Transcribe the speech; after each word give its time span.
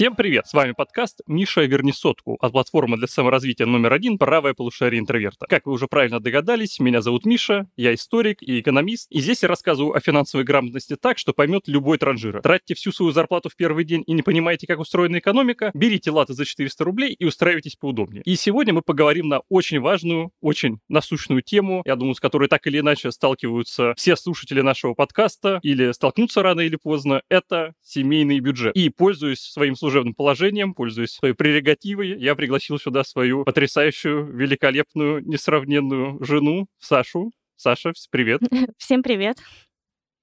Всем 0.00 0.16
привет! 0.16 0.46
С 0.46 0.54
вами 0.54 0.72
подкаст 0.72 1.20
«Миша, 1.26 1.60
верни 1.66 1.92
сотку» 1.92 2.38
от 2.40 2.52
платформы 2.52 2.96
для 2.96 3.06
саморазвития 3.06 3.66
номер 3.66 3.92
один 3.92 4.16
«Правое 4.16 4.54
полушарие 4.54 4.98
интроверта». 4.98 5.44
Как 5.46 5.66
вы 5.66 5.72
уже 5.72 5.88
правильно 5.88 6.20
догадались, 6.20 6.80
меня 6.80 7.02
зовут 7.02 7.26
Миша, 7.26 7.68
я 7.76 7.92
историк 7.92 8.40
и 8.40 8.60
экономист, 8.60 9.08
и 9.10 9.20
здесь 9.20 9.42
я 9.42 9.50
рассказываю 9.50 9.94
о 9.94 10.00
финансовой 10.00 10.46
грамотности 10.46 10.96
так, 10.96 11.18
что 11.18 11.34
поймет 11.34 11.64
любой 11.68 11.98
транжира. 11.98 12.40
Тратите 12.40 12.74
всю 12.76 12.92
свою 12.92 13.12
зарплату 13.12 13.50
в 13.50 13.56
первый 13.56 13.84
день 13.84 14.02
и 14.06 14.14
не 14.14 14.22
понимаете, 14.22 14.66
как 14.66 14.78
устроена 14.78 15.18
экономика, 15.18 15.70
берите 15.74 16.10
латы 16.10 16.32
за 16.32 16.46
400 16.46 16.82
рублей 16.82 17.12
и 17.12 17.26
устраивайтесь 17.26 17.76
поудобнее. 17.76 18.22
И 18.24 18.36
сегодня 18.36 18.72
мы 18.72 18.80
поговорим 18.80 19.28
на 19.28 19.42
очень 19.50 19.80
важную, 19.80 20.30
очень 20.40 20.78
насущную 20.88 21.42
тему, 21.42 21.82
я 21.84 21.96
думаю, 21.96 22.14
с 22.14 22.20
которой 22.20 22.48
так 22.48 22.66
или 22.66 22.78
иначе 22.78 23.12
сталкиваются 23.12 23.92
все 23.98 24.16
слушатели 24.16 24.62
нашего 24.62 24.94
подкаста 24.94 25.60
или 25.62 25.92
столкнутся 25.92 26.42
рано 26.42 26.62
или 26.62 26.76
поздно. 26.76 27.20
Это 27.28 27.74
семейный 27.82 28.40
бюджет. 28.40 28.74
И, 28.74 28.88
пользуясь 28.88 29.40
своим 29.40 29.76
служебным 29.90 30.14
положением, 30.14 30.72
пользуясь 30.72 31.10
своей 31.10 31.34
прерогативой, 31.34 32.16
я 32.16 32.36
пригласил 32.36 32.78
сюда 32.78 33.02
свою 33.02 33.44
потрясающую, 33.44 34.24
великолепную, 34.24 35.26
несравненную 35.26 36.22
жену 36.24 36.68
Сашу. 36.78 37.32
Саша, 37.56 37.92
привет. 38.10 38.40
Всем 38.78 39.02
привет. 39.02 39.38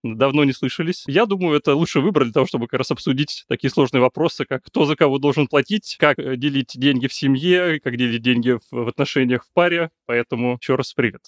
Давно 0.04 0.46
не 0.46 0.54
слышались. 0.54 1.04
Я 1.06 1.26
думаю, 1.26 1.58
это 1.58 1.76
лучший 1.76 2.02
выбор 2.02 2.24
для 2.24 2.32
того, 2.32 2.46
чтобы 2.46 2.68
как 2.68 2.78
раз 2.78 2.92
обсудить 2.92 3.44
такие 3.50 3.70
сложные 3.70 4.00
вопросы, 4.00 4.46
как 4.46 4.64
кто 4.64 4.86
за 4.86 4.96
кого 4.96 5.18
должен 5.20 5.48
платить, 5.48 5.98
как 6.00 6.18
э, 6.18 6.38
делить 6.38 6.72
деньги 6.76 7.08
в 7.08 7.14
семье, 7.14 7.82
как 7.82 7.98
делить 7.98 8.22
деньги 8.22 8.58
в 8.72 8.88
отношениях 8.88 9.44
в 9.44 9.52
паре. 9.54 9.90
Поэтому 10.06 10.58
еще 10.62 10.76
раз 10.76 10.94
привет. 10.94 11.24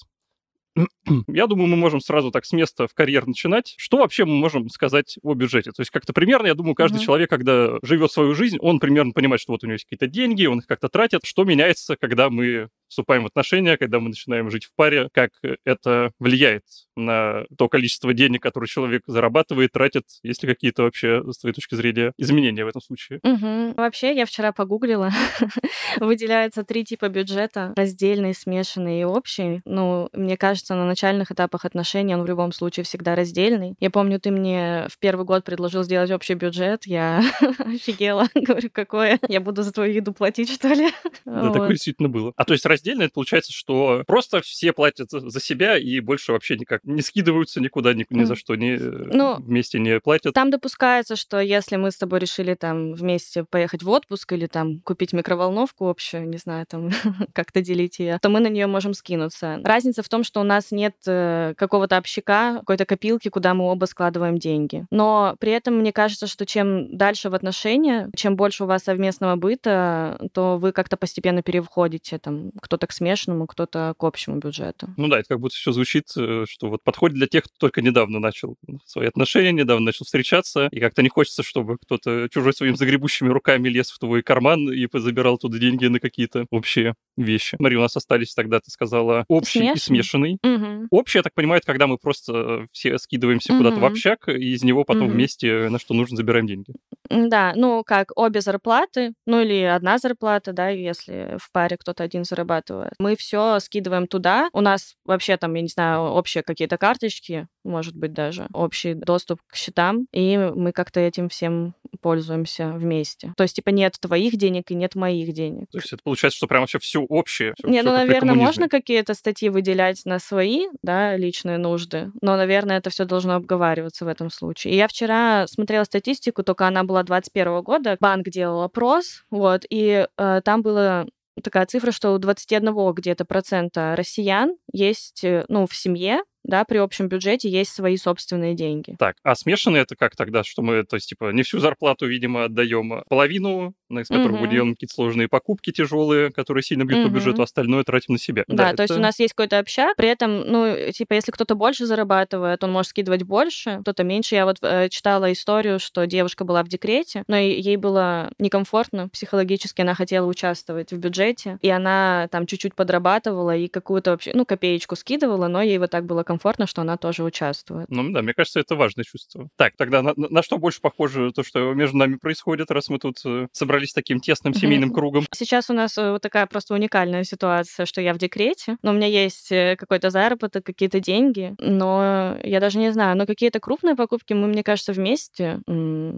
Я 1.28 1.48
думаю, 1.48 1.68
мы 1.68 1.76
можем 1.76 2.02
сразу 2.02 2.32
так 2.32 2.46
с 2.46 2.52
места 2.52 2.88
в 2.88 2.94
карьер 2.94 3.28
начинать. 3.28 3.76
Что 3.78 3.98
вообще 3.98 4.26
мы 4.26 4.36
можем 4.36 4.70
сказать 4.70 5.18
о 5.24 5.34
бюджете? 5.34 5.72
То 5.72 5.82
есть 5.82 5.92
как-то 5.92 6.14
примерно, 6.14 6.48
я 6.48 6.56
думаю, 6.56 6.76
каждый 6.76 6.98
mm-hmm. 6.98 7.06
человек, 7.06 7.30
когда 7.30 7.78
живет 7.82 8.12
свою 8.12 8.34
жизнь, 8.36 8.58
он 8.60 8.80
примерно 8.80 9.12
понимает, 9.12 9.42
что 9.42 9.54
вот 9.54 9.64
у 9.64 9.68
него 9.68 9.74
есть 9.74 9.86
какие-то 9.86 10.08
деньги, 10.08 10.46
он 10.46 10.60
их 10.60 10.68
как-то 10.68 10.90
тратит. 10.90 11.22
Что 11.24 11.44
меняется, 11.44 11.96
когда 11.96 12.30
мы 12.30 12.70
вступаем 12.90 13.24
в 13.24 13.28
отношения, 13.28 13.78
когда 13.78 14.00
мы 14.00 14.10
начинаем 14.10 14.50
жить 14.50 14.66
в 14.66 14.76
паре, 14.76 15.10
как 15.14 15.32
это 15.64 16.12
влияет 16.20 16.64
на 16.96 17.46
то 17.58 17.70
количество 17.70 18.14
денег, 18.14 18.44
которое 18.44 18.68
человек 18.68 19.04
зарабатывает, 19.08 19.72
тратит, 19.72 20.04
есть 20.24 20.44
ли 20.44 20.50
какие-то 20.50 20.84
вообще, 20.84 21.24
с 21.32 21.38
твоей 21.38 21.54
точки 21.54 21.76
зрения, 21.76 22.14
изменения 22.18 22.66
в 22.66 22.68
этом 22.68 22.82
случае? 22.82 23.20
Угу. 23.24 23.76
Вообще, 23.78 24.16
я 24.16 24.26
вчера 24.26 24.52
погуглила, 24.52 25.12
выделяется 25.98 26.64
три 26.64 26.84
типа 26.84 27.10
бюджета, 27.10 27.74
раздельный, 27.76 28.34
смешанный 28.34 29.02
и 29.02 29.06
общий. 29.06 29.62
Ну, 29.66 30.10
мне 30.14 30.36
кажется, 30.38 30.76
на 30.76 30.86
начальных 30.86 31.32
этапах 31.32 31.66
отношений 31.66 32.16
он 32.16 32.24
в 32.24 32.28
любом 32.28 32.52
случае 32.52 32.84
всегда 32.84 33.16
раздельный. 33.16 33.76
Я 33.80 33.90
помню, 33.90 34.20
ты 34.20 34.32
мне 34.32 34.88
в 34.90 35.00
первый 35.00 35.26
год 35.26 35.44
предложил 35.44 35.84
сделать 35.84 36.12
общий 36.12 36.34
бюджет, 36.34 36.86
я 36.86 37.22
офигела, 37.60 38.28
говорю, 38.36 38.70
какое, 38.72 39.20
я 39.28 39.40
буду 39.40 39.64
за 39.64 39.72
твою 39.72 39.94
еду 39.94 40.14
платить, 40.14 40.52
что 40.52 40.70
ли? 40.70 40.90
Да, 41.26 41.52
такое 41.52 41.70
действительно 41.70 42.10
было. 42.10 42.34
А 42.36 42.46
то 42.46 42.54
есть 42.54 42.66
раздельно, 42.80 43.04
это 43.04 43.14
получается, 43.14 43.52
что 43.52 44.04
просто 44.08 44.42
все 44.42 44.74
платят 44.74 45.12
за 45.12 45.40
себя 45.40 45.78
и 45.78 46.00
больше 46.00 46.32
вообще 46.32 46.58
никак 46.58 46.84
не 46.84 47.02
скидываются 47.02 47.60
никуда, 47.60 47.94
ни, 47.94 48.06
ни 48.10 48.24
за 48.24 48.36
что, 48.36 48.56
ни, 48.56 48.78
ну, 48.78 49.38
вместе 49.40 49.80
не 49.80 50.00
платят. 50.00 50.34
Там 50.34 50.50
допускается, 50.50 51.16
что 51.16 51.40
если 51.40 51.76
мы 51.76 51.92
с 51.92 51.98
тобой 51.98 52.20
решили 52.20 52.56
там 52.56 52.94
вместе 52.94 53.44
поехать 53.44 53.84
в 53.84 53.90
отпуск 53.90 54.32
или 54.34 54.48
там 54.48 54.80
купить 54.80 55.14
микроволновку 55.14 55.90
общую, 55.90 56.28
не 56.28 56.38
знаю, 56.38 56.66
там 56.68 56.90
как-то 57.34 57.62
делить 57.62 58.00
ее, 58.00 58.20
то 58.22 58.30
мы 58.30 58.40
на 58.40 58.48
нее 58.48 58.68
можем 58.68 58.94
скинуться. 58.94 59.60
Разница 59.64 60.04
в 60.04 60.10
том, 60.10 60.24
что 60.24 60.40
у 60.42 60.44
нас 60.44 60.72
нет 60.72 60.96
э, 61.06 61.54
какого-то 61.58 61.98
общака, 61.98 62.60
какой-то 62.60 62.86
копилки, 62.86 63.30
куда 63.30 63.54
мы 63.54 63.66
оба 63.66 63.86
складываем 63.86 64.38
деньги. 64.38 64.86
Но 64.92 65.36
при 65.40 65.52
этом 65.52 65.78
мне 65.78 65.92
кажется, 65.92 66.28
что 66.28 66.46
чем 66.46 66.96
дальше 66.96 67.30
в 67.30 67.36
отношения, 67.36 68.10
чем 68.16 68.36
больше 68.36 68.64
у 68.64 68.68
вас 68.68 68.84
совместного 68.84 69.36
быта, 69.36 70.20
то 70.34 70.58
вы 70.58 70.72
как-то 70.72 70.98
постепенно 70.98 71.42
переходите 71.42 72.20
там 72.20 72.52
кто-то 72.70 72.86
к 72.86 72.92
смешанному, 72.92 73.48
кто-то 73.48 73.96
к 73.98 74.04
общему 74.04 74.38
бюджету. 74.38 74.90
Ну 74.96 75.08
да, 75.08 75.18
это 75.20 75.30
как 75.30 75.40
будто 75.40 75.56
все 75.56 75.72
звучит, 75.72 76.06
э, 76.16 76.46
что 76.48 76.70
вот 76.70 76.84
подходит 76.84 77.18
для 77.18 77.26
тех, 77.26 77.46
кто 77.46 77.54
только 77.58 77.82
недавно 77.82 78.20
начал 78.20 78.58
свои 78.86 79.08
отношения, 79.08 79.52
недавно 79.52 79.88
начал 79.88 80.06
встречаться, 80.06 80.68
и 80.72 80.80
как-то 80.80 81.02
не 81.02 81.10
хочется, 81.10 81.42
чтобы 81.42 81.80
кто-то 81.80 82.28
чужой 82.30 82.54
своими 82.54 82.76
загребущими 82.76 83.30
руками 83.30 83.70
лез 83.70 83.90
в 83.90 83.98
твой 83.98 84.22
карман 84.22 84.72
и 84.72 84.88
забирал 84.94 85.40
туда 85.40 85.58
деньги 85.58 85.88
на 85.88 86.00
какие-то 86.00 86.46
общие 86.52 86.94
вещи. 87.20 87.56
Смотри, 87.58 87.78
у 87.78 87.82
нас 87.82 87.96
остались 87.96 88.34
тогда, 88.34 88.60
ты 88.60 88.72
сказала, 88.72 89.26
общий 89.28 89.60
Смешанный. 89.60 89.76
и 89.76 89.80
смешанный. 89.80 90.38
Угу. 90.44 90.88
Общий, 90.92 91.20
я 91.20 91.24
так 91.24 91.34
понимаю, 91.34 91.60
это 91.60 91.68
когда 91.68 91.88
мы 91.88 91.98
просто 91.98 92.66
все 92.72 92.98
скидываемся 92.98 93.54
угу. 93.54 93.60
куда-то 93.60 93.80
в 93.80 93.86
общак, 93.86 94.30
и 94.30 94.54
из 94.54 94.64
него 94.64 94.84
потом 94.84 95.06
угу. 95.06 95.14
вместе 95.14 95.70
на 95.70 95.80
что 95.80 95.94
нужно 95.94 96.18
забираем 96.18 96.48
деньги. 96.48 96.74
Да, 97.10 97.54
ну 97.56 97.84
как 97.84 98.12
обе 98.16 98.42
зарплаты, 98.42 99.14
ну 99.26 99.42
или 99.42 99.64
одна 99.64 99.98
зарплата, 99.98 100.54
да, 100.54 100.70
если 100.70 101.38
в 101.40 101.52
паре 101.52 101.78
кто-то 101.78 102.04
один 102.04 102.24
зарабатывает. 102.24 102.94
Мы 103.00 103.16
все 103.16 103.60
скидываем 103.60 104.08
туда. 104.08 104.50
У 104.54 104.62
нас 104.62 104.96
вообще 105.06 105.38
там, 105.38 105.54
я 105.56 105.62
не 105.62 105.68
знаю, 105.68 106.02
общие 106.02 106.44
какие-то 106.44 106.78
карточки, 106.78 107.48
может 107.64 107.96
быть, 107.96 108.14
даже 108.14 108.48
общий 108.54 108.94
доступ 108.94 109.42
к 109.48 109.56
счетам, 109.56 110.08
и 110.14 110.38
мы 110.38 110.72
как-то 110.72 111.00
этим 111.00 111.30
всем 111.30 111.74
пользуемся 112.02 112.72
вместе. 112.72 113.34
То 113.36 113.44
есть, 113.44 113.56
типа, 113.56 113.70
нет 113.70 113.96
твоих 114.00 114.38
денег 114.38 114.72
и 114.72 114.76
нет 114.76 114.96
моих 114.96 115.34
денег. 115.34 115.68
То 115.72 115.80
есть 115.80 115.92
это 115.92 116.02
получается, 116.04 116.38
что 116.38 116.48
прям 116.48 116.62
вообще 116.62 116.80
все 116.80 117.02
общее? 117.10 117.54
Всё, 117.58 117.68
не, 117.68 117.82
ну, 117.82 117.92
наверное, 117.92 118.36
можно 118.36 118.70
какие-то 118.70 119.14
статьи 119.14 119.50
выделять 119.50 120.02
на 120.06 120.20
свои, 120.20 120.68
да, 120.82 121.18
личные 121.18 121.58
нужды, 121.58 122.12
но, 122.22 122.38
наверное, 122.38 122.78
это 122.78 122.90
все 122.90 123.06
должно 123.06 123.36
обговариваться 123.36 124.06
в 124.06 124.08
этом 124.08 124.30
случае. 124.30 124.74
И 124.74 124.78
я 124.78 124.88
вчера 124.88 125.48
смотрела 125.48 125.84
статистику, 125.84 126.44
только 126.44 126.68
она 126.68 126.84
была 126.84 127.04
21 127.04 127.62
года, 127.62 127.98
банк 128.00 128.30
делал 128.30 128.62
опрос, 128.62 129.24
вот, 129.32 129.66
и 129.70 130.08
э, 130.18 130.42
там 130.46 130.62
было 130.62 131.08
такая 131.44 131.66
цифра, 131.66 131.92
что 131.92 132.14
у 132.14 132.18
21 132.18 132.94
где-то 132.94 133.26
процента 133.26 133.96
россиян 133.98 134.56
есть, 134.72 135.24
э, 135.24 135.46
ну, 135.48 135.68
в 135.68 135.76
семье 135.76 136.22
да, 136.44 136.64
при 136.64 136.78
общем 136.78 137.08
бюджете 137.08 137.50
есть 137.50 137.72
свои 137.72 137.98
собственные 137.98 138.56
деньги. 138.56 138.96
Так, 138.98 139.16
а 139.24 139.36
смешанные 139.36 139.84
это 139.84 139.96
как 139.96 140.16
тогда, 140.16 140.44
что 140.44 140.62
мы, 140.62 140.84
то 140.84 140.96
есть, 140.96 141.10
типа, 141.10 141.32
не 141.32 141.44
всю 141.44 141.60
зарплату, 141.60 142.08
видимо, 142.08 142.46
отдаем, 142.46 142.94
а 142.94 143.04
половину, 143.08 143.74
с 143.90 144.08
которой 144.08 144.34
угу. 144.34 144.46
будем 144.46 144.74
какие-то 144.74 144.94
сложные 144.94 145.28
покупки 145.28 145.72
тяжелые, 145.72 146.32
которые 146.32 146.64
сильно 146.64 146.86
бьют 146.86 147.06
угу. 147.06 147.10
по 147.10 147.16
бюджету, 147.16 147.42
остальное 147.42 147.84
тратим 147.84 148.14
на 148.14 148.20
себя. 148.20 148.44
Да, 148.48 148.56
да 148.56 148.68
то 148.70 148.84
это... 148.84 148.84
есть 148.84 148.98
у 148.98 149.02
нас 149.02 149.20
есть 149.20 149.34
какой-то 149.34 149.60
общак, 149.60 149.96
при 149.96 150.10
этом, 150.10 150.40
ну, 150.42 150.92
типа, 150.92 151.14
если 151.14 151.32
кто-то 151.32 151.56
больше 151.56 151.86
зарабатывает, 151.86 152.64
он 152.64 152.72
может 152.72 152.90
скидывать 152.90 153.24
больше, 153.24 153.80
кто-то 153.82 154.04
меньше. 154.04 154.36
Я 154.36 154.46
вот 154.46 154.58
э, 154.62 154.90
читала 154.90 155.32
историю, 155.32 155.80
что 155.80 156.06
девушка 156.06 156.46
была 156.46 156.64
в 156.64 156.68
декрете, 156.68 157.24
но 157.28 157.38
ей 157.38 157.78
было 157.78 158.32
некомфортно 158.40 159.10
психологически, 159.10 159.82
она 159.82 159.94
хотела 159.94 160.26
участвовать 160.26 160.92
в 160.92 160.98
бюджете, 160.98 161.58
и 161.62 161.70
она 161.70 162.28
там 162.32 162.46
чуть-чуть 162.46 162.76
подрабатывала 162.76 163.56
и 163.56 163.68
какую-то 163.68 164.12
вообще, 164.12 164.32
ну, 164.34 164.46
копеечку 164.46 164.96
скидывала, 164.96 165.48
но 165.48 165.62
ей 165.62 165.78
вот 165.78 165.92
так 165.92 166.06
было 166.06 166.24
комфортно, 166.30 166.68
что 166.68 166.82
она 166.82 166.96
тоже 166.96 167.24
участвует. 167.24 167.88
Ну 167.90 168.12
да, 168.12 168.22
мне 168.22 168.36
кажется, 168.36 168.60
это 168.60 168.76
важное 168.76 169.04
чувство. 169.04 169.50
Так, 169.56 169.74
тогда 169.76 170.04
на, 170.04 170.14
на 170.16 170.44
что 170.44 170.60
больше 170.60 170.80
похоже 170.80 171.32
то, 171.32 171.42
что 171.42 171.74
между 171.74 171.98
нами 171.98 172.18
происходит, 172.18 172.70
раз 172.70 172.90
мы 172.90 173.00
тут 173.00 173.16
э, 173.26 173.48
собрались 173.52 173.94
таким 173.94 174.20
тесным 174.20 174.54
семейным 174.54 174.94
кругом? 174.94 175.26
Сейчас 175.34 175.72
у 175.72 175.74
нас 175.74 175.98
э, 175.98 176.12
вот 176.12 176.22
такая 176.22 176.46
просто 176.46 176.76
уникальная 176.76 177.24
ситуация, 177.24 177.88
что 177.88 178.00
я 178.00 178.14
в 178.14 178.20
декрете, 178.20 178.78
но 178.84 178.92
у 178.92 178.94
меня 178.94 179.08
есть 179.08 179.52
э, 179.52 179.76
какой-то 179.76 180.12
заработок, 180.12 180.64
какие-то 180.64 181.00
деньги, 181.00 181.56
но 181.58 182.38
я 182.44 182.60
даже 182.60 182.78
не 182.78 182.94
знаю, 182.94 183.18
но 183.18 183.26
какие-то 183.26 183.60
крупные 183.60 183.96
покупки 183.96 184.34
мы, 184.34 184.48
мне 184.48 184.62
кажется, 184.62 184.94
вместе, 184.94 185.62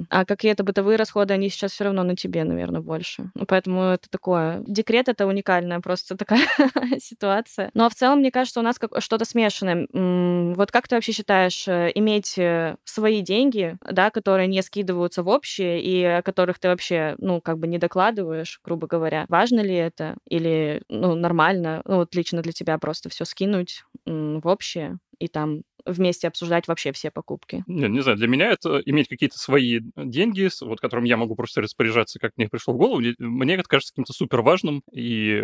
а 0.09 0.25
какие-то 0.25 0.65
бытовые 0.65 0.97
расходы, 0.97 1.33
они 1.33 1.47
сейчас 1.47 1.71
все 1.71 1.85
равно 1.85 2.03
на 2.03 2.17
тебе, 2.17 2.43
наверное, 2.43 2.81
больше. 2.81 3.31
Поэтому 3.47 3.83
это 3.83 4.09
такое. 4.09 4.61
Декрет— 4.67 5.07
это 5.07 5.25
уникальная 5.25 5.79
просто 5.79 6.17
такая 6.17 6.45
ситуация. 6.99 7.71
Ну 7.73 7.85
а 7.85 7.89
в 7.89 7.95
целом, 7.95 8.19
мне 8.19 8.31
кажется, 8.31 8.59
у 8.59 8.63
нас 8.63 8.77
как 8.77 9.01
что-то 9.01 9.23
смешанное 9.23 9.87
вот 10.55 10.71
как 10.71 10.87
ты 10.87 10.95
вообще 10.95 11.11
считаешь, 11.11 11.67
э, 11.67 11.91
иметь 11.95 12.37
э, 12.37 12.77
свои 12.83 13.21
деньги, 13.21 13.77
да, 13.89 14.09
которые 14.09 14.47
не 14.47 14.61
скидываются 14.61 15.23
в 15.23 15.27
общие 15.27 15.81
и 15.81 16.03
о 16.03 16.21
которых 16.21 16.59
ты 16.59 16.67
вообще, 16.69 17.15
ну, 17.19 17.41
как 17.41 17.59
бы 17.59 17.67
не 17.67 17.77
докладываешь, 17.77 18.59
грубо 18.63 18.87
говоря, 18.87 19.25
важно 19.29 19.61
ли 19.61 19.75
это 19.75 20.17
или, 20.27 20.81
ну, 20.89 21.15
нормально, 21.15 21.81
ну, 21.85 21.97
вот 21.97 22.15
лично 22.15 22.41
для 22.41 22.51
тебя 22.51 22.77
просто 22.77 23.09
все 23.09 23.25
скинуть 23.25 23.83
в 24.05 24.47
общее 24.47 24.97
и 25.19 25.27
там 25.27 25.61
вместе 25.85 26.27
обсуждать 26.27 26.67
вообще 26.67 26.91
все 26.91 27.11
покупки? 27.11 27.63
Не, 27.67 27.87
не 27.87 28.01
знаю, 28.01 28.17
для 28.17 28.27
меня 28.27 28.51
это 28.51 28.81
иметь 28.85 29.07
какие-то 29.07 29.37
свои 29.37 29.79
деньги, 29.95 30.49
вот 30.61 30.79
которым 30.79 31.05
я 31.05 31.17
могу 31.17 31.35
просто 31.35 31.61
распоряжаться, 31.61 32.19
как 32.19 32.33
мне 32.37 32.49
пришло 32.49 32.73
в 32.73 32.77
голову, 32.77 33.01
мне 33.19 33.53
это 33.55 33.63
кажется 33.63 33.93
каким-то 33.93 34.13
супер 34.13 34.41
важным, 34.41 34.83
и 34.91 35.43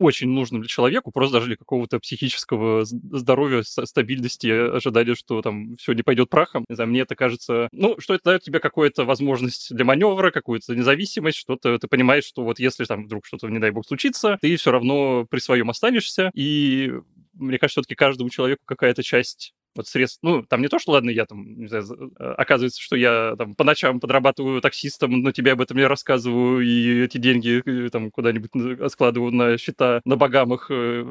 очень 0.00 0.28
нужным 0.28 0.62
для 0.62 0.68
человека, 0.68 1.10
просто 1.12 1.34
даже 1.34 1.46
для 1.48 1.56
какого-то 1.56 2.00
психического 2.00 2.84
здоровья, 2.84 3.62
стабильности, 3.62 4.48
ожидания, 4.48 5.14
что 5.14 5.42
там 5.42 5.76
все 5.76 5.92
не 5.92 6.02
пойдет 6.02 6.30
прахом. 6.30 6.64
Не 6.68 6.74
знаю, 6.74 6.90
мне 6.90 7.00
это 7.00 7.14
кажется, 7.14 7.68
ну, 7.72 8.00
что 8.00 8.14
это 8.14 8.24
дает 8.24 8.42
тебе 8.42 8.60
какую-то 8.60 9.04
возможность 9.04 9.74
для 9.74 9.84
маневра, 9.84 10.30
какую-то 10.30 10.74
независимость, 10.74 11.38
что-то 11.38 11.78
ты 11.78 11.86
понимаешь, 11.86 12.24
что 12.24 12.42
вот 12.42 12.58
если 12.58 12.84
там 12.84 13.04
вдруг 13.04 13.26
что-то, 13.26 13.48
не 13.48 13.58
дай 13.58 13.70
бог, 13.70 13.86
случится, 13.86 14.38
ты 14.40 14.56
все 14.56 14.70
равно 14.70 15.26
при 15.30 15.38
своем 15.38 15.70
останешься, 15.70 16.30
и 16.34 16.92
мне 17.34 17.58
кажется, 17.58 17.80
все-таки 17.80 17.94
каждому 17.94 18.30
человеку 18.30 18.62
какая-то 18.64 19.02
часть 19.02 19.54
вот 19.74 19.86
средств, 19.86 20.18
ну, 20.22 20.42
там 20.42 20.62
не 20.62 20.68
то, 20.68 20.78
что, 20.78 20.92
ладно, 20.92 21.10
я 21.10 21.26
там, 21.26 21.58
не 21.58 21.68
знаю, 21.68 21.84
э, 22.18 22.24
оказывается, 22.36 22.80
что 22.80 22.96
я 22.96 23.34
там 23.36 23.54
по 23.54 23.64
ночам 23.64 24.00
подрабатываю 24.00 24.60
таксистом, 24.60 25.22
но 25.22 25.32
тебе 25.32 25.52
об 25.52 25.60
этом 25.60 25.76
не 25.76 25.86
рассказываю, 25.86 26.60
и 26.60 27.04
эти 27.04 27.18
деньги 27.18 27.62
э, 27.64 27.90
там 27.90 28.10
куда-нибудь 28.10 28.50
складываю 28.90 29.32
на 29.32 29.58
счета 29.58 30.00
на 30.04 30.16
Багамах, 30.16 30.66
э, 30.70 31.04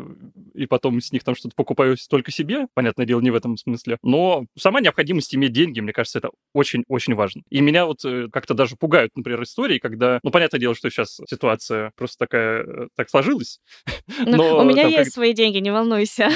и 0.53 0.65
потом 0.65 0.99
с 1.01 1.11
них 1.11 1.23
там 1.23 1.35
что-то 1.35 1.55
покупаю 1.55 1.95
только 2.09 2.31
себе, 2.31 2.67
понятное 2.73 3.05
дело, 3.05 3.21
не 3.21 3.31
в 3.31 3.35
этом 3.35 3.57
смысле, 3.57 3.97
но 4.03 4.45
сама 4.57 4.81
необходимость 4.81 5.33
иметь 5.35 5.53
деньги, 5.53 5.79
мне 5.79 5.93
кажется, 5.93 6.19
это 6.19 6.29
очень-очень 6.53 7.15
важно. 7.15 7.41
И 7.49 7.61
меня 7.61 7.85
вот 7.85 8.01
как-то 8.31 8.53
даже 8.53 8.75
пугают, 8.75 9.11
например, 9.15 9.43
истории, 9.43 9.79
когда, 9.79 10.19
ну, 10.23 10.31
понятное 10.31 10.59
дело, 10.59 10.75
что 10.75 10.89
сейчас 10.89 11.19
ситуация 11.27 11.91
просто 11.95 12.17
такая, 12.17 12.89
так 12.95 13.09
сложилась. 13.09 13.59
Но, 14.25 14.37
но 14.37 14.59
у 14.59 14.63
меня 14.63 14.83
есть 14.83 15.05
как... 15.05 15.13
свои 15.13 15.33
деньги, 15.33 15.57
не 15.59 15.71
волнуйся. 15.71 16.29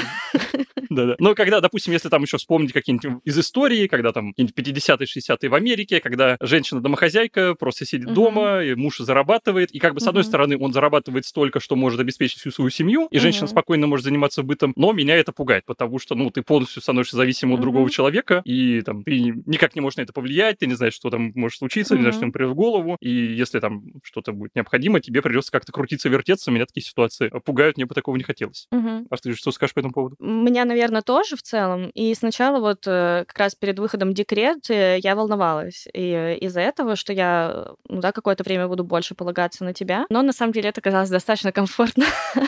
Да-да. 0.94 1.16
Но 1.18 1.34
когда, 1.34 1.60
допустим, 1.60 1.92
если 1.92 2.08
там 2.08 2.22
еще 2.22 2.38
вспомнить 2.38 2.72
какие-нибудь 2.72 3.20
из 3.24 3.38
истории, 3.38 3.86
когда 3.86 4.12
там 4.12 4.32
50-е, 4.38 5.06
60-е 5.06 5.48
в 5.48 5.54
Америке, 5.54 6.00
когда 6.00 6.36
женщина-домохозяйка 6.40 7.54
просто 7.54 7.84
сидит 7.84 8.08
uh-huh. 8.08 8.14
дома, 8.14 8.62
и 8.62 8.74
муж 8.74 8.98
зарабатывает, 8.98 9.70
и 9.72 9.78
как 9.78 9.94
бы 9.94 10.00
с 10.00 10.06
одной 10.06 10.24
стороны 10.24 10.56
он 10.58 10.72
зарабатывает 10.72 11.26
столько, 11.26 11.60
что 11.60 11.76
может 11.76 12.00
обеспечить 12.00 12.40
всю 12.40 12.50
свою 12.50 12.70
семью, 12.70 13.08
и 13.10 13.16
uh-huh. 13.16 13.20
женщина 13.20 13.46
спокойно 13.46 13.86
может 13.86 14.04
заниматься 14.04 14.42
бытом, 14.42 14.72
но 14.76 14.92
меня 14.92 15.16
это 15.16 15.32
пугает, 15.32 15.64
потому 15.66 15.98
что, 15.98 16.14
ну, 16.14 16.30
ты 16.30 16.42
полностью 16.42 16.82
становишься 16.82 17.16
зависимым 17.16 17.56
от 17.56 17.60
другого 17.60 17.90
человека, 17.90 18.42
и 18.44 18.80
там 18.82 19.02
ты 19.04 19.18
никак 19.46 19.74
не 19.74 19.80
можешь 19.80 19.96
на 19.96 20.02
это 20.02 20.12
повлиять, 20.12 20.58
ты 20.58 20.66
не 20.66 20.74
знаешь, 20.74 20.94
что 20.94 21.10
там 21.10 21.32
может 21.34 21.58
случиться, 21.58 21.94
не 21.94 22.00
знаешь, 22.00 22.16
что 22.16 22.24
им 22.24 22.32
придет 22.32 22.52
в 22.52 22.54
голову, 22.54 22.96
и 23.00 23.10
если 23.10 23.60
там 23.60 23.82
что-то 24.02 24.32
будет 24.32 24.54
необходимо, 24.54 25.00
тебе 25.00 25.22
придется 25.22 25.50
как-то 25.50 25.72
крутиться, 25.72 26.08
вертеться, 26.08 26.50
меня 26.50 26.66
такие 26.66 26.84
ситуации 26.84 27.30
пугают, 27.44 27.76
мне 27.76 27.86
бы 27.86 27.94
такого 27.94 28.16
не 28.16 28.24
хотелось. 28.24 28.68
А 28.70 29.16
ты 29.16 29.34
что 29.34 29.52
скажешь 29.52 29.74
по 29.74 29.80
этому 29.80 29.92
поводу? 29.92 30.16
Меня, 30.18 30.64
наверное, 30.64 30.83
тоже 31.02 31.36
в 31.36 31.42
целом, 31.42 31.90
и 31.90 32.14
сначала 32.14 32.60
вот 32.60 32.86
э, 32.86 33.24
как 33.26 33.38
раз 33.38 33.54
перед 33.54 33.78
выходом 33.78 34.14
декрет 34.14 34.70
э, 34.70 34.98
я 35.02 35.14
волновалась 35.14 35.86
и 35.92 36.38
из-за 36.40 36.60
этого, 36.60 36.96
что 36.96 37.12
я, 37.12 37.68
ну 37.88 38.00
да, 38.00 38.12
какое-то 38.12 38.44
время 38.44 38.68
буду 38.68 38.84
больше 38.84 39.14
полагаться 39.14 39.64
на 39.64 39.72
тебя. 39.72 40.06
Но 40.10 40.22
на 40.22 40.32
самом 40.32 40.52
деле 40.52 40.68
это 40.68 40.80
казалось 40.80 41.10
достаточно 41.10 41.52
комфортно. 41.52 42.04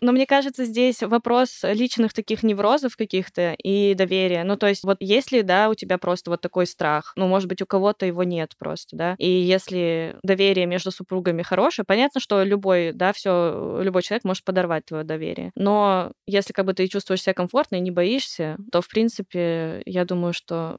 Но 0.00 0.12
мне 0.12 0.26
кажется, 0.26 0.64
здесь 0.64 1.02
вопрос 1.02 1.60
личных 1.62 2.12
таких 2.12 2.42
неврозов 2.42 2.96
каких-то 2.96 3.52
и 3.52 3.94
доверия. 3.94 4.44
Ну, 4.44 4.56
то 4.56 4.66
есть 4.66 4.84
вот 4.84 4.98
если, 5.00 5.42
да, 5.42 5.68
у 5.68 5.74
тебя 5.74 5.98
просто 5.98 6.30
вот 6.30 6.40
такой 6.40 6.66
страх, 6.66 7.12
ну, 7.16 7.26
может 7.26 7.48
быть, 7.48 7.62
у 7.62 7.66
кого-то 7.66 8.06
его 8.06 8.24
нет 8.24 8.54
просто, 8.58 8.96
да, 8.96 9.14
и 9.18 9.28
если 9.28 10.16
доверие 10.22 10.66
между 10.66 10.90
супругами 10.90 11.42
хорошее, 11.42 11.84
понятно, 11.86 12.20
что 12.20 12.42
любой, 12.42 12.92
да, 12.92 13.12
все, 13.12 13.80
любой 13.82 14.02
человек 14.02 14.24
может 14.24 14.44
подорвать 14.44 14.86
твое 14.86 15.04
доверие. 15.04 15.50
Но 15.54 16.12
если 16.26 16.52
как 16.52 16.66
бы 16.66 16.74
ты 16.74 16.86
чувствуешь 16.88 17.22
себя 17.22 17.34
комфортно 17.34 17.65
и 17.74 17.80
не 17.80 17.90
боишься, 17.90 18.56
то, 18.70 18.80
в 18.80 18.88
принципе, 18.88 19.82
я 19.84 20.04
думаю, 20.04 20.32
что 20.32 20.78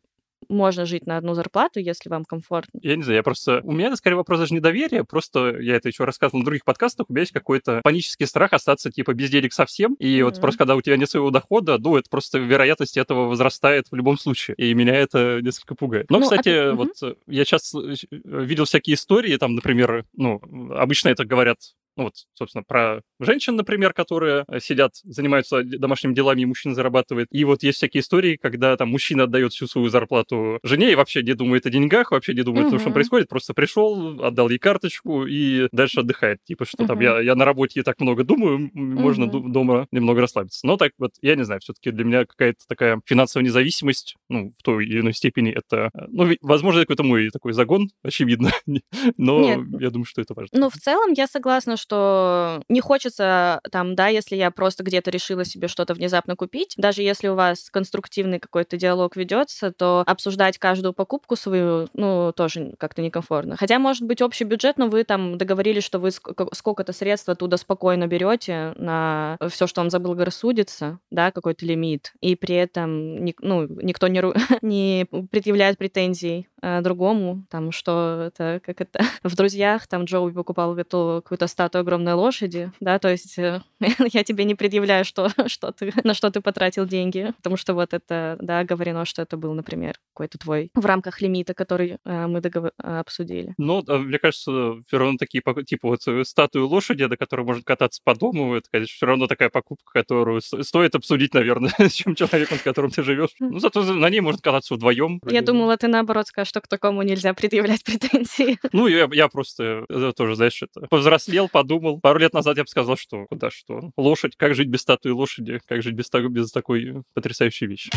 можно 0.49 0.85
жить 0.85 1.05
на 1.05 1.17
одну 1.17 1.33
зарплату, 1.33 1.79
если 1.79 2.09
вам 2.09 2.23
комфортно. 2.25 2.79
Я 2.81 2.95
не 2.95 3.03
знаю, 3.03 3.17
я 3.17 3.23
просто... 3.23 3.61
У 3.63 3.71
меня 3.71 3.87
это 3.87 3.97
скорее 3.97 4.15
вопрос 4.15 4.39
даже 4.39 4.53
не 4.53 4.59
доверия, 4.59 5.03
просто 5.03 5.59
я 5.59 5.75
это 5.75 5.89
еще 5.89 6.05
рассказывал 6.05 6.39
на 6.39 6.45
других 6.45 6.63
подкастах, 6.63 7.09
у 7.09 7.13
меня 7.13 7.21
есть 7.21 7.33
какой-то 7.33 7.81
панический 7.83 8.25
страх 8.25 8.53
остаться 8.53 8.91
типа 8.91 9.13
без 9.13 9.29
денег 9.29 9.53
совсем, 9.53 9.95
и 9.95 10.19
mm-hmm. 10.19 10.23
вот 10.23 10.41
просто 10.41 10.59
когда 10.59 10.75
у 10.75 10.81
тебя 10.81 10.97
нет 10.97 11.09
своего 11.09 11.31
дохода, 11.31 11.77
ну, 11.77 11.97
это 11.97 12.09
просто 12.09 12.39
вероятность 12.39 12.97
этого 12.97 13.27
возрастает 13.27 13.87
в 13.91 13.95
любом 13.95 14.17
случае, 14.17 14.55
и 14.57 14.73
меня 14.73 14.95
это 14.95 15.39
несколько 15.41 15.75
пугает. 15.75 16.09
Но, 16.09 16.19
ну, 16.19 16.23
кстати, 16.23 16.49
а... 16.49 16.73
вот 16.73 16.91
mm-hmm. 17.01 17.17
я 17.27 17.45
сейчас 17.45 17.73
э, 17.75 17.95
видел 18.23 18.65
всякие 18.65 18.95
истории, 18.95 19.35
там, 19.37 19.55
например, 19.55 20.05
ну, 20.13 20.41
обычно 20.75 21.09
это 21.09 21.25
говорят 21.25 21.57
ну 21.97 22.05
вот, 22.05 22.13
собственно, 22.33 22.63
про 22.63 23.01
женщин, 23.19 23.55
например, 23.55 23.93
которые 23.93 24.45
э, 24.47 24.59
сидят, 24.59 24.93
занимаются 25.03 25.63
домашними 25.63 26.13
делами, 26.13 26.41
и 26.41 26.45
мужчина 26.45 26.75
зарабатывает. 26.75 27.27
И 27.31 27.43
вот 27.43 27.63
есть 27.63 27.77
всякие 27.77 28.01
истории, 28.01 28.37
когда 28.41 28.77
там 28.77 28.89
мужчина 28.89 29.23
отдает 29.23 29.51
всю 29.51 29.67
свою 29.67 29.89
зарплату 29.89 30.59
жене 30.63 30.91
и 30.91 30.95
вообще 30.95 31.23
не 31.23 31.33
думает 31.33 31.65
о 31.65 31.69
деньгах, 31.69 32.11
вообще 32.11 32.33
не 32.33 32.43
думает 32.43 32.67
угу. 32.67 32.67
о 32.67 32.71
том, 32.71 32.79
что 32.79 32.91
происходит, 32.91 33.27
просто 33.27 33.53
пришел, 33.53 34.23
отдал 34.23 34.49
ей 34.49 34.59
карточку 34.59 35.25
и 35.25 35.67
дальше 35.71 36.01
отдыхает. 36.01 36.39
Типа, 36.43 36.65
что 36.65 36.83
угу. 36.83 36.87
там, 36.87 36.99
я, 36.99 37.19
я 37.19 37.35
на 37.35 37.45
работе 37.45 37.83
так 37.83 37.99
много 37.99 38.23
думаю, 38.23 38.69
можно 38.73 39.25
угу. 39.25 39.49
дома 39.49 39.87
немного 39.91 40.21
расслабиться. 40.21 40.65
Но 40.65 40.77
так 40.77 40.91
вот, 40.99 41.11
я 41.21 41.35
не 41.35 41.43
знаю, 41.43 41.61
все-таки 41.61 41.91
для 41.91 42.05
меня 42.05 42.25
какая-то 42.25 42.59
такая 42.67 43.01
финансовая 43.05 43.45
независимость, 43.45 44.15
ну, 44.29 44.53
в 44.57 44.63
той 44.63 44.85
или 44.85 44.99
иной 44.99 45.13
степени 45.13 45.51
это, 45.51 45.89
э, 45.93 46.05
ну, 46.09 46.31
возможно, 46.41 46.81
какой-то 46.81 47.03
мой 47.03 47.29
такой 47.31 47.53
загон, 47.53 47.89
очевидно, 48.03 48.51
но 49.17 49.39
Нет. 49.39 49.81
я 49.81 49.89
думаю, 49.89 50.05
что 50.05 50.21
это 50.21 50.33
важно. 50.35 50.59
Ну, 50.59 50.69
в 50.69 50.75
целом 50.75 51.13
я 51.13 51.27
согласна, 51.27 51.77
что 51.77 51.86
что 51.87 52.61
не 52.67 52.81
хочется 52.81 53.61
там, 53.71 53.95
да, 53.95 54.07
если 54.07 54.35
я 54.35 54.51
просто 54.51 54.83
где-то 54.83 55.09
решила 55.09 55.45
себе 55.45 55.69
что-то 55.69 55.93
внезапно 55.93 56.35
купить, 56.35 56.73
даже 56.75 57.01
если 57.01 57.29
у 57.29 57.35
вас 57.35 57.69
конструктивный 57.71 58.39
какой-то 58.39 58.75
диалог 58.75 59.15
ведется, 59.15 59.71
то 59.71 60.03
обсуждать 60.05 60.57
каждую 60.57 60.93
покупку 60.93 61.37
свою, 61.37 61.87
ну, 61.93 62.33
тоже 62.35 62.73
как-то 62.77 63.01
некомфортно. 63.01 63.55
Хотя, 63.55 63.79
может 63.79 64.03
быть, 64.03 64.21
общий 64.21 64.43
бюджет, 64.43 64.77
но 64.77 64.87
вы 64.87 65.05
там 65.05 65.37
договорились, 65.37 65.83
что 65.83 65.99
вы 65.99 66.11
сколько-то 66.11 66.91
средств 66.91 67.29
оттуда 67.29 67.55
спокойно 67.55 68.07
берете 68.07 68.73
на 68.75 69.37
все, 69.49 69.65
что 69.65 69.79
вам 69.79 69.89
заблагорассудится, 69.89 70.99
да, 71.09 71.31
какой-то 71.31 71.65
лимит, 71.65 72.13
и 72.19 72.35
при 72.35 72.55
этом 72.55 73.15
ну, 73.39 73.65
никто 73.81 74.07
не, 74.09 74.21
не 74.61 75.05
предъявляет 75.31 75.77
претензий 75.77 76.49
э, 76.61 76.81
другому, 76.81 77.45
там, 77.49 77.71
что 77.71 78.25
это, 78.27 78.59
как 78.65 78.81
это, 78.81 78.99
в 79.23 79.35
«Друзьях» 79.35 79.87
там 79.87 80.03
Джоуи 80.03 80.33
покупал 80.33 80.75
какую-то 80.75 81.47
статую 81.47 81.76
статую 81.77 81.81
огромной 81.81 82.13
лошади, 82.13 82.71
да, 82.79 82.99
то 82.99 83.09
есть 83.09 83.37
э, 83.37 83.61
я 84.13 84.23
тебе 84.23 84.43
не 84.43 84.55
предъявляю, 84.55 85.05
что, 85.05 85.29
что 85.47 85.71
ты, 85.71 85.93
на 86.03 86.13
что 86.13 86.29
ты 86.29 86.41
потратил 86.41 86.85
деньги, 86.85 87.33
потому 87.37 87.57
что 87.57 87.73
вот 87.73 87.93
это, 87.93 88.37
да, 88.41 88.63
говорено, 88.63 89.05
что 89.05 89.21
это 89.21 89.37
был, 89.37 89.53
например, 89.53 89.95
какой-то 90.13 90.37
твой 90.37 90.69
в 90.73 90.85
рамках 90.85 91.21
лимита, 91.21 91.53
который 91.53 91.97
э, 92.03 92.27
мы 92.27 92.41
договор... 92.41 92.71
Э, 92.83 92.99
обсудили. 92.99 93.53
Ну, 93.57 93.83
мне 93.87 94.17
кажется, 94.19 94.75
все 94.87 94.97
равно 94.97 95.17
такие, 95.17 95.41
типа 95.65 95.89
вот 95.89 96.27
статую 96.27 96.67
лошади, 96.67 97.05
до 97.05 97.17
которой 97.17 97.45
может 97.45 97.63
кататься 97.63 98.01
по 98.03 98.15
дому, 98.15 98.55
это, 98.55 98.67
конечно, 98.71 98.93
все 98.93 99.05
равно 99.05 99.27
такая 99.27 99.49
покупка, 99.49 99.91
которую 99.93 100.41
стоит 100.41 100.95
обсудить, 100.95 101.33
наверное, 101.33 101.71
с 101.77 101.93
чем 101.93 102.15
человеком, 102.15 102.57
с 102.57 102.61
которым 102.61 102.91
ты 102.91 103.03
живешь. 103.03 103.29
Ну, 103.39 103.59
зато 103.59 103.83
на 103.83 104.09
ней 104.09 104.21
можно 104.21 104.41
кататься 104.41 104.73
вдвоем. 104.73 105.21
Я 105.29 105.41
думала, 105.41 105.77
ты 105.77 105.87
наоборот 105.87 106.27
скажешь, 106.27 106.49
что 106.49 106.61
к 106.61 106.67
такому 106.67 107.03
нельзя 107.03 107.33
предъявлять 107.33 107.83
претензии. 107.83 108.57
Ну, 108.71 108.87
я, 108.87 109.07
я 109.11 109.27
просто 109.27 109.85
тоже, 110.15 110.35
знаешь, 110.35 110.61
это 110.61 110.87
повзрослел, 110.87 111.49
подумал. 111.67 111.99
Пару 111.99 112.19
лет 112.19 112.33
назад 112.33 112.57
я 112.57 112.63
бы 112.63 112.67
сказал, 112.67 112.95
что 112.95 113.25
куда 113.25 113.49
что. 113.51 113.91
Лошадь, 113.97 114.35
как 114.37 114.55
жить 114.55 114.69
без 114.69 114.81
статуи 114.81 115.11
лошади, 115.11 115.59
как 115.65 115.83
жить 115.83 115.95
без, 115.95 116.09
без 116.29 116.51
такой 116.51 117.03
потрясающей 117.13 117.67
вещи. 117.67 117.91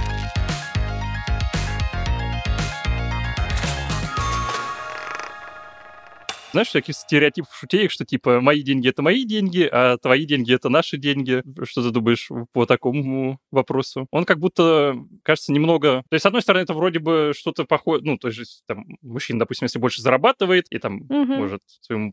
Знаешь, 6.52 6.69
всяких 6.69 6.95
стереотипов 6.95 7.54
шутеек, 7.54 7.90
что 7.90 8.04
типа 8.04 8.40
мои 8.40 8.62
деньги 8.62 8.88
это 8.88 9.02
мои 9.02 9.25
деньги, 9.25 9.69
а 9.71 9.97
твои 9.99 10.25
деньги 10.25 10.54
это 10.54 10.69
наши 10.69 10.97
деньги. 10.97 11.42
Что 11.64 11.83
ты 11.83 11.90
думаешь 11.90 12.28
по 12.52 12.66
такому 12.66 13.38
вопросу? 13.50 14.07
Он 14.11 14.25
как 14.25 14.38
будто 14.38 14.97
кажется 15.23 15.52
немного... 15.52 16.02
То 16.09 16.14
есть, 16.14 16.23
с 16.23 16.26
одной 16.26 16.42
стороны, 16.42 16.62
это 16.62 16.75
вроде 16.75 16.99
бы 16.99 17.33
что-то 17.37 17.64
похоже... 17.64 18.04
Ну, 18.04 18.19
то 18.19 18.28
есть, 18.28 18.62
там, 18.66 18.85
мужчина, 19.02 19.38
допустим, 19.38 19.66
если 19.66 19.78
больше 19.78 20.02
зарабатывает, 20.02 20.66
и 20.71 20.78
там 20.78 21.02
угу. 21.02 21.35
может 21.35 21.62
своему... 21.80 22.12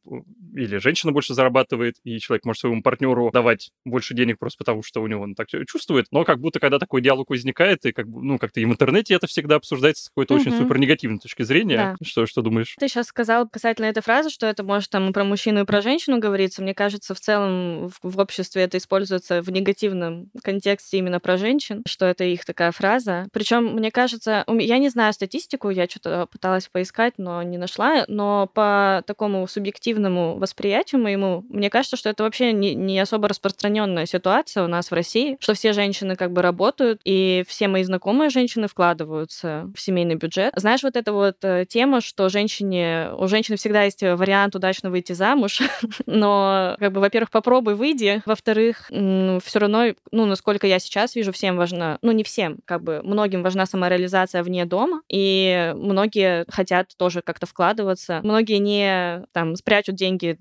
Или 0.55 0.77
женщина 0.77 1.11
больше 1.11 1.33
зарабатывает, 1.33 1.95
и 2.03 2.19
человек 2.19 2.45
может 2.45 2.61
своему 2.61 2.81
партнеру 2.81 3.31
давать 3.31 3.71
больше 3.85 4.13
денег 4.13 4.39
просто 4.39 4.57
потому, 4.59 4.83
что 4.83 5.01
у 5.01 5.07
него 5.07 5.23
он 5.23 5.35
так 5.35 5.47
чувствует. 5.67 6.07
Но 6.11 6.23
как 6.23 6.39
будто, 6.39 6.59
когда 6.59 6.79
такой 6.79 7.01
диалог 7.01 7.29
возникает, 7.29 7.85
и 7.85 7.91
как 7.91 8.05
ну, 8.07 8.37
как-то 8.37 8.59
и 8.59 8.65
в 8.65 8.69
интернете 8.69 9.13
это 9.13 9.27
всегда 9.27 9.55
обсуждается 9.55 10.05
с 10.05 10.09
какой-то 10.09 10.35
угу. 10.35 10.41
очень 10.41 10.51
супер 10.57 10.77
негативной 10.77 11.19
точки 11.19 11.43
зрения. 11.43 11.77
Да. 11.77 11.95
Что, 12.05 12.25
что 12.25 12.41
думаешь? 12.41 12.75
Ты 12.79 12.87
сейчас 12.87 13.07
сказал 13.07 13.47
касательно 13.47 13.87
этой 13.87 14.01
фразы, 14.01 14.26
фраза, 14.27 14.33
что 14.33 14.47
это 14.47 14.63
может 14.63 14.89
там 14.89 15.13
про 15.13 15.23
мужчину 15.23 15.61
и 15.61 15.65
про 15.65 15.81
женщину 15.81 16.19
говорится. 16.19 16.61
Мне 16.61 16.73
кажется, 16.73 17.13
в 17.13 17.19
целом 17.19 17.89
в, 17.89 17.97
в 18.03 18.19
обществе 18.19 18.63
это 18.63 18.77
используется 18.77 19.41
в 19.41 19.49
негативном 19.49 20.29
контексте 20.43 20.97
именно 20.97 21.19
про 21.19 21.37
женщин, 21.37 21.83
что 21.87 22.05
это 22.05 22.23
их 22.23 22.45
такая 22.45 22.71
фраза. 22.71 23.27
Причем, 23.31 23.75
мне 23.75 23.91
кажется, 23.91 24.43
я 24.47 24.77
не 24.77 24.89
знаю 24.89 25.13
статистику, 25.13 25.69
я 25.69 25.87
что-то 25.87 26.27
пыталась 26.31 26.67
поискать, 26.67 27.13
но 27.17 27.41
не 27.43 27.57
нашла, 27.57 28.05
но 28.07 28.49
по 28.53 29.03
такому 29.05 29.47
субъективному 29.47 30.37
восприятию 30.37 31.01
моему, 31.01 31.43
мне 31.49 31.69
кажется, 31.69 31.97
что 31.97 32.09
это 32.09 32.23
вообще 32.23 32.53
не, 32.53 32.75
не 32.75 32.99
особо 32.99 33.27
распространенная 33.27 34.05
ситуация 34.05 34.63
у 34.63 34.67
нас 34.67 34.91
в 34.91 34.93
России, 34.93 35.37
что 35.39 35.53
все 35.53 35.73
женщины 35.73 36.15
как 36.15 36.31
бы 36.31 36.41
работают, 36.41 37.01
и 37.03 37.43
все 37.47 37.67
мои 37.67 37.83
знакомые 37.83 38.29
женщины 38.29 38.67
вкладываются 38.67 39.69
в 39.75 39.79
семейный 39.79 40.15
бюджет. 40.15 40.53
Знаешь, 40.55 40.83
вот 40.83 40.95
эта 40.95 41.13
вот 41.13 41.37
э, 41.43 41.65
тема, 41.67 42.01
что 42.01 42.29
женщине, 42.29 43.09
у 43.17 43.27
женщины 43.27 43.57
всегда 43.57 43.83
есть 43.83 44.03
вариант 44.17 44.55
удачно 44.55 44.89
выйти 44.89 45.13
замуж, 45.13 45.61
но, 46.05 46.75
как 46.79 46.91
бы, 46.91 46.99
во-первых, 46.99 47.31
попробуй, 47.31 47.75
выйди, 47.75 48.21
во-вторых, 48.25 48.87
все 48.89 49.59
равно, 49.59 49.85
ну, 50.11 50.25
насколько 50.25 50.67
я 50.67 50.79
сейчас 50.79 51.15
вижу, 51.15 51.31
всем 51.31 51.57
важна, 51.57 51.99
ну, 52.01 52.11
не 52.11 52.23
всем, 52.23 52.59
как 52.65 52.83
бы, 52.83 53.01
многим 53.03 53.43
важна 53.43 53.65
самореализация 53.65 54.43
вне 54.43 54.65
дома, 54.65 55.01
и 55.09 55.73
многие 55.75 56.45
хотят 56.49 56.89
тоже 56.97 57.21
как-то 57.21 57.45
вкладываться, 57.45 58.21
многие 58.23 58.57
не, 58.57 59.25
там, 59.31 59.55
спрячут 59.55 59.95
деньги 59.95 60.37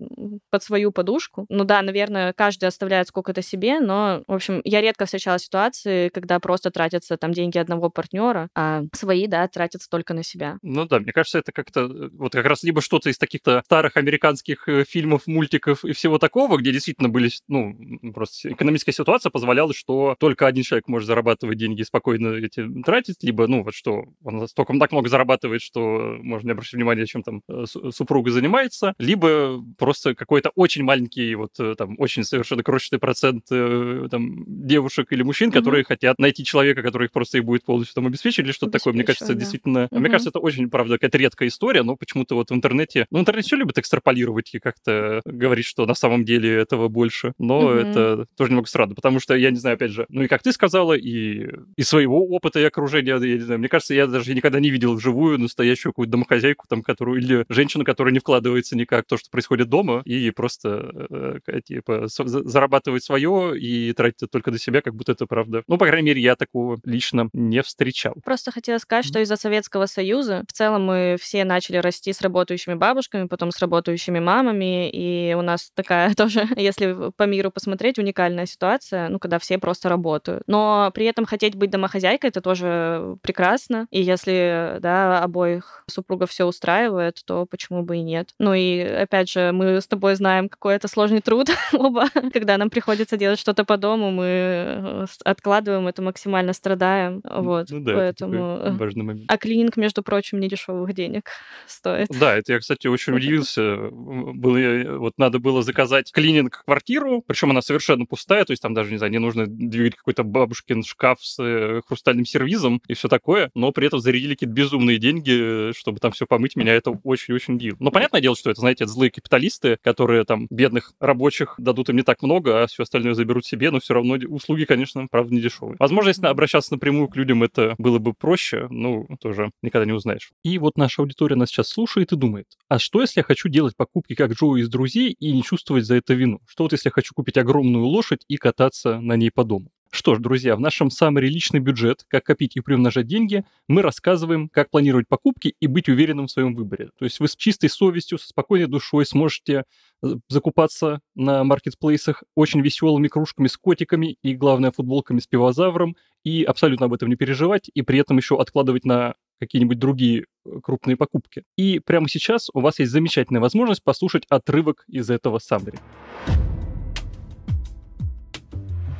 под 0.50 0.62
свою 0.62 0.92
подушку, 0.92 1.47
ну 1.49 1.64
да, 1.64 1.83
наверное, 1.83 2.33
каждый 2.33 2.66
оставляет 2.66 3.09
сколько-то 3.09 3.42
себе, 3.42 3.80
но, 3.80 4.23
в 4.26 4.35
общем, 4.35 4.61
я 4.64 4.80
редко 4.80 5.06
встречала 5.06 5.38
ситуации, 5.38 6.09
когда 6.09 6.40
просто 6.40 6.71
тратятся 6.71 7.16
там 7.16 7.33
деньги 7.33 7.59
одного 7.59 7.90
партнера, 7.90 8.49
а 8.54 8.83
свои, 8.92 9.26
да, 9.26 9.47
тратятся 9.49 9.88
только 9.90 10.14
на 10.14 10.23
себя. 10.23 10.59
Ну 10.62 10.87
да, 10.87 10.99
мне 10.99 11.12
кажется, 11.12 11.38
это 11.38 11.52
как-то 11.52 11.80
э, 11.80 12.09
вот 12.12 12.33
как 12.33 12.47
раз 12.47 12.62
либо 12.62 12.80
что-то 12.80 13.11
из 13.11 13.18
таких-то 13.18 13.62
старых 13.67 13.97
американских 13.97 14.69
э, 14.69 14.85
фильмов, 14.85 15.27
мультиков 15.27 15.85
и 15.85 15.93
всего 15.93 16.19
такого, 16.19 16.57
где 16.57 16.73
действительно 16.73 17.09
были, 17.09 17.31
ну, 17.49 17.77
просто 18.15 18.53
экономическая 18.53 18.93
ситуация 18.93 19.31
позволяла, 19.31 19.75
что 19.75 20.15
только 20.21 20.47
один 20.47 20.63
человек 20.63 20.87
может 20.87 21.09
зарабатывать 21.09 21.59
деньги 21.59 21.81
и 21.81 21.85
спокойно 21.85 22.29
эти 22.29 22.65
тратить, 22.85 23.17
либо, 23.23 23.49
ну, 23.49 23.65
вот 23.65 23.75
что 23.75 24.05
он 24.23 24.47
столько 24.47 24.79
так 24.79 24.93
много 24.93 25.09
зарабатывает, 25.09 25.63
что 25.63 26.17
можно 26.23 26.47
не 26.47 26.53
обращать 26.53 26.75
внимания, 26.75 27.07
чем 27.07 27.25
там 27.25 27.43
э, 27.49 27.65
супруга 27.91 28.31
занимается, 28.31 28.95
либо 29.01 29.61
просто 29.77 30.15
какой-то 30.15 30.53
очень 30.55 30.85
маленький, 30.85 31.35
вот 31.35 31.55
там, 31.77 31.97
очень 31.99 32.23
совершенно 32.23 32.63
крошечный 32.63 33.01
процент 33.01 33.47
там 33.49 34.45
девушек 34.47 35.13
или 35.13 35.25
мужчин, 35.25 35.51
mm-hmm. 35.51 35.53
которые 35.53 35.83
хотят 35.83 36.21
найти 36.21 36.45
человека, 36.45 36.83
который 36.83 37.07
их 37.07 37.13
просто 37.13 37.39
и 37.39 37.41
будет 37.41 37.65
полностью 37.65 37.97
там 37.97 38.07
обеспечить 38.07 38.45
или 38.45 38.53
что-то 38.53 38.73
такое. 38.79 38.93
Мне 38.93 39.03
кажется, 39.03 39.35
да. 39.35 39.41
действительно... 39.41 39.79
Mm-hmm. 39.79 39.99
Мне 39.99 40.09
кажется, 40.11 40.31
это 40.31 40.39
очень, 40.39 40.71
правда, 40.71 40.95
какая-то 40.95 41.19
редкая 41.19 41.49
история, 41.49 41.83
но 41.83 41.97
почему-то 41.97 42.37
вот 42.37 42.51
в 42.51 42.55
интернете... 42.55 43.07
Ну, 43.11 43.19
интернет 43.19 43.45
все 43.45 43.56
любит 43.57 43.79
экстраполировать 43.79 44.55
и 44.55 44.59
как-то 44.59 45.21
говорить, 45.25 45.67
что 45.67 45.87
на 45.87 45.95
самом 45.95 46.25
деле 46.25 46.55
этого 46.55 46.89
больше. 46.89 47.33
Но 47.39 47.73
mm-hmm. 47.73 47.91
это 47.91 48.27
тоже 48.37 48.51
немного 48.51 48.69
странно, 48.69 48.95
потому 48.95 49.21
что, 49.21 49.35
я 49.35 49.51
не 49.51 49.59
знаю, 49.59 49.75
опять 49.75 49.91
же, 49.91 50.07
ну 50.09 50.23
и 50.23 50.29
как 50.29 50.43
ты 50.43 50.53
сказала, 50.53 50.95
и 50.95 51.49
из 51.77 51.89
своего 51.89 52.27
опыта 52.27 52.61
и 52.61 52.65
окружения, 52.65 53.17
я 53.17 53.35
не 53.35 53.41
знаю, 53.41 53.59
мне 53.59 53.69
кажется, 53.69 53.95
я 53.95 54.07
даже 54.07 54.35
никогда 54.35 54.61
не 54.61 54.71
видел 54.71 54.95
вживую 54.95 55.39
настоящую 55.39 55.93
какую-то 55.93 56.13
домохозяйку, 56.13 56.67
там, 56.69 56.83
которую, 56.83 57.21
или 57.21 57.45
женщину, 57.49 57.85
которая 57.85 58.13
не 58.13 58.21
вкладывается 58.21 58.77
никак 58.77 59.07
в 59.07 59.09
то, 59.09 59.17
что 59.17 59.31
происходит 59.31 59.69
дома, 59.69 60.03
и 60.05 60.31
просто, 60.31 61.41
э, 61.47 61.61
типа, 61.65 62.07
зарабатывает 62.07 63.03
свое 63.03 63.59
и 63.59 63.93
тратит 63.93 64.31
только 64.31 64.51
до 64.51 64.59
себя, 64.59 64.83
как 64.83 64.95
будто 64.95 65.13
это 65.13 65.27
правда. 65.27 65.63
Ну, 65.67 65.79
по 65.79 65.87
крайней 65.87 66.07
мере, 66.07 66.21
я 66.21 66.37
такого 66.37 66.79
лично 66.85 67.29
не 67.33 67.63
встречал. 67.63 68.15
Просто 68.25 68.51
хотела 68.51 68.79
сказать, 68.79 69.05
что 69.05 69.21
из-за 69.21 69.37
Советского 69.37 69.87
Союза 69.87 70.45
в 70.49 70.53
целом 70.53 70.85
мы 70.85 71.17
все 71.21 71.45
начали 71.45 71.77
расти 71.79 72.13
с 72.13 72.21
работающими 72.21 72.75
бабушками, 72.75 73.27
потом 73.27 73.46
с 73.50 73.59
работающими 73.61 74.19
мамами, 74.19 74.91
и 74.91 75.35
у 75.35 75.43
нас 75.43 75.71
такая 75.75 76.15
тоже, 76.17 76.47
если 76.57 77.11
по 77.17 77.25
миру 77.25 77.50
посмотреть, 77.50 77.99
уникальная 77.99 78.47
ситуация, 78.47 79.09
ну, 79.09 79.19
когда 79.19 79.38
все 79.38 79.59
просто 79.59 79.88
работают. 79.88 80.43
Но 80.47 80.91
при 80.95 81.07
этом 81.07 81.25
хотеть 81.25 81.55
быть 81.55 81.71
домохозяйкой— 81.71 82.31
это 82.31 82.41
тоже 82.41 83.17
прекрасно, 83.23 83.87
и 83.91 84.03
если, 84.03 84.79
да, 84.81 85.23
обоих 85.23 85.85
супругов 85.88 86.31
все 86.31 86.45
устраивает, 86.45 87.21
то 87.25 87.47
почему 87.47 87.83
бы 87.83 87.97
и 87.97 88.03
нет. 88.03 88.31
Ну 88.38 88.55
и, 88.55 88.81
опять 88.81 89.31
же, 89.31 89.53
мы 89.53 89.81
с 89.81 89.87
тобой 89.87 90.15
знаем, 90.15 90.49
какой 90.49 90.75
это 90.75 90.88
сложный 90.88 91.21
труд 91.21 91.49
оба, 91.73 92.07
когда 92.33 92.57
нам 92.57 92.71
приходится 92.71 93.17
делать 93.17 93.38
что-то 93.38 93.65
по 93.65 93.76
дому, 93.76 94.11
мы 94.11 94.25
э, 94.26 95.07
откладываем 95.25 95.87
это 95.87 96.03
максимально 96.03 96.53
страдаем, 96.53 97.21
вот, 97.25 97.71
ну, 97.71 97.81
да, 97.81 97.95
поэтому... 97.95 98.57
Это 98.57 98.73
важный 98.73 99.03
момент. 99.03 99.25
А 99.29 99.38
клининг, 99.38 99.76
между 99.76 100.03
прочим, 100.03 100.41
не 100.41 100.49
дешевых 100.49 100.93
денег 100.95 101.31
стоит. 101.67 102.09
Да, 102.09 102.37
это 102.37 102.53
я, 102.55 102.59
кстати, 102.59 102.87
очень 102.87 103.15
удивился. 103.15 103.36
Было, 103.45 104.99
вот 104.99 105.14
надо 105.19 105.38
было 105.38 105.62
заказать 105.62 106.12
клининг 106.12 106.62
квартиру, 106.64 107.23
причем 107.26 107.50
она 107.50 107.62
совершенно 107.62 108.07
пустая, 108.07 108.45
то 108.45 108.52
есть 108.52 108.62
там 108.62 108.75
даже, 108.75 108.90
не 108.90 108.99
знаю, 108.99 109.12
не 109.12 109.19
нужно 109.19 109.47
двигать 109.47 109.97
какой-то 109.97 110.23
бабушкин 110.25 110.83
шкаф 110.83 111.19
с 111.21 111.43
э, 111.43 111.81
хрустальным 111.87 112.25
сервизом 112.25 112.81
и 112.88 112.95
все 112.95 113.09
такое, 113.09 113.50
но 113.55 113.73
при 113.73 113.87
этом 113.87 114.00
зарядили 114.00 114.35
какие-то 114.35 114.55
безумные 114.55 114.99
деньги, 114.99 115.73
чтобы 115.76 115.99
там 115.99 116.12
все 116.12 116.26
помыть. 116.26 116.57
Меня 116.57 116.75
это 116.75 116.90
очень-очень 116.90 117.59
дивно. 117.59 117.78
Но 117.81 117.90
понятное 117.90 118.21
дело, 118.21 118.37
что 118.37 118.50
это, 118.50 118.61
знаете, 118.61 118.85
это 118.85 118.93
злые 118.93 119.11
капиталисты, 119.11 119.78
которые 119.83 120.25
там 120.25 120.47
бедных 120.50 120.93
рабочих 121.00 121.55
дадут 121.59 121.88
им 121.88 121.97
не 121.97 122.02
так 122.02 122.23
много, 122.23 122.62
а 122.62 122.66
все 122.66 122.83
остальное 122.83 123.14
заберут 123.14 123.45
себе, 123.45 123.71
но 123.71 123.81
все 123.81 123.95
равно 123.95 124.16
услуги, 124.28 124.64
конечно, 124.64 125.07
правда, 125.11 125.35
не 125.35 125.40
дешевые. 125.40 125.76
Возможно, 125.78 126.09
если 126.09 126.26
обращаться 126.26 126.73
напрямую 126.73 127.09
к 127.09 127.16
людям, 127.16 127.43
это 127.43 127.75
было 127.78 127.99
бы 127.99 128.12
проще, 128.14 128.66
ну, 128.71 129.07
тоже 129.21 129.50
никогда 129.62 129.87
не 129.87 129.93
узнаешь. 129.93 130.31
И 130.43 130.59
вот 130.59 130.76
наша 130.76 131.02
аудитория 131.02 131.37
нас 131.37 131.50
сейчас 131.50 131.69
слушает 131.69 132.12
и 132.12 132.16
думает, 132.16 132.47
а 132.69 132.78
что, 132.78 133.00
если 133.00 133.21
я 133.21 133.25
хочу 133.26 133.49
делать 133.49 133.76
покупки 133.76 134.14
как 134.14 134.33
Джоу 134.33 134.56
из 134.56 134.68
друзей 134.68 135.12
и 135.18 135.33
не 135.33 135.42
чувствовать 135.42 135.85
за 135.85 135.97
это 135.97 136.14
вину? 136.14 136.40
Что 136.47 136.64
вот 136.64 136.73
если 136.73 136.88
я 136.88 136.92
хочу 136.92 137.12
купить 137.14 137.37
огромную 137.37 137.85
лошадь 137.85 138.25
и 138.28 138.37
кататься 138.37 139.00
на 139.00 139.16
ней 139.16 139.30
по 139.30 139.45
дому? 139.45 139.71
Что 139.97 140.15
ж, 140.15 140.19
друзья, 140.19 140.57
в 140.57 140.61
нашем 140.61 140.91
саммари 140.91 141.26
«Личный 141.26 141.59
бюджет. 141.59 142.05
Как 142.09 142.23
копить 142.23 142.55
и 142.55 142.61
приумножать 142.61 143.07
деньги» 143.07 143.47
мы 143.67 143.81
рассказываем, 143.81 144.50
как 144.50 144.69
планировать 144.69 145.09
покупки 145.09 145.55
и 145.59 145.67
быть 145.67 145.88
уверенным 145.88 146.26
в 146.26 146.31
своем 146.31 146.55
выборе. 146.55 146.91
То 146.99 147.07
есть 147.07 147.19
вы 147.19 147.29
с 147.29 147.35
чистой 147.35 147.71
совестью, 147.71 148.19
со 148.19 148.29
спокойной 148.29 148.67
душой 148.67 149.07
сможете 149.07 149.65
э, 150.03 150.17
закупаться 150.29 151.00
на 151.15 151.45
маркетплейсах 151.45 152.25
очень 152.35 152.61
веселыми 152.61 153.09
кружками 153.09 153.47
с 153.47 153.57
котиками 153.57 154.19
и, 154.23 154.35
главное, 154.35 154.71
футболками 154.71 155.19
с 155.19 155.26
пивозавром 155.26 155.97
и 156.25 156.45
абсолютно 156.45 156.87
об 156.87 156.93
этом 156.93 157.09
не 157.09 157.17
переживать, 157.17 157.71
и 157.73 157.81
при 157.81 157.99
этом 157.99 158.19
еще 158.19 158.38
откладывать 158.38 158.85
на 158.85 159.15
какие-нибудь 159.41 159.79
другие 159.79 160.26
э, 160.45 160.61
крупные 160.62 160.99
покупки. 160.99 161.45
И 161.57 161.79
прямо 161.79 162.07
сейчас 162.11 162.50
у 162.53 162.61
вас 162.61 162.81
есть 162.81 162.93
замечательная 162.93 163.41
возможность 163.41 163.83
послушать 163.83 164.26
отрывок 164.29 164.85
из 164.88 165.09
этого 165.09 165.38
саммари. 165.38 165.79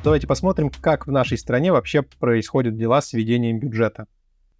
Давайте 0.07 0.25
посмотрим, 0.25 0.69
как 0.69 1.05
в 1.05 1.11
нашей 1.11 1.37
стране 1.37 1.73
вообще 1.73 2.01
происходят 2.01 2.77
дела 2.77 3.01
с 3.01 3.11
ведением 3.11 3.59
бюджета. 3.59 4.07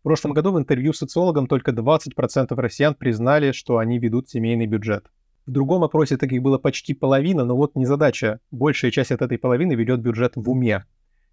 В 0.01 0.03
прошлом 0.03 0.33
году 0.33 0.51
в 0.51 0.59
интервью 0.59 0.91
социологам 0.91 1.47
только 1.47 1.71
20% 1.71 2.53
россиян 2.53 2.93
признали, 2.93 3.53
что 3.53 3.77
они 3.77 3.97
ведут 3.97 4.27
семейный 4.27 4.65
бюджет. 4.65 5.05
В 5.45 5.51
другом 5.51 5.85
опросе 5.85 6.17
таких 6.17 6.41
было 6.41 6.57
почти 6.57 6.93
половина, 6.93 7.45
но 7.45 7.55
вот 7.55 7.75
незадача. 7.75 8.41
Большая 8.51 8.91
часть 8.91 9.13
от 9.13 9.21
этой 9.21 9.37
половины 9.37 9.71
ведет 9.71 10.01
бюджет 10.01 10.33
в 10.35 10.49
уме. 10.49 10.83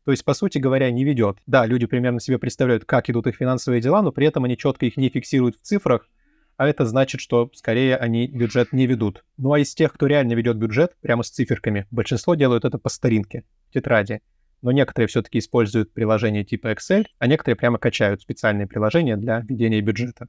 То 0.04 0.12
есть, 0.12 0.24
по 0.24 0.32
сути 0.32 0.58
говоря, 0.58 0.92
не 0.92 1.02
ведет. 1.02 1.38
Да, 1.48 1.66
люди 1.66 1.86
примерно 1.86 2.20
себе 2.20 2.38
представляют, 2.38 2.84
как 2.84 3.10
идут 3.10 3.26
их 3.26 3.34
финансовые 3.34 3.82
дела, 3.82 4.00
но 4.00 4.12
при 4.12 4.28
этом 4.28 4.44
они 4.44 4.56
четко 4.56 4.86
их 4.86 4.96
не 4.96 5.08
фиксируют 5.08 5.56
в 5.56 5.62
цифрах, 5.62 6.08
а 6.56 6.66
это 6.68 6.86
значит, 6.86 7.20
что 7.20 7.50
скорее 7.54 7.96
они 7.96 8.26
бюджет 8.26 8.72
не 8.72 8.86
ведут. 8.86 9.24
Ну 9.36 9.52
а 9.52 9.58
из 9.58 9.74
тех, 9.74 9.92
кто 9.92 10.06
реально 10.06 10.34
ведет 10.34 10.56
бюджет, 10.56 10.96
прямо 11.00 11.22
с 11.22 11.30
циферками, 11.30 11.86
большинство 11.90 12.34
делают 12.34 12.64
это 12.64 12.78
по 12.78 12.88
старинке, 12.88 13.44
в 13.68 13.72
тетради. 13.72 14.20
Но 14.62 14.72
некоторые 14.72 15.08
все-таки 15.08 15.38
используют 15.38 15.92
приложения 15.92 16.44
типа 16.44 16.72
Excel, 16.72 17.06
а 17.18 17.26
некоторые 17.26 17.56
прямо 17.56 17.78
качают 17.78 18.22
специальные 18.22 18.66
приложения 18.66 19.16
для 19.16 19.40
ведения 19.40 19.80
бюджета. 19.80 20.28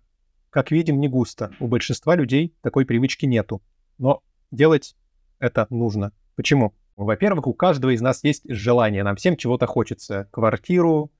Как 0.49 0.71
видим, 0.71 0.99
не 0.99 1.07
густо. 1.07 1.51
У 1.59 1.67
большинства 1.67 2.15
людей 2.15 2.53
такой 2.61 2.85
привычки 2.85 3.25
нету. 3.25 3.61
Но 3.97 4.21
делать 4.51 4.95
это 5.39 5.67
нужно. 5.69 6.11
Почему? 6.35 6.73
Во-первых, 6.95 7.47
у 7.47 7.53
каждого 7.53 7.91
из 7.91 8.01
нас 8.01 8.23
есть 8.23 8.43
желание, 8.47 9.03
нам 9.03 9.17
всем 9.17 9.35
чего-то 9.35 9.67
хочется. 9.67 10.29
Квартиру, 10.31 11.11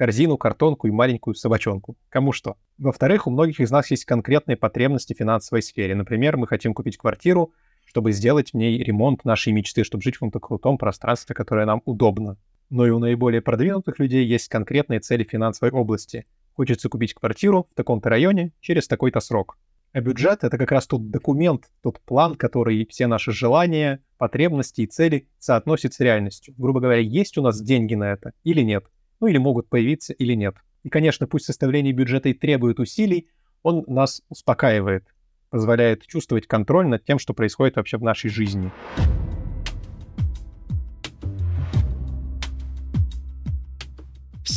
корзину, 0.00 0.38
картонку 0.38 0.88
и 0.88 0.90
маленькую 0.90 1.34
собачонку. 1.34 1.94
Кому 2.08 2.32
что. 2.32 2.56
Во-вторых, 2.78 3.26
у 3.26 3.30
многих 3.30 3.60
из 3.60 3.70
нас 3.70 3.90
есть 3.90 4.06
конкретные 4.06 4.56
потребности 4.56 5.12
в 5.12 5.18
финансовой 5.18 5.60
сфере. 5.60 5.94
Например, 5.94 6.38
мы 6.38 6.46
хотим 6.46 6.72
купить 6.72 6.96
квартиру, 6.96 7.52
чтобы 7.84 8.12
сделать 8.12 8.52
в 8.52 8.56
ней 8.56 8.82
ремонт 8.82 9.26
нашей 9.26 9.52
мечты, 9.52 9.84
чтобы 9.84 10.02
жить 10.02 10.14
в 10.14 10.20
каком-то 10.20 10.40
крутом 10.40 10.78
пространстве, 10.78 11.34
которое 11.34 11.66
нам 11.66 11.82
удобно. 11.84 12.38
Но 12.70 12.86
и 12.86 12.90
у 12.90 12.98
наиболее 12.98 13.42
продвинутых 13.42 13.98
людей 13.98 14.24
есть 14.24 14.48
конкретные 14.48 15.00
цели 15.00 15.22
финансовой 15.22 15.70
области. 15.70 16.24
Хочется 16.54 16.88
купить 16.88 17.12
квартиру 17.12 17.68
в 17.70 17.74
таком-то 17.74 18.08
районе 18.08 18.54
через 18.60 18.88
такой-то 18.88 19.20
срок. 19.20 19.58
А 19.92 20.00
бюджет— 20.00 20.38
это 20.44 20.56
как 20.56 20.72
раз 20.72 20.86
тот 20.86 21.10
документ, 21.10 21.68
тот 21.82 22.00
план, 22.00 22.36
который 22.36 22.86
все 22.86 23.06
наши 23.06 23.32
желания, 23.32 24.02
потребности 24.16 24.80
и 24.80 24.86
цели 24.86 25.28
соотносит 25.38 25.92
с 25.92 26.00
реальностью. 26.00 26.54
Грубо 26.56 26.80
говоря, 26.80 27.00
есть 27.00 27.36
у 27.36 27.42
нас 27.42 27.60
деньги 27.60 27.96
на 27.96 28.12
это 28.12 28.32
или 28.44 28.62
нет. 28.62 28.86
Ну 29.20 29.26
или 29.26 29.38
могут 29.38 29.68
появиться 29.68 30.12
или 30.12 30.34
нет. 30.34 30.56
И, 30.82 30.88
конечно, 30.88 31.26
пусть 31.26 31.44
составление 31.44 31.92
бюджета 31.92 32.30
и 32.30 32.34
требует 32.34 32.80
усилий, 32.80 33.28
он 33.62 33.84
нас 33.86 34.22
успокаивает, 34.28 35.04
позволяет 35.50 36.06
чувствовать 36.06 36.46
контроль 36.46 36.86
над 36.86 37.04
тем, 37.04 37.18
что 37.18 37.34
происходит 37.34 37.76
вообще 37.76 37.98
в 37.98 38.02
нашей 38.02 38.30
жизни. 38.30 38.72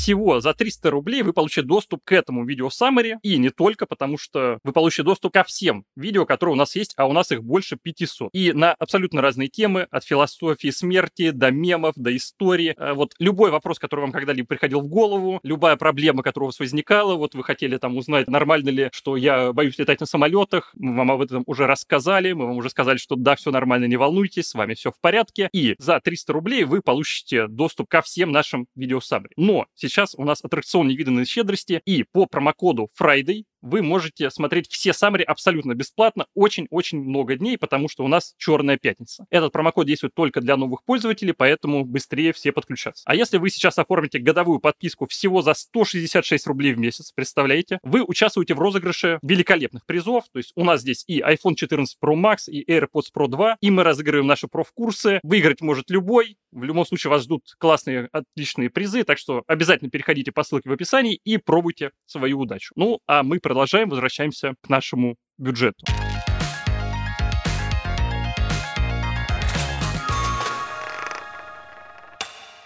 Всего 0.04 0.42
за 0.42 0.54
300 0.54 0.90
рублей 0.90 1.22
вы 1.22 1.32
получите 1.32 1.62
доступ 1.62 2.02
к 2.04 2.12
этому 2.12 2.46
видео 2.46 2.68
summary, 2.68 3.16
и 3.22 3.38
не 3.38 3.52
только, 3.52 3.86
потому 3.86 4.18
что 4.18 4.60
вы 4.62 4.74
получите 4.74 5.04
доступ 5.04 5.32
ко 5.32 5.46
всем 5.46 5.86
видео, 5.96 6.26
которые 6.26 6.56
у 6.56 6.58
нас 6.58 6.76
есть, 6.76 6.94
а 6.98 7.08
у 7.08 7.14
нас 7.14 7.32
их 7.32 7.42
больше 7.42 7.78
500. 7.82 8.30
И 8.34 8.52
на 8.52 8.74
абсолютно 8.74 9.22
разные 9.22 9.48
темы, 9.48 9.88
от 9.92 10.04
философии 10.04 10.72
смерти 10.72 11.32
до 11.32 11.52
мемов, 11.52 11.94
до 11.96 12.14
истории. 12.18 12.76
Э, 12.78 12.92
вот 12.92 13.14
любой 13.18 13.50
вопрос, 13.50 13.80
который 13.80 14.02
вам 14.02 14.12
когда-либо 14.12 14.46
приходил 14.46 14.82
в 14.82 14.88
голову, 14.88 15.40
любая 15.42 15.78
проблема, 15.78 16.22
которая 16.22 16.48
у 16.48 16.50
вас 16.50 16.60
возникала, 16.60 17.16
вот 17.16 17.34
вы 17.34 17.46
хотели 17.46 17.78
там 17.78 17.96
узнать, 17.96 18.28
нормально 18.28 18.72
ли, 18.72 18.90
что 18.92 19.16
я 19.16 19.54
боюсь 19.54 19.80
летать 19.80 20.02
на 20.02 20.06
самолетах, 20.06 20.74
мы 20.76 20.98
вам 20.98 21.12
об 21.12 21.22
этом 21.22 21.44
уже 21.46 21.66
рассказали, 21.66 22.34
мы 22.34 22.48
вам 22.48 22.58
уже 22.58 22.70
сказали, 22.70 22.98
что 22.98 23.16
да, 23.16 23.38
все 23.38 23.52
нормально, 23.52 23.86
не 23.86 23.96
волнуйтесь, 23.96 24.48
с 24.48 24.54
вами 24.54 24.74
все 24.74 24.92
в 24.92 25.00
порядке. 25.00 25.48
И 25.54 25.76
за 25.80 26.02
300 26.02 26.34
рублей 26.34 26.66
вы 26.66 26.82
получите 26.82 27.48
доступ 27.48 27.88
ко 27.88 28.02
всем 28.02 28.34
нашим 28.34 28.68
видео 28.76 29.00
Но 29.38 29.68
сейчас 29.76 29.93
у 30.18 30.24
нас 30.24 30.44
аттракцион 30.44 30.88
невиданной 30.88 31.26
щедрости, 31.26 31.82
и 31.86 32.04
по 32.04 32.26
промокоду 32.26 32.90
Friday 33.00 33.44
вы 33.63 33.82
можете 33.82 34.29
смотреть 34.29 34.70
все 34.70 34.93
саммари 34.93 35.24
абсолютно 35.24 35.74
бесплатно 35.74 36.27
очень-очень 36.36 37.01
много 37.01 37.36
дней, 37.36 37.58
потому 37.58 37.89
что 37.89 38.03
у 38.03 38.08
нас 38.08 38.36
черная 38.38 38.77
пятница. 38.77 39.25
Этот 39.29 39.53
промокод 39.53 39.88
действует 39.88 40.13
только 40.13 40.41
для 40.41 40.58
новых 40.58 40.84
пользователей, 40.84 41.34
поэтому 41.34 41.86
быстрее 41.86 42.34
все 42.34 42.51
подключаться. 42.51 43.03
А 43.05 43.15
если 43.15 43.38
вы 43.38 43.50
сейчас 43.50 43.79
оформите 43.79 44.20
годовую 44.20 44.60
подписку 44.60 45.08
всего 45.08 45.41
за 45.41 45.53
166 45.53 46.46
рублей 46.48 46.74
в 46.74 46.77
месяц, 46.77 47.12
представляете, 47.15 47.79
вы 47.84 48.03
участвуете 48.03 48.53
в 48.53 48.60
розыгрыше 48.60 49.20
великолепных 49.24 49.86
призов, 49.86 50.25
то 50.32 50.38
есть 50.38 50.51
у 50.55 50.63
нас 50.63 50.82
здесь 50.82 51.05
и 51.08 51.22
iPhone 51.22 51.55
14 51.55 51.98
Pro 52.03 52.15
Max, 52.15 52.48
и 52.48 52.70
AirPods 52.70 53.12
Pro 53.15 53.27
2, 53.27 53.58
и 53.62 53.72
мы 53.72 53.84
разыгрываем 53.84 54.27
наши 54.27 54.48
профкурсы. 54.48 55.22
Выиграть 55.24 55.62
может 55.62 55.89
любой, 55.89 56.38
в 56.53 56.63
любом 56.63 56.86
случае 56.86 57.12
вас 57.12 57.24
ждут 57.24 57.43
классные, 57.58 58.10
отличные 58.12 58.70
призы, 58.70 59.03
так 59.03 59.17
что 59.17 59.43
обязательно 59.48 59.89
переходите 59.89 60.32
по 60.32 60.43
ссылке 60.43 60.70
в 60.70 60.74
описании 60.74 61.20
и 61.24 61.38
пробуйте 61.38 61.91
свою 62.05 62.39
удачу. 62.39 62.74
Ну, 62.75 63.00
а 63.08 63.24
мы 63.24 63.39
продолжаем, 63.39 63.53
возвращаемся 63.54 64.56
к 64.62 64.70
нашему 64.70 65.16
бюджету. 65.38 65.86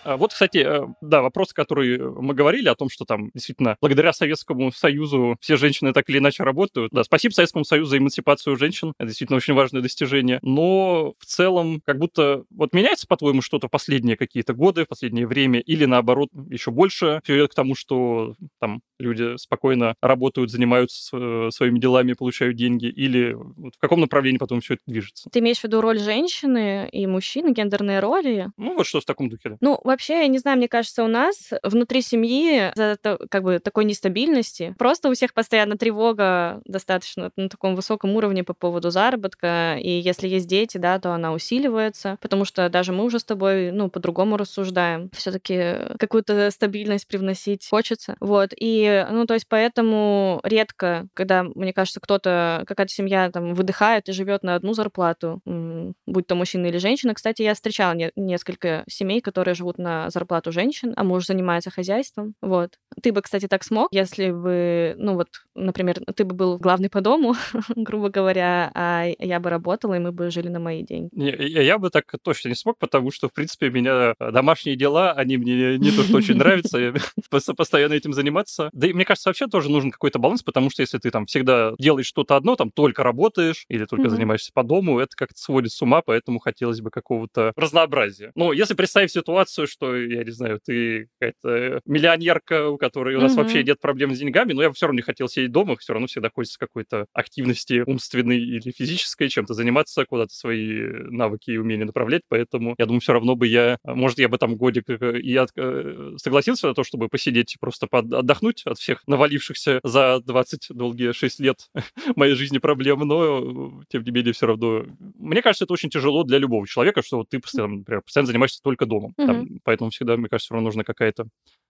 А, 0.07 0.15
вот, 0.15 0.31
кстати, 0.31 0.59
э, 0.65 0.87
да, 1.01 1.21
вопрос, 1.21 1.51
который 1.51 1.99
мы 1.99 2.33
говорили 2.33 2.69
о 2.69 2.75
том, 2.75 2.89
что 2.89 3.03
там 3.03 3.29
действительно 3.33 3.75
благодаря 3.81 4.13
Советскому 4.13 4.71
Союзу 4.71 5.35
все 5.41 5.57
женщины 5.57 5.91
так 5.91 6.09
или 6.09 6.19
иначе 6.19 6.43
работают. 6.43 6.93
Да, 6.93 7.03
спасибо 7.03 7.33
Советскому 7.33 7.65
Союзу 7.65 7.89
за 7.89 7.97
эмансипацию 7.97 8.55
женщин. 8.55 8.93
Это 8.97 9.07
действительно 9.07 9.35
очень 9.35 9.53
важное 9.53 9.81
достижение. 9.81 10.39
Но 10.43 11.13
в 11.19 11.25
целом 11.25 11.81
как 11.85 11.97
будто 11.97 12.45
вот 12.49 12.71
меняется, 12.71 13.05
по-твоему, 13.05 13.41
что-то 13.41 13.67
в 13.67 13.71
последние 13.71 14.15
какие-то 14.15 14.53
годы, 14.53 14.85
в 14.85 14.87
последнее 14.87 15.27
время, 15.27 15.59
или 15.59 15.83
наоборот 15.83 16.29
еще 16.49 16.71
больше 16.71 17.19
все 17.25 17.35
идет 17.35 17.51
к 17.51 17.55
тому, 17.55 17.75
что 17.75 18.35
там 18.61 18.79
люди 18.99 19.37
спокойно 19.37 19.95
работают, 20.01 20.51
занимаются 20.51 21.49
своими 21.51 21.79
делами, 21.79 22.13
получают 22.13 22.55
деньги, 22.55 22.87
или 22.87 23.33
вот 23.33 23.75
в 23.75 23.79
каком 23.79 24.01
направлении 24.01 24.37
потом 24.37 24.61
все 24.61 24.75
это 24.75 24.83
движется? 24.87 25.29
Ты 25.31 25.39
имеешь 25.39 25.59
в 25.59 25.63
виду 25.63 25.81
роль 25.81 25.99
женщины 25.99 26.89
и 26.91 27.07
мужчины, 27.07 27.53
гендерные 27.53 27.99
роли? 27.99 28.49
Ну, 28.57 28.75
вот 28.75 28.85
что 28.85 29.01
в 29.01 29.05
таком 29.05 29.29
духе. 29.29 29.57
Ну, 29.61 29.79
вообще, 29.83 30.21
я 30.21 30.27
не 30.27 30.39
знаю, 30.39 30.57
мне 30.57 30.67
кажется, 30.67 31.03
у 31.03 31.07
нас 31.07 31.51
внутри 31.63 32.01
семьи 32.01 32.71
за 32.75 32.97
как 33.29 33.43
бы 33.43 33.59
такой 33.59 33.85
нестабильности 33.85 34.75
просто 34.77 35.09
у 35.09 35.13
всех 35.13 35.33
постоянно 35.33 35.77
тревога 35.77 36.61
достаточно 36.65 37.31
на 37.35 37.49
таком 37.49 37.75
высоком 37.75 38.15
уровне 38.15 38.43
по 38.43 38.53
поводу 38.53 38.89
заработка, 38.89 39.77
и 39.79 39.89
если 39.89 40.27
есть 40.27 40.47
дети, 40.47 40.77
да, 40.77 40.99
то 40.99 41.13
она 41.13 41.33
усиливается, 41.33 42.17
потому 42.21 42.45
что 42.45 42.69
даже 42.69 42.93
мы 42.93 43.03
уже 43.03 43.19
с 43.19 43.23
тобой, 43.23 43.71
ну, 43.71 43.89
по-другому 43.89 44.37
рассуждаем. 44.37 45.09
все 45.13 45.31
таки 45.31 45.95
какую-то 45.99 46.49
стабильность 46.51 47.07
привносить 47.07 47.67
хочется. 47.69 48.15
Вот, 48.19 48.51
и, 48.55 48.86
ну, 49.11 49.25
то 49.25 49.33
есть 49.33 49.47
поэтому 49.47 50.39
редко, 50.43 51.07
когда, 51.13 51.43
мне 51.43 51.73
кажется, 51.73 51.99
кто-то, 51.99 52.63
какая-то 52.67 52.91
семья 52.93 53.29
там 53.31 53.53
выдыхает 53.53 54.09
и 54.09 54.13
живет 54.13 54.43
на 54.43 54.55
одну 54.55 54.73
зарплату, 54.73 55.41
будь 55.45 56.27
то 56.27 56.35
мужчина 56.35 56.67
или 56.67 56.77
женщина. 56.77 57.13
Кстати, 57.13 57.41
я 57.41 57.53
встречала 57.53 57.93
не- 57.93 58.11
несколько 58.15 58.83
семей, 58.87 59.21
которые 59.21 59.55
живут 59.55 59.77
на 59.77 60.09
зарплату 60.09 60.51
женщин, 60.51 60.93
а 60.95 61.03
муж 61.03 61.25
занимается 61.25 61.71
хозяйством. 61.71 62.33
Вот. 62.41 62.77
Ты 63.01 63.11
бы, 63.11 63.21
кстати, 63.21 63.47
так 63.47 63.63
смог, 63.63 63.89
если 63.91 64.31
бы, 64.31 64.95
ну 64.97 65.15
вот, 65.15 65.27
например, 65.55 65.99
ты 66.15 66.23
бы 66.23 66.35
был 66.35 66.57
главный 66.57 66.89
по 66.89 67.01
дому, 67.01 67.35
грубо 67.75 68.09
говоря, 68.09 68.71
а 68.73 69.05
я 69.19 69.39
бы 69.39 69.49
работала, 69.49 69.95
и 69.95 69.99
мы 69.99 70.11
бы 70.11 70.31
жили 70.31 70.47
на 70.47 70.59
мои 70.59 70.83
деньги. 70.83 71.09
Не, 71.13 71.31
я, 71.31 71.61
я 71.61 71.77
бы 71.77 71.89
так 71.89 72.05
точно 72.21 72.49
не 72.49 72.55
смог, 72.55 72.77
потому 72.77 73.11
что, 73.11 73.29
в 73.29 73.33
принципе, 73.33 73.69
меня 73.69 74.13
домашние 74.19 74.75
дела, 74.75 75.11
они 75.11 75.37
мне 75.37 75.77
не 75.77 75.91
то, 75.91 76.03
что 76.03 76.17
очень 76.17 76.35
нравятся, 76.35 76.93
постоянно 77.57 77.93
этим 77.93 78.13
заниматься. 78.13 78.69
Да 78.77 78.85
и 78.85 78.93
мне 78.93 79.05
кажется, 79.05 79.29
вообще 79.29 79.47
тоже 79.47 79.71
нужен 79.71 79.89
какой-то 79.89 80.19
баланс, 80.19 80.43
потому 80.43 80.69
что 80.69 80.83
если 80.83 80.99
ты 80.99 81.09
там 81.09 81.25
всегда 81.25 81.73
делаешь 81.79 82.05
что-то 82.05 82.35
одно, 82.35 82.55
там 82.55 82.69
только 82.69 83.03
работаешь 83.03 83.65
или 83.69 83.85
только 83.85 84.09
занимаешься 84.09 84.51
по 84.53 84.63
дому, 84.63 84.99
это 84.99 85.15
как-то 85.15 85.39
сводит 85.39 85.71
с 85.71 85.81
ума, 85.81 86.03
поэтому 86.03 86.37
хотелось 86.37 86.79
бы 86.79 86.91
какого-то 86.91 87.53
разнообразия. 87.55 88.31
Но 88.35 88.53
если 88.53 88.75
представить 88.75 89.11
ситуацию, 89.11 89.65
что, 89.65 89.95
я 89.95 90.23
не 90.23 90.29
знаю, 90.29 90.59
ты 90.63 91.09
какая-то 91.19 91.81
миллионерка, 91.85 92.69
у 92.69 92.77
которой 92.77 93.15
у 93.15 93.19
нас 93.19 93.33
mm-hmm. 93.33 93.35
вообще 93.37 93.63
нет 93.63 93.81
проблем 93.81 94.13
с 94.13 94.19
деньгами, 94.19 94.53
но 94.53 94.61
я 94.61 94.71
все 94.71 94.85
равно 94.85 94.97
не 94.97 95.01
хотел 95.01 95.27
сидеть 95.27 95.51
дома, 95.51 95.75
все 95.77 95.93
равно 95.93 96.05
всегда 96.05 96.29
хочется 96.29 96.59
какой-то 96.59 97.07
активности 97.13 97.83
умственной 97.83 98.37
или 98.37 98.71
физической, 98.71 99.27
чем-то 99.27 99.55
заниматься, 99.55 100.05
куда-то 100.05 100.35
свои 100.35 100.83
навыки 101.09 101.49
и 101.49 101.57
умения 101.57 101.85
направлять, 101.85 102.21
поэтому 102.29 102.75
я 102.77 102.85
думаю, 102.85 103.01
все 103.01 103.13
равно 103.13 103.35
бы 103.35 103.47
я, 103.47 103.79
может, 103.83 104.19
я 104.19 104.29
бы 104.29 104.37
там 104.37 104.55
годик 104.55 104.83
э, 104.87 105.19
и 105.19 105.35
от, 105.35 105.49
э, 105.55 106.11
согласился 106.17 106.67
на 106.67 106.75
то, 106.75 106.83
чтобы 106.83 107.07
посидеть 107.07 107.57
просто 107.59 107.87
под, 107.87 108.13
отдохнуть 108.13 108.66
от 108.67 108.77
всех 108.77 109.01
навалившихся 109.07 109.79
за 109.83 110.19
20 110.19 110.67
долгие 110.71 111.11
6 111.11 111.39
лет 111.39 111.69
моей 112.15 112.35
жизни 112.35 112.57
проблем, 112.57 112.99
но, 112.99 113.83
тем 113.89 114.03
не 114.03 114.11
менее, 114.11 114.33
все 114.33 114.47
равно... 114.47 114.85
Мне 115.17 115.41
кажется, 115.41 115.65
это 115.65 115.73
очень 115.73 115.89
тяжело 115.89 116.23
для 116.23 116.37
любого 116.37 116.67
человека, 116.67 117.01
что 117.01 117.17
вот 117.17 117.29
ты 117.29 117.39
постоянно, 117.39 117.77
например, 117.77 118.01
постоянно 118.01 118.27
занимаешься 118.27 118.61
только 118.61 118.85
домом. 118.85 119.13
Там, 119.17 119.59
поэтому 119.63 119.89
всегда, 119.89 120.17
мне 120.17 120.29
кажется, 120.29 120.47
все 120.47 120.53
равно 120.55 120.67
нужна 120.67 120.83
какая-то 120.83 121.27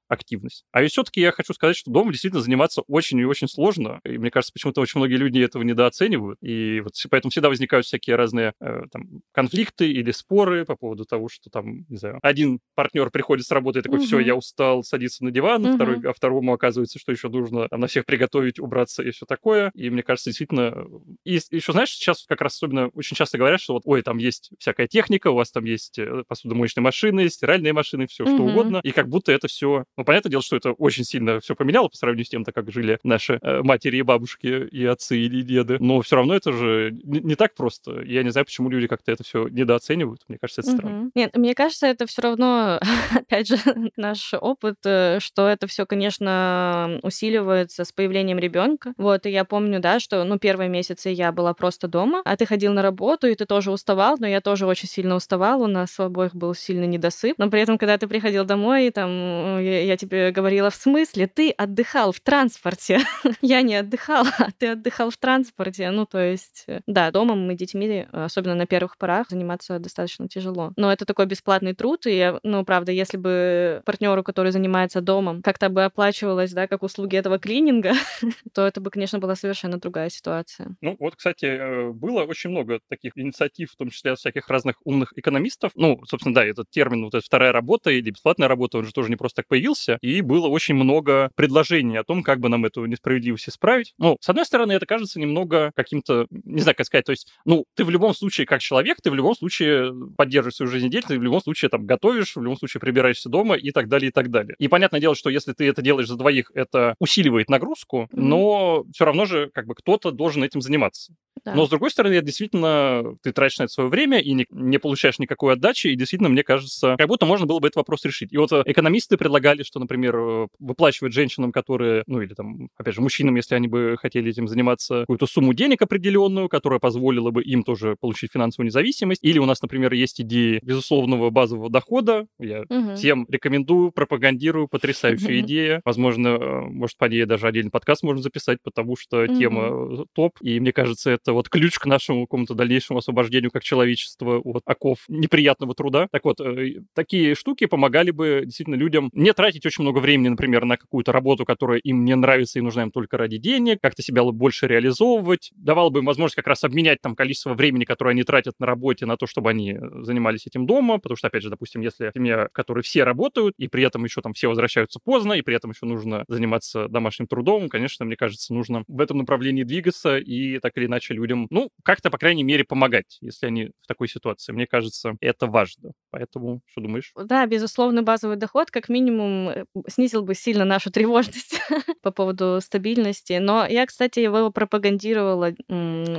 активность. 0.08 0.64
А 0.72 0.82
ведь 0.82 0.92
все-таки 0.92 1.22
я 1.22 1.32
хочу 1.32 1.54
сказать, 1.54 1.76
что 1.76 1.92
дома 1.92 2.12
действительно 2.12 2.42
заниматься 2.42 2.82
очень 2.88 3.20
и 3.20 3.26
очень 3.26 3.48
сложно. 3.48 4.00
И 4.04 4.18
мне 4.18 4.32
кажется, 4.32 4.54
почему-то 4.54 4.82
очень 4.82 5.00
многие 5.00 5.16
люди 5.16 5.40
этого 5.40 5.64
недооценивают. 5.64 6.40
И 6.42 6.82
вот 6.82 6.94
поэтому 7.10 7.32
всегда 7.32 7.50
возникают 7.50 7.86
всякие 7.86 8.16
разные 8.16 8.54
э, 8.60 8.84
там, 8.92 9.22
конфликты 9.32 9.92
или 9.92 10.12
споры 10.12 10.66
по 10.66 10.76
поводу 10.76 11.06
того, 11.06 11.30
что 11.30 11.50
там, 11.50 11.86
не 11.90 11.98
знаю, 11.98 12.20
один 12.22 12.60
партнер 12.76 13.10
приходит 13.10 13.46
с 13.46 13.52
работы 13.52 13.80
и 13.80 13.82
такой, 13.82 14.00
все, 14.00 14.20
я 14.20 14.36
устал, 14.36 14.84
садится 14.84 15.24
на 15.24 15.32
диван, 15.32 15.66
угу. 15.66 15.76
второй, 15.76 16.02
а 16.04 16.14
второму 16.14 16.54
оказывается, 16.54 17.00
что 17.00 17.12
еще 17.12 17.30
нужно 17.30 17.68
там, 17.68 17.80
на 17.80 17.88
всех 17.88 18.06
приготовить, 18.06 18.60
убраться 18.60 19.04
и 19.04 19.12
все 19.12 19.26
такое. 19.26 19.72
И 19.76 19.90
мне 19.90 20.04
кажется, 20.04 20.30
действительно... 20.30 20.86
И 21.24 21.40
еще, 21.52 21.72
знаешь, 21.72 21.92
сейчас 21.92 22.26
как 22.26 22.42
раз 22.42 22.56
особенно 22.56 22.88
очень 22.90 23.16
часто 23.16 23.38
говорят, 23.38 23.62
что 23.62 23.74
вот, 23.74 23.84
ой, 23.86 24.02
там 24.02 24.18
есть 24.18 24.52
всякая 24.60 24.88
техника, 24.88 25.30
у 25.30 25.36
вас 25.36 25.52
там 25.52 25.66
есть 25.66 26.00
э, 26.00 26.24
посудомоечные 26.28 26.84
машины, 26.84 27.30
стиральные 27.30 27.74
машины, 27.74 28.08
все 28.08 28.24
угу. 28.24 28.34
что 28.34 28.44
угодно. 28.44 28.82
И 28.84 28.92
как 28.92 29.10
будто 29.10 29.32
это 29.32 29.48
все 29.48 29.86
ну, 29.98 30.04
понятное 30.04 30.30
дело, 30.30 30.44
что 30.44 30.56
это 30.56 30.72
очень 30.74 31.04
сильно 31.04 31.40
все 31.40 31.56
поменяло 31.56 31.88
по 31.88 31.98
сравнению 31.98 32.26
с 32.26 32.30
тем, 32.30 32.46
как 32.46 32.72
жили 32.72 33.00
наши 33.04 33.40
э, 33.42 33.62
матери 33.64 33.98
и 33.98 34.02
бабушки, 34.04 34.68
и 34.68 34.86
отцы, 34.86 35.18
и 35.18 35.42
деды. 35.42 35.78
Но 35.80 36.02
все 36.02 36.18
равно 36.18 36.36
это 36.36 36.54
же 36.54 36.96
не, 37.04 37.36
так 37.36 37.56
просто. 37.56 38.02
Я 38.04 38.24
не 38.24 38.30
знаю, 38.30 38.46
почему 38.46 38.70
люди 38.70 38.88
как-то 38.88 39.12
это 39.12 39.24
все 39.24 39.48
недооценивают. 39.48 40.22
Мне 40.28 40.38
кажется, 40.40 40.62
это 40.62 40.72
странно. 40.72 41.02
Угу. 41.02 41.12
Нет, 41.16 41.36
мне 41.36 41.56
кажется, 41.56 41.88
это 41.88 42.06
все 42.06 42.22
равно, 42.22 42.80
опять 43.16 43.48
же, 43.48 43.58
наш 43.98 44.34
опыт, 44.34 44.78
э, 44.86 45.20
что 45.20 45.48
это 45.48 45.68
все, 45.68 45.86
конечно, 45.86 47.00
усиливается 47.02 47.84
с 47.84 47.92
появлением 47.92 48.38
ребенка. 48.38 48.94
Вот, 48.98 49.26
и 49.26 49.32
я 49.32 49.46
помню, 49.46 49.80
да, 49.80 50.00
что, 50.00 50.24
ну, 50.24 50.38
первые 50.38 50.70
месяцы 50.70 51.10
я 51.10 51.32
была 51.32 51.54
просто 51.54 51.88
дома, 51.88 52.22
а 52.24 52.38
ты 52.38 52.46
ходил 52.46 52.74
на 52.74 52.82
работу, 52.82 53.28
и 53.28 53.36
ты 53.36 53.46
тоже 53.46 53.72
уставал, 53.72 54.18
но 54.20 54.28
я 54.28 54.42
тоже 54.42 54.68
очень 54.68 54.88
сильно 54.88 55.16
уставал, 55.16 55.62
у 55.62 55.68
нас 55.68 56.00
у 56.00 56.04
обоих 56.04 56.36
был 56.36 56.54
сильный 56.54 56.88
недосып. 56.88 57.38
Но 57.38 57.50
при 57.50 57.62
этом, 57.62 57.78
когда 57.78 57.98
ты 57.98 58.08
приходил 58.08 58.46
домой, 58.46 58.92
там, 58.92 59.60
я, 59.60 59.87
я 59.88 59.98
тебе 59.98 60.32
говорила, 60.32 60.70
в 60.70 60.76
смысле, 60.76 61.28
ты 61.28 61.52
отдыхал 61.52 62.12
в 62.12 62.20
транспорте. 62.20 63.00
я 63.42 63.62
не 63.62 63.76
отдыхала, 63.76 64.30
а 64.38 64.50
ты 64.58 64.68
отдыхал 64.68 65.10
в 65.10 65.18
транспорте. 65.18 65.90
Ну, 65.92 66.06
то 66.06 66.20
есть, 66.20 66.66
э, 66.68 66.82
да, 66.88 67.12
дома 67.12 67.36
мы 67.36 67.56
детьми, 67.56 68.06
особенно 68.12 68.56
на 68.56 68.66
первых 68.66 68.98
порах, 68.98 69.30
заниматься 69.30 69.80
достаточно 69.80 70.28
тяжело. 70.28 70.74
Но 70.76 70.92
это 70.92 71.06
такой 71.06 71.26
бесплатный 71.26 71.74
труд, 71.74 72.06
и, 72.06 72.34
ну, 72.44 72.66
правда, 72.66 72.92
если 72.92 73.18
бы 73.18 73.82
партнеру, 73.86 74.24
который 74.24 74.52
занимается 74.52 75.02
домом, 75.02 75.42
как-то 75.42 75.70
бы 75.70 75.86
оплачивалось, 75.86 76.52
да, 76.52 76.68
как 76.68 76.84
услуги 76.84 77.16
этого 77.16 77.40
клининга, 77.40 77.94
то 78.54 78.68
это 78.68 78.82
бы, 78.82 78.92
конечно, 78.92 79.20
была 79.20 79.36
совершенно 79.36 79.78
другая 79.78 80.10
ситуация. 80.10 80.76
Ну, 80.82 80.96
вот, 81.00 81.16
кстати, 81.16 81.46
э, 81.46 81.92
было 81.92 82.24
очень 82.24 82.50
много 82.50 82.80
таких 82.90 83.18
инициатив, 83.18 83.72
в 83.72 83.76
том 83.76 83.90
числе 83.90 84.12
от 84.12 84.20
всяких 84.20 84.50
разных 84.50 84.76
умных 84.84 85.14
экономистов. 85.16 85.72
Ну, 85.76 86.00
собственно, 86.06 86.36
да, 86.36 86.46
этот 86.46 86.70
термин, 86.70 87.06
вот 87.06 87.16
эта 87.16 87.26
вторая 87.26 87.52
работа 87.52 87.90
или 87.92 88.12
бесплатная 88.12 88.48
работа, 88.48 88.78
он 88.80 88.86
же 88.86 88.92
тоже 88.92 89.10
не 89.10 89.16
просто 89.16 89.38
так 89.38 89.48
появился, 89.48 89.77
появился, 89.78 89.98
и 90.02 90.22
было 90.22 90.48
очень 90.48 90.76
много 90.76 91.32
предложений 91.36 91.98
о 91.98 92.04
том, 92.04 92.24
как 92.24 92.40
бы 92.40 92.50
нам 92.50 92.66
эту 92.66 92.86
несправедливость 92.86 93.50
исправить. 93.50 93.94
Ну, 93.98 94.18
с 94.20 94.30
одной 94.30 94.46
стороны, 94.46 94.74
это 94.74 94.86
кажется 94.86 95.20
немного 95.20 95.72
каким-то, 95.76 96.28
не 96.30 96.62
знаю, 96.62 96.76
как 96.76 96.86
сказать, 96.86 97.06
то 97.06 97.12
есть, 97.12 97.32
ну, 97.46 97.66
ты 97.76 97.84
в 97.84 97.90
любом 97.90 98.14
случае, 98.14 98.48
как 98.48 98.62
человек, 98.62 98.98
ты 99.02 99.12
в 99.12 99.16
любом 99.16 99.36
случае 99.36 99.94
поддерживаешь 100.18 100.56
свою 100.56 100.72
жизнедеятельность, 100.72 101.08
ты 101.08 101.20
в 101.20 101.24
любом 101.24 101.42
случае 101.42 101.70
там 101.70 101.86
готовишь, 101.86 102.36
в 102.36 102.42
любом 102.42 102.58
случае 102.58 102.82
прибираешься 102.82 103.30
дома 103.30 103.56
и 103.56 103.72
так 103.72 103.88
далее, 103.88 104.10
и 104.10 104.12
так 104.12 104.30
далее. 104.30 104.56
И 104.60 104.68
понятное 104.68 105.00
дело, 105.00 105.16
что 105.16 105.30
если 105.30 105.54
ты 105.54 105.68
это 105.68 105.82
делаешь 105.82 106.08
за 106.08 106.16
двоих, 106.16 106.52
это 106.54 106.96
усиливает 107.00 107.50
нагрузку, 107.50 108.08
но 108.12 108.86
все 108.94 109.06
равно 109.06 109.26
же 109.26 109.50
как 109.54 109.68
бы 109.68 109.76
кто-то 109.76 110.12
должен 110.12 110.44
этим 110.44 110.62
заниматься. 110.62 111.14
Да. 111.46 111.54
Но, 111.54 111.66
с 111.66 111.70
другой 111.70 111.92
стороны, 111.92 112.22
действительно, 112.22 113.16
ты 113.22 113.32
тратишь 113.32 113.60
на 113.60 113.64
это 113.64 113.74
свое 113.74 113.90
время 113.90 114.20
и 114.20 114.34
не, 114.34 114.46
не 114.50 114.80
получаешь 114.80 115.20
никакой 115.20 115.54
отдачи, 115.54 115.88
и 115.88 115.96
действительно, 115.96 116.30
мне 116.30 116.44
кажется, 116.44 116.96
как 116.98 117.08
будто 117.08 117.26
можно 117.26 117.46
было 117.46 117.60
бы 117.60 117.68
этот 117.68 117.78
вопрос 117.78 118.04
решить. 118.06 118.34
И 118.34 118.38
вот 118.38 118.52
э, 118.52 118.64
экономисты 118.66 119.18
предлагали, 119.18 119.64
что, 119.68 119.80
например, 119.80 120.16
э, 120.16 120.48
выплачивать 120.60 121.14
женщинам, 121.14 121.52
которые, 121.52 122.04
ну 122.08 122.22
или 122.22 122.34
там, 122.34 122.70
опять 122.78 122.96
же, 122.96 123.02
мужчинам, 123.02 123.36
если 123.36 123.56
они 123.56 123.68
бы 123.68 123.98
хотели 124.00 124.32
этим 124.32 124.48
заниматься, 124.48 125.02
какую-то 125.02 125.28
сумму 125.28 125.54
денег 125.54 125.82
определенную, 125.82 126.50
которая 126.50 126.80
позволила 126.80 127.32
бы 127.32 127.44
им 127.44 127.64
тоже 127.64 127.96
получить 128.00 128.32
финансовую 128.32 128.68
независимость. 128.68 129.24
Или 129.24 129.40
у 129.40 129.46
нас, 129.46 129.62
например, 129.62 129.94
есть 129.94 130.22
идеи 130.22 130.60
безусловного 130.64 131.30
базового 131.30 131.70
дохода. 131.70 132.28
Я 132.40 132.62
угу. 132.62 132.96
всем 132.96 133.26
рекомендую, 133.30 133.92
пропагандирую, 133.92 134.68
потрясающая 134.68 135.40
угу. 135.40 135.46
идея. 135.46 135.82
Возможно, 135.86 136.28
э, 136.28 136.62
может, 136.62 136.98
по 136.98 137.06
ней 137.06 137.26
даже 137.26 137.48
отдельный 137.48 137.72
подкаст 137.72 138.04
можно 138.04 138.22
записать, 138.22 138.60
потому 138.64 138.96
что 138.96 139.24
угу. 139.24 139.36
тема 139.36 140.06
топ, 140.14 140.38
и 140.42 140.60
мне 140.60 140.72
кажется, 140.72 141.12
это 141.12 141.34
вот 141.34 141.50
ключ 141.50 141.78
к 141.78 141.86
нашему 141.86 142.26
какому-то 142.26 142.54
дальнейшему 142.54 143.00
освобождению 143.00 143.52
как 143.52 143.64
человечества 143.64 144.40
от 144.40 144.64
оков 144.66 145.00
неприятного 145.08 145.76
труда. 145.76 146.08
Так 146.12 146.24
вот, 146.24 146.40
э, 146.40 146.82
такие 146.94 147.36
штуки 147.36 147.66
помогали 147.66 148.12
бы 148.12 148.44
действительно 148.46 148.76
людям 148.76 149.10
не 149.14 149.34
тратить 149.34 149.57
очень 149.66 149.84
много 149.84 150.00
времени, 150.00 150.30
например, 150.30 150.66
на 150.66 150.78
какую-то 150.78 151.12
работу, 151.12 151.46
которая 151.46 151.80
им 151.80 152.06
не 152.06 152.16
нравится 152.16 152.60
и 152.60 152.62
нужна 152.62 152.84
им 152.84 152.92
только 152.92 153.18
ради 153.18 153.38
денег, 153.38 153.80
как-то 153.82 154.02
себя 154.02 154.24
больше 154.24 154.68
реализовывать, 154.68 155.52
давало 155.56 155.90
бы 155.90 156.00
им 156.00 156.06
возможность 156.06 156.36
как 156.36 156.48
раз 156.48 156.64
обменять 156.64 157.02
там 157.02 157.16
количество 157.16 157.54
времени, 157.54 157.86
которое 157.86 158.12
они 158.12 158.24
тратят 158.24 158.56
на 158.60 158.66
работе, 158.66 159.06
на 159.06 159.18
то, 159.18 159.28
чтобы 159.28 159.50
они 159.50 159.78
занимались 160.02 160.48
этим 160.48 160.66
дома, 160.66 160.98
потому 160.98 161.18
что, 161.18 161.28
опять 161.28 161.44
же, 161.44 161.50
допустим, 161.50 161.82
если 161.82 162.12
семья, 162.14 162.48
в 162.48 162.54
которой 162.54 162.84
все 162.84 163.04
работают, 163.04 163.56
и 163.58 163.68
при 163.68 163.84
этом 163.84 164.04
еще 164.04 164.22
там 164.22 164.34
все 164.34 164.48
возвращаются 164.48 165.00
поздно, 165.04 165.34
и 165.34 165.42
при 165.42 165.56
этом 165.56 165.72
еще 165.72 165.86
нужно 165.86 166.26
заниматься 166.28 166.88
домашним 166.88 167.28
трудом, 167.28 167.70
конечно, 167.70 168.06
мне 168.06 168.16
кажется, 168.16 168.54
нужно 168.54 168.84
в 168.88 169.02
этом 169.02 169.18
направлении 169.20 169.64
двигаться 169.64 170.18
и 170.18 170.60
так 170.60 170.78
или 170.78 170.86
иначе 170.86 171.14
людям, 171.14 171.48
ну, 171.50 171.70
как-то, 171.84 172.10
по 172.10 172.18
крайней 172.18 172.44
мере, 172.44 172.64
помогать, 172.64 173.18
если 173.22 173.48
они 173.48 173.72
в 173.82 173.88
такой 173.88 174.08
ситуации. 174.08 174.52
Мне 174.52 174.68
кажется, 174.68 175.16
это 175.22 175.48
важно. 175.48 175.92
Поэтому, 176.12 176.62
что 176.72 176.82
думаешь? 176.82 177.12
Да, 177.16 177.46
безусловно, 177.46 178.04
базовый 178.04 178.38
доход 178.38 178.72
как 178.72 178.90
минимум 178.90 179.37
э, 179.50 179.66
снизил 179.88 180.24
бы 180.24 180.36
сильно 180.36 180.66
нашу 180.66 180.92
тревожность 180.92 181.60
по 182.02 182.12
поводу 182.12 182.60
стабильности. 182.62 183.34
Но 183.34 183.66
я, 183.66 183.86
кстати, 183.86 184.20
его 184.20 184.52
пропагандировала 184.52 185.54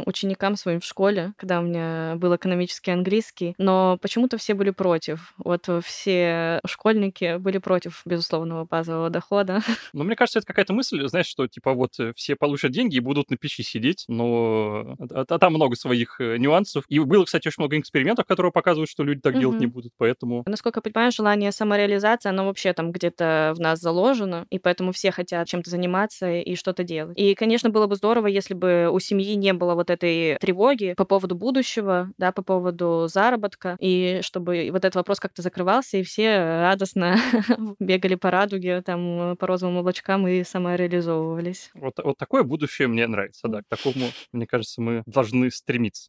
ученикам 0.06 0.56
своим 0.56 0.80
в 0.80 0.84
школе, 0.84 1.32
когда 1.36 1.60
у 1.60 1.62
меня 1.62 2.14
был 2.16 2.34
экономический 2.34 2.90
английский, 2.90 3.54
но 3.58 3.98
почему-то 4.00 4.38
все 4.38 4.54
были 4.54 4.70
против. 4.70 5.34
Вот 5.38 5.68
все 5.84 6.60
школьники 6.66 7.38
были 7.38 7.58
против 7.58 8.02
безусловного 8.04 8.64
базового 8.64 9.10
дохода. 9.10 9.60
Ну, 9.94 10.04
мне 10.04 10.16
кажется, 10.16 10.38
это 10.38 10.46
какая-то 10.46 10.72
мысль, 10.72 11.06
знаешь, 11.08 11.26
что 11.26 11.46
типа 11.48 11.72
вот 11.72 11.98
э, 11.98 12.12
все 12.14 12.36
получат 12.36 12.72
деньги 12.72 12.96
и 12.96 13.00
будут 13.00 13.30
на 13.30 13.36
печи 13.36 13.62
сидеть, 13.62 14.04
но 14.06 14.96
а, 15.10 15.24
а 15.28 15.38
там 15.38 15.54
много 15.54 15.76
своих 15.76 16.20
э, 16.20 16.36
нюансов. 16.36 16.84
И 16.88 16.98
было, 16.98 17.24
кстати, 17.24 17.48
очень 17.48 17.62
много 17.62 17.78
экспериментов, 17.78 18.26
которые 18.26 18.52
показывают, 18.52 18.90
что 18.90 19.02
люди 19.02 19.20
так 19.20 19.38
делать 19.38 19.60
не 19.60 19.66
будут, 19.66 19.92
поэтому... 19.96 20.44
Насколько 20.46 20.78
я 20.78 20.82
понимаю, 20.82 21.12
желание 21.12 21.52
самореализации, 21.52 22.28
оно 22.28 22.46
вообще 22.46 22.72
там 22.72 22.92
где-то 23.08 23.54
в 23.56 23.60
нас 23.60 23.80
заложено, 23.80 24.46
и 24.50 24.58
поэтому 24.58 24.92
все 24.92 25.10
хотят 25.10 25.48
чем-то 25.48 25.70
заниматься 25.70 26.30
и 26.30 26.54
что-то 26.54 26.84
делать. 26.84 27.18
И, 27.18 27.34
конечно, 27.34 27.70
было 27.70 27.86
бы 27.86 27.96
здорово, 27.96 28.26
если 28.26 28.54
бы 28.54 28.88
у 28.92 28.98
семьи 29.00 29.34
не 29.34 29.52
было 29.52 29.74
вот 29.74 29.90
этой 29.90 30.36
тревоги 30.38 30.94
по 30.96 31.04
поводу 31.04 31.34
будущего, 31.34 32.10
да, 32.18 32.32
по 32.32 32.42
поводу 32.42 33.06
заработка, 33.08 33.76
и 33.80 34.20
чтобы 34.22 34.68
вот 34.70 34.84
этот 34.84 34.96
вопрос 34.96 35.20
как-то 35.20 35.42
закрывался, 35.42 35.98
и 35.98 36.02
все 36.02 36.38
радостно 36.38 37.16
бегали 37.80 38.14
по 38.14 38.30
радуге, 38.30 38.82
там, 38.82 39.36
по 39.36 39.46
розовым 39.46 39.78
облачкам 39.78 40.28
и 40.28 40.44
самореализовывались. 40.44 41.70
Вот, 41.74 41.94
вот 42.02 42.16
такое 42.18 42.42
будущее 42.42 42.88
мне 42.88 43.06
нравится, 43.06 43.48
да, 43.48 43.62
к 43.62 43.68
такому, 43.68 44.06
мне 44.32 44.46
кажется, 44.46 44.80
мы 44.80 45.02
должны 45.06 45.50
стремиться. 45.50 46.08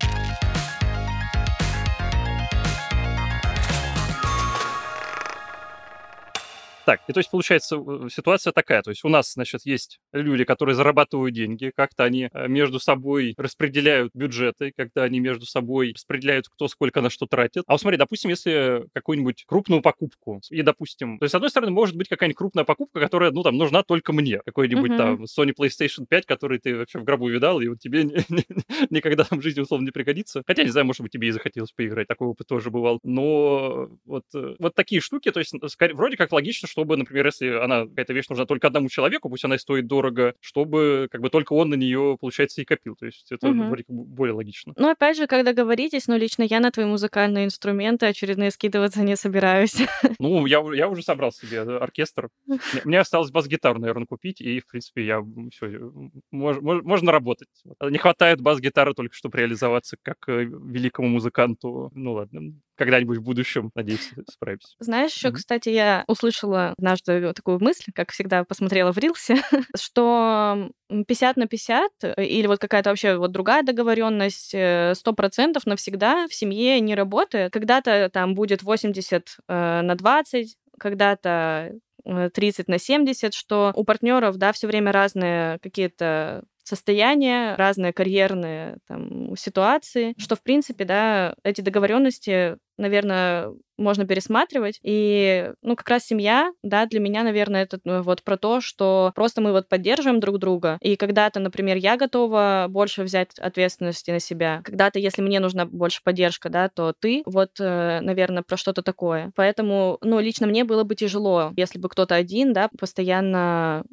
Так, 6.89 7.02
и 7.08 7.13
то 7.13 7.19
есть 7.19 7.30
получается 7.30 7.78
ситуация 8.10 8.52
такая, 8.52 8.82
то 8.82 8.89
есть 8.89 9.06
у 9.06 9.10
нас, 9.10 9.34
значит, 9.34 9.62
есть 9.63 9.99
люди, 10.12 10.43
которые 10.43 10.73
зарабатывают 10.73 11.36
деньги, 11.36 11.71
как-то 11.75 12.04
они 12.04 12.30
э, 12.34 12.47
между 12.47 12.80
собой 12.80 13.36
распределяют 13.38 14.10
бюджеты, 14.15 14.73
когда 14.75 15.04
они 15.04 15.19
между 15.19 15.45
собой 15.45 15.91
распределяют, 15.93 16.47
кто 16.47 16.67
сколько 16.67 17.02
на 17.02 17.12
что 17.12 17.28
тратит. 17.28 17.63
А 17.67 17.73
вот 17.73 17.82
смотри, 17.82 17.99
допустим, 17.99 18.32
если 18.32 18.86
какую-нибудь 18.95 19.43
крупную 19.45 19.84
покупку, 19.84 20.41
и, 20.49 20.63
допустим, 20.63 21.19
то 21.19 21.25
есть, 21.25 21.34
с 21.34 21.36
одной 21.36 21.52
стороны, 21.52 21.71
может 21.71 21.95
быть 21.95 22.08
какая-нибудь 22.08 22.38
крупная 22.38 22.63
покупка, 22.63 22.99
которая, 22.99 23.30
ну, 23.30 23.43
там, 23.43 23.56
нужна 23.56 23.84
только 23.84 24.12
мне, 24.12 24.39
какой-нибудь 24.43 24.89
mm-hmm. 24.89 24.97
там 24.97 25.23
Sony 25.25 25.54
PlayStation 25.56 26.08
5, 26.10 26.25
который 26.25 26.58
ты 26.58 26.75
вообще 26.75 26.97
в 26.97 27.04
гробу 27.04 27.30
видал, 27.30 27.62
и 27.62 27.67
вот 27.67 27.78
тебе 27.78 28.04
никогда 28.89 29.25
там 29.25 29.41
в 29.41 29.43
жизни, 29.43 29.62
условно, 29.62 29.86
не 29.86 29.91
пригодится. 29.91 30.41
Хотя, 30.47 30.63
не 30.63 30.71
знаю, 30.71 30.88
может 30.88 31.04
быть, 31.04 31.12
тебе 31.12 31.28
и 31.28 31.32
захотелось 31.32 31.71
поиграть, 31.71 32.08
такой 32.08 32.30
опыт 32.30 32.47
тоже 32.47 32.71
бывал. 32.71 32.99
Но 33.04 33.89
вот, 34.06 34.23
э, 34.34 34.56
вот 34.58 34.73
такие 34.73 35.02
штуки, 35.02 35.30
то 35.30 35.39
есть, 35.39 35.54
вроде 35.93 36.17
как 36.17 36.32
логично, 36.32 36.67
что 36.67 36.78
чтобы, 36.79 36.95
например, 36.95 37.25
если 37.25 37.49
она, 37.49 37.85
какая-то 37.85 38.13
вещь 38.13 38.29
нужна 38.29 38.45
только 38.45 38.67
одному 38.67 38.87
человеку, 38.87 39.29
пусть 39.29 39.43
она 39.43 39.55
и 39.55 39.57
стоит 39.57 39.85
дорого, 39.85 40.33
чтобы 40.39 41.09
как 41.11 41.19
бы 41.21 41.29
только 41.29 41.51
он 41.51 41.69
на 41.69 41.75
нее, 41.75 42.17
получается, 42.19 42.61
и 42.61 42.65
копил. 42.65 42.95
То 42.95 43.05
есть 43.05 43.29
это 43.31 43.49
угу. 43.49 43.63
вроде 43.63 43.83
более 43.87 44.33
логично. 44.33 44.73
Ну, 44.77 44.89
опять 44.89 45.17
же, 45.17 45.27
когда 45.27 45.51
говоритесь, 45.51 46.07
ну, 46.07 46.17
лично 46.17 46.43
я 46.43 46.61
на 46.61 46.71
твои 46.71 46.85
музыкальные 46.85 47.45
инструменты 47.45 48.05
очередные 48.05 48.51
скидываться 48.51 49.01
не 49.01 49.15
собираюсь. 49.17 49.75
Ну, 50.19 50.45
я, 50.45 50.63
я 50.73 50.87
уже 50.87 51.01
собрал 51.01 51.31
себе 51.31 51.61
оркестр. 51.61 52.29
Мне 52.85 52.99
осталось 52.99 53.31
бас-гитару, 53.31 53.79
наверное, 53.79 54.05
купить, 54.05 54.41
и, 54.41 54.59
в 54.59 54.67
принципе, 54.67 55.05
я 55.05 55.21
все, 55.51 55.91
мож, 56.31 56.57
можно 56.61 57.11
работать. 57.11 57.49
Не 57.81 57.97
хватает 57.97 58.41
бас-гитары 58.41 58.93
только, 58.93 59.13
чтобы 59.15 59.37
реализоваться 59.37 59.97
как 60.01 60.17
э, 60.27 60.43
великому 60.43 61.09
музыканту. 61.09 61.91
Ну, 61.93 62.13
ладно, 62.13 62.53
когда-нибудь 62.79 63.17
в 63.17 63.21
будущем, 63.21 63.71
надеюсь, 63.75 64.11
справимся. 64.31 64.69
Знаешь, 64.79 65.13
еще, 65.13 65.27
mm-hmm. 65.27 65.33
кстати, 65.33 65.69
я 65.69 66.05
услышала 66.07 66.73
однажды 66.77 67.33
такую 67.33 67.61
мысль, 67.61 67.91
как 67.93 68.11
всегда 68.11 68.45
посмотрела 68.45 68.93
в 68.93 68.97
Рилсе, 68.97 69.35
что 69.75 70.71
50 70.89 71.37
на 71.37 71.47
50 71.47 71.91
э, 72.01 72.23
или 72.23 72.47
вот 72.47 72.59
какая-то 72.59 72.89
вообще 72.89 73.17
вот 73.17 73.31
другая 73.31 73.63
договоренность 73.63 74.55
100% 74.55 74.95
э, 74.97 75.59
навсегда 75.65 76.27
в 76.27 76.33
семье 76.33 76.79
не 76.79 76.95
работает. 76.95 77.51
Когда-то 77.51 78.09
там 78.11 78.33
будет 78.33 78.63
80 78.63 79.37
э, 79.47 79.81
на 79.81 79.95
20, 79.95 80.55
когда-то 80.79 81.73
30 82.05 82.69
на 82.69 82.79
70, 82.79 83.33
что 83.33 83.73
у 83.75 83.83
партнеров, 83.83 84.37
да, 84.37 84.53
все 84.53 84.67
время 84.67 84.93
разные 84.93 85.59
какие-то 85.59 86.43
состояния, 86.63 87.55
разные 87.55 87.91
карьерные 87.91 88.77
там, 88.87 89.35
ситуации, 89.35 90.13
что, 90.17 90.35
в 90.35 90.41
принципе, 90.41 90.85
да, 90.85 91.35
эти 91.43 91.61
договоренности 91.61 92.57
наверное, 92.79 93.51
можно 93.79 94.05
пересматривать. 94.05 94.79
И, 94.83 95.51
ну, 95.61 95.75
как 95.75 95.89
раз 95.89 96.05
семья, 96.05 96.51
да, 96.63 96.85
для 96.85 96.99
меня, 96.99 97.23
наверное, 97.23 97.63
это 97.63 97.79
ну, 97.83 98.01
вот 98.01 98.23
про 98.23 98.37
то, 98.37 98.61
что 98.61 99.11
просто 99.15 99.41
мы 99.41 99.51
вот 99.51 99.69
поддерживаем 99.69 100.19
друг 100.19 100.37
друга. 100.37 100.77
И 100.81 100.95
когда-то, 100.95 101.39
например, 101.39 101.77
я 101.77 101.97
готова 101.97 102.67
больше 102.69 103.03
взять 103.03 103.37
ответственности 103.39 104.11
на 104.11 104.19
себя. 104.19 104.61
Когда-то, 104.63 104.99
если 104.99 105.21
мне 105.21 105.39
нужна 105.39 105.65
больше 105.65 106.01
поддержка, 106.03 106.49
да, 106.49 106.69
то 106.69 106.93
ты. 106.99 107.23
Вот, 107.25 107.51
э, 107.59 108.01
наверное, 108.01 108.43
про 108.43 108.57
что-то 108.57 108.81
такое. 108.81 109.31
Поэтому, 109.35 109.97
ну, 110.01 110.19
лично 110.19 110.45
мне 110.45 110.63
было 110.63 110.83
бы 110.83 110.95
тяжело, 110.95 111.53
если 111.55 111.79
бы 111.79 111.89
кто-то 111.89 112.15
один, 112.15 112.53
да, 112.53 112.69
постоянно 112.77 113.83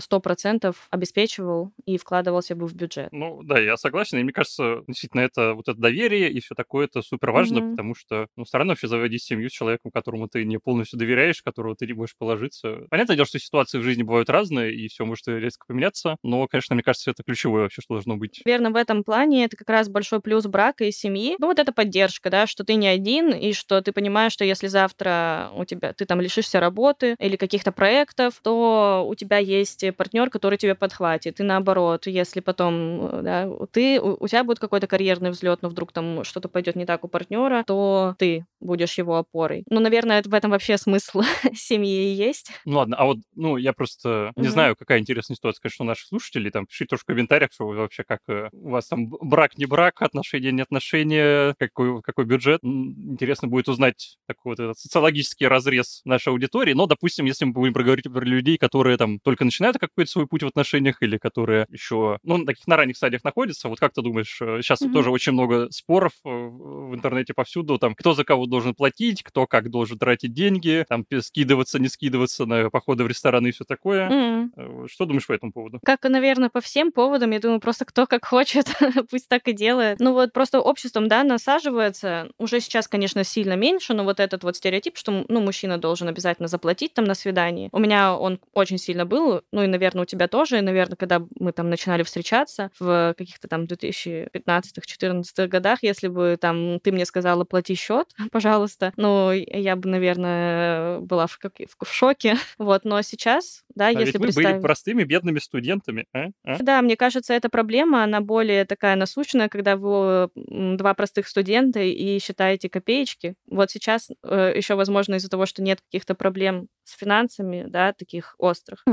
сто 0.00 0.20
процентов 0.20 0.86
обеспечивал 0.90 1.72
и 1.84 1.98
вкладывался 1.98 2.56
бы 2.56 2.66
в 2.66 2.74
бюджет. 2.74 3.08
Ну, 3.12 3.42
да, 3.42 3.58
я 3.58 3.76
согласен. 3.76 4.18
И 4.18 4.22
мне 4.22 4.32
кажется, 4.32 4.82
действительно, 4.86 5.20
это 5.20 5.54
вот 5.54 5.68
это 5.68 5.78
доверие 5.78 6.30
и 6.30 6.40
все 6.40 6.54
такое, 6.54 6.86
это 6.86 7.02
супер 7.02 7.30
важно, 7.30 7.58
mm-hmm. 7.58 7.70
потому 7.70 7.94
что 7.94 8.26
ну, 8.36 8.44
странно 8.44 8.72
вообще 8.72 8.88
заводить 8.88 9.22
семью 9.22 9.48
с 9.48 9.52
человеком, 9.52 9.90
которому 9.92 10.28
ты 10.28 10.44
не 10.44 10.58
полностью 10.58 10.98
доверяешь, 10.98 11.42
которого 11.42 11.74
ты 11.76 11.86
не 11.86 11.92
можешь 11.92 12.16
положиться. 12.16 12.86
Понятное 12.90 13.16
дело, 13.16 13.26
что 13.26 13.38
ситуации 13.38 13.78
в 13.78 13.82
жизни 13.82 14.02
бывают 14.02 14.28
разные, 14.30 14.74
и 14.74 14.88
все 14.88 15.04
может 15.04 15.26
резко 15.28 15.64
поменяться, 15.66 16.16
но, 16.22 16.46
конечно, 16.46 16.74
мне 16.74 16.82
кажется, 16.82 17.10
это 17.10 17.22
ключевое 17.22 17.62
вообще, 17.62 17.82
что 17.82 17.94
должно 17.94 18.16
быть. 18.16 18.42
Верно, 18.44 18.70
в 18.70 18.76
этом 18.76 19.04
плане 19.04 19.44
это 19.44 19.56
как 19.56 19.68
раз 19.70 19.88
большой 19.88 20.20
плюс 20.20 20.46
брака 20.46 20.84
и 20.84 20.92
семьи. 20.92 21.36
Ну, 21.38 21.46
вот 21.46 21.58
эта 21.58 21.72
поддержка, 21.72 22.30
да, 22.30 22.46
что 22.46 22.64
ты 22.64 22.74
не 22.74 22.88
один, 22.88 23.30
и 23.32 23.52
что 23.52 23.80
ты 23.80 23.92
понимаешь, 23.92 24.32
что 24.32 24.44
если 24.44 24.66
завтра 24.66 25.50
у 25.54 25.64
тебя, 25.64 25.92
ты 25.92 26.04
там 26.04 26.20
лишишься 26.20 26.60
работы 26.60 27.16
или 27.18 27.36
каких-то 27.36 27.72
проектов, 27.72 28.40
то 28.42 29.04
у 29.06 29.14
тебя 29.14 29.38
есть 29.38 29.84
партнер, 29.96 30.30
который 30.30 30.58
тебе 30.58 30.74
подхватит. 30.74 31.40
И 31.40 31.42
наоборот, 31.42 32.06
если 32.06 32.40
потом, 32.40 33.22
да, 33.22 33.48
ты, 33.72 34.00
у, 34.00 34.16
у 34.24 34.28
тебя 34.28 34.44
будет 34.44 34.58
какой-то 34.58 34.86
карьерный 34.86 35.30
взлет, 35.30 35.62
но 35.62 35.68
вдруг 35.68 35.92
там 35.92 36.24
что-то 36.24 36.48
пойдет 36.48 36.76
не 36.76 36.86
так 36.86 37.04
у 37.04 37.08
партнера, 37.08 37.64
то 37.66 38.14
ты 38.18 38.23
ты 38.24 38.46
будешь 38.60 38.96
его 38.96 39.16
опорой. 39.18 39.62
Ну, 39.68 39.78
наверное, 39.78 40.22
в 40.24 40.32
этом 40.32 40.50
вообще 40.50 40.78
смысл 40.78 41.20
семьи 41.54 42.12
и 42.12 42.14
есть. 42.14 42.50
Ну 42.64 42.78
ладно, 42.78 42.96
а 42.96 43.04
вот, 43.04 43.18
ну, 43.34 43.58
я 43.58 43.74
просто 43.74 44.32
не 44.36 44.44
Мгм. 44.44 44.50
знаю, 44.52 44.76
какая 44.76 44.98
интересная 45.00 45.36
ситуация, 45.36 45.60
конечно, 45.60 45.84
у 45.84 45.88
наших 45.88 46.06
слушателей. 46.06 46.50
Там 46.50 46.64
пишите 46.66 46.86
тоже 46.88 47.02
в 47.02 47.04
комментариях, 47.04 47.50
что 47.52 47.66
вы 47.66 47.76
вообще 47.76 48.04
как 48.04 48.20
э, 48.28 48.48
у 48.52 48.70
вас 48.70 48.88
там 48.88 49.08
брак, 49.10 49.58
не 49.58 49.66
брак, 49.66 50.00
отношения, 50.00 50.50
не 50.50 50.62
отношения, 50.62 51.54
какой, 51.58 52.00
какой 52.00 52.24
бюджет. 52.24 52.60
Интересно 52.64 53.48
будет 53.48 53.68
узнать 53.68 54.16
такой 54.26 54.52
вот 54.52 54.60
этот 54.60 54.78
социологический 54.78 55.46
разрез 55.46 56.00
нашей 56.06 56.28
аудитории. 56.30 56.72
Но, 56.72 56.86
допустим, 56.86 57.26
если 57.26 57.44
мы 57.44 57.52
будем 57.52 57.74
проговорить 57.74 58.04
про 58.10 58.24
людей, 58.24 58.56
которые 58.56 58.96
там 58.96 59.18
только 59.20 59.44
начинают 59.44 59.76
какой-то 59.78 60.10
свой 60.10 60.26
путь 60.26 60.42
в 60.42 60.46
отношениях 60.46 61.02
или 61.02 61.18
которые 61.18 61.66
еще, 61.70 62.18
ну, 62.22 62.38
на 62.38 62.46
таких 62.46 62.66
на 62.66 62.76
ранних 62.78 62.96
стадиях 62.96 63.24
находятся, 63.24 63.68
вот 63.68 63.78
как 63.78 63.92
ты 63.92 64.00
думаешь, 64.00 64.34
сейчас 64.62 64.80
Мгм. 64.80 64.92
тоже 64.94 65.10
очень 65.10 65.32
много 65.32 65.68
споров 65.70 66.12
э, 66.24 66.28
в 66.30 66.94
интернете 66.94 67.34
повсюду, 67.34 67.78
там, 67.78 67.94
кто 68.04 68.12
за 68.12 68.22
кого 68.24 68.44
должен 68.44 68.74
платить, 68.74 69.22
кто 69.22 69.46
как 69.46 69.70
должен 69.70 69.98
тратить 69.98 70.34
деньги, 70.34 70.84
там, 70.86 71.06
скидываться, 71.22 71.78
не 71.78 71.88
скидываться 71.88 72.44
на 72.44 72.68
походы 72.68 73.02
в 73.02 73.06
рестораны 73.06 73.48
и 73.48 73.50
все 73.52 73.64
такое. 73.64 74.50
Э, 74.54 74.86
Что 74.90 75.06
думаешь 75.06 75.26
по 75.26 75.32
этому 75.32 75.52
поводу? 75.52 75.80
Как, 75.82 76.02
наверное, 76.02 76.50
по 76.50 76.60
всем 76.60 76.92
поводам, 76.92 77.30
я 77.30 77.40
думаю, 77.40 77.60
просто 77.60 77.86
кто 77.86 78.06
как 78.06 78.26
хочет, 78.26 78.66
пусть 79.10 79.26
так 79.30 79.48
и 79.48 79.54
делает. 79.54 80.00
Ну 80.00 80.12
вот 80.12 80.34
просто 80.34 80.60
обществом, 80.60 81.08
да, 81.08 81.24
насаживается, 81.24 82.28
уже 82.36 82.60
сейчас, 82.60 82.88
конечно, 82.88 83.24
сильно 83.24 83.54
меньше, 83.56 83.94
но 83.94 84.04
вот 84.04 84.20
этот 84.20 84.44
вот 84.44 84.56
стереотип, 84.56 84.98
что, 84.98 85.24
ну, 85.26 85.40
мужчина 85.40 85.78
должен 85.78 86.06
обязательно 86.06 86.46
заплатить 86.46 86.92
там 86.92 87.06
на 87.06 87.14
свидании. 87.14 87.70
У 87.72 87.78
меня 87.78 88.14
он 88.14 88.38
очень 88.52 88.76
сильно 88.76 89.06
был, 89.06 89.40
ну 89.50 89.62
и, 89.62 89.66
наверное, 89.66 90.02
у 90.02 90.06
тебя 90.06 90.28
тоже, 90.28 90.58
и, 90.58 90.60
наверное, 90.60 90.96
когда 90.96 91.22
мы 91.40 91.52
там 91.52 91.70
начинали 91.70 92.02
встречаться 92.02 92.70
в 92.78 93.14
каких-то 93.16 93.48
там 93.48 93.64
2015-2014 93.64 95.46
годах, 95.46 95.78
если 95.80 96.08
бы 96.08 96.36
там 96.38 96.80
ты 96.80 96.92
мне 96.92 97.06
сказала, 97.06 97.44
плати 97.44 97.74
счет, 97.74 97.93
пожалуйста, 98.32 98.92
ну, 98.96 99.30
я 99.32 99.76
бы, 99.76 99.88
наверное, 99.88 101.00
была 101.00 101.26
в, 101.26 101.38
как- 101.38 101.54
в 101.58 101.92
шоке. 101.92 102.36
Вот, 102.58 102.84
но 102.84 103.02
сейчас, 103.02 103.62
да, 103.74 103.88
А 103.88 103.90
если 103.90 104.04
ведь 104.06 104.14
мы 104.14 104.20
были 104.20 104.32
представить... 104.32 104.62
простыми 104.62 105.04
бедными 105.04 105.38
студентами, 105.38 106.06
а? 106.12 106.26
А? 106.44 106.56
Да, 106.62 106.82
мне 106.82 106.96
кажется, 106.96 107.34
эта 107.34 107.48
проблема, 107.48 108.04
она 108.04 108.20
более 108.20 108.64
такая 108.64 108.96
насущная, 108.96 109.48
когда 109.48 109.76
вы 109.76 110.30
два 110.34 110.94
простых 110.94 111.28
студента 111.28 111.80
и 111.80 112.18
считаете 112.20 112.68
копеечки. 112.68 113.34
Вот 113.46 113.70
сейчас 113.70 114.10
еще, 114.22 114.74
возможно, 114.74 115.16
из-за 115.16 115.28
того, 115.28 115.46
что 115.46 115.62
нет 115.62 115.80
каких-то 115.80 116.14
проблем 116.14 116.68
с 116.84 116.96
финансами, 116.96 117.64
да, 117.66 117.92
таких 117.92 118.34
острых. 118.38 118.84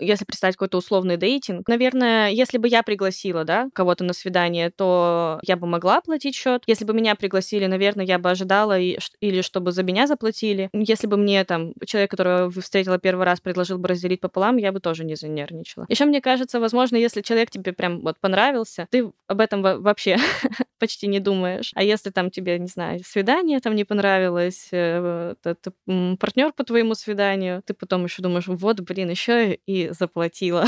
Если 0.00 0.24
представить 0.24 0.56
какой-то 0.56 0.78
условный 0.78 1.16
дейтинг, 1.16 1.68
наверное, 1.68 2.30
если 2.30 2.58
бы 2.58 2.68
я 2.68 2.82
пригласила, 2.82 3.44
да, 3.44 3.68
кого-то 3.74 4.04
на 4.04 4.12
свидание, 4.12 4.70
то 4.70 5.38
я 5.42 5.56
бы 5.56 5.66
могла 5.66 6.00
платить 6.00 6.34
счет. 6.34 6.62
Если 6.66 6.84
бы 6.84 6.92
меня 6.92 7.14
пригласили, 7.14 7.66
наверное, 7.66 8.04
я 8.04 8.18
бы 8.18 8.30
ожидала 8.30 8.78
и, 8.78 8.98
или 9.20 9.40
чтобы 9.40 9.72
за 9.72 9.82
меня 9.82 10.06
заплатили. 10.06 10.68
Если 10.72 11.06
бы 11.06 11.16
мне 11.16 11.44
там 11.44 11.72
человек, 11.86 12.10
которого 12.10 12.50
встретила 12.50 12.98
первый 12.98 13.24
раз, 13.24 13.40
предложил 13.40 13.78
бы 13.78 13.88
разделить 13.88 14.20
пополам, 14.20 14.56
я 14.56 14.72
бы 14.72 14.80
тоже 14.80 15.04
не 15.04 15.14
занервничала. 15.14 15.86
Еще 15.88 16.04
мне 16.04 16.20
кажется, 16.20 16.60
возможно, 16.60 16.96
если 16.96 17.22
человек 17.22 17.50
тебе 17.50 17.72
прям 17.72 18.00
вот 18.00 18.18
понравился, 18.20 18.86
ты 18.90 19.12
об 19.26 19.40
этом 19.40 19.62
во- 19.62 19.78
вообще 19.78 20.16
почти 20.78 21.06
не 21.06 21.20
думаешь. 21.20 21.70
А 21.74 21.82
если 21.82 22.10
там 22.10 22.30
тебе, 22.30 22.58
не 22.58 22.66
знаю, 22.68 23.00
свидание 23.04 23.60
там 23.60 23.74
не 23.74 23.84
понравилось, 23.84 24.68
э, 24.72 25.34
партнер 26.18 26.52
по 26.52 26.64
твоему 26.64 26.94
свиданию, 27.04 27.62
ты 27.62 27.74
потом 27.74 28.04
еще 28.04 28.22
думаешь, 28.22 28.46
вот, 28.46 28.80
блин, 28.80 29.10
еще 29.10 29.54
и 29.54 29.90
заплатила. 29.90 30.64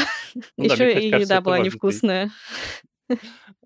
Ну 0.59 0.64
Еще 0.64 0.92
и 0.92 1.11
кажется, 1.11 1.35
еда 1.35 1.40
была 1.40 1.59
невкусная. 1.59 2.31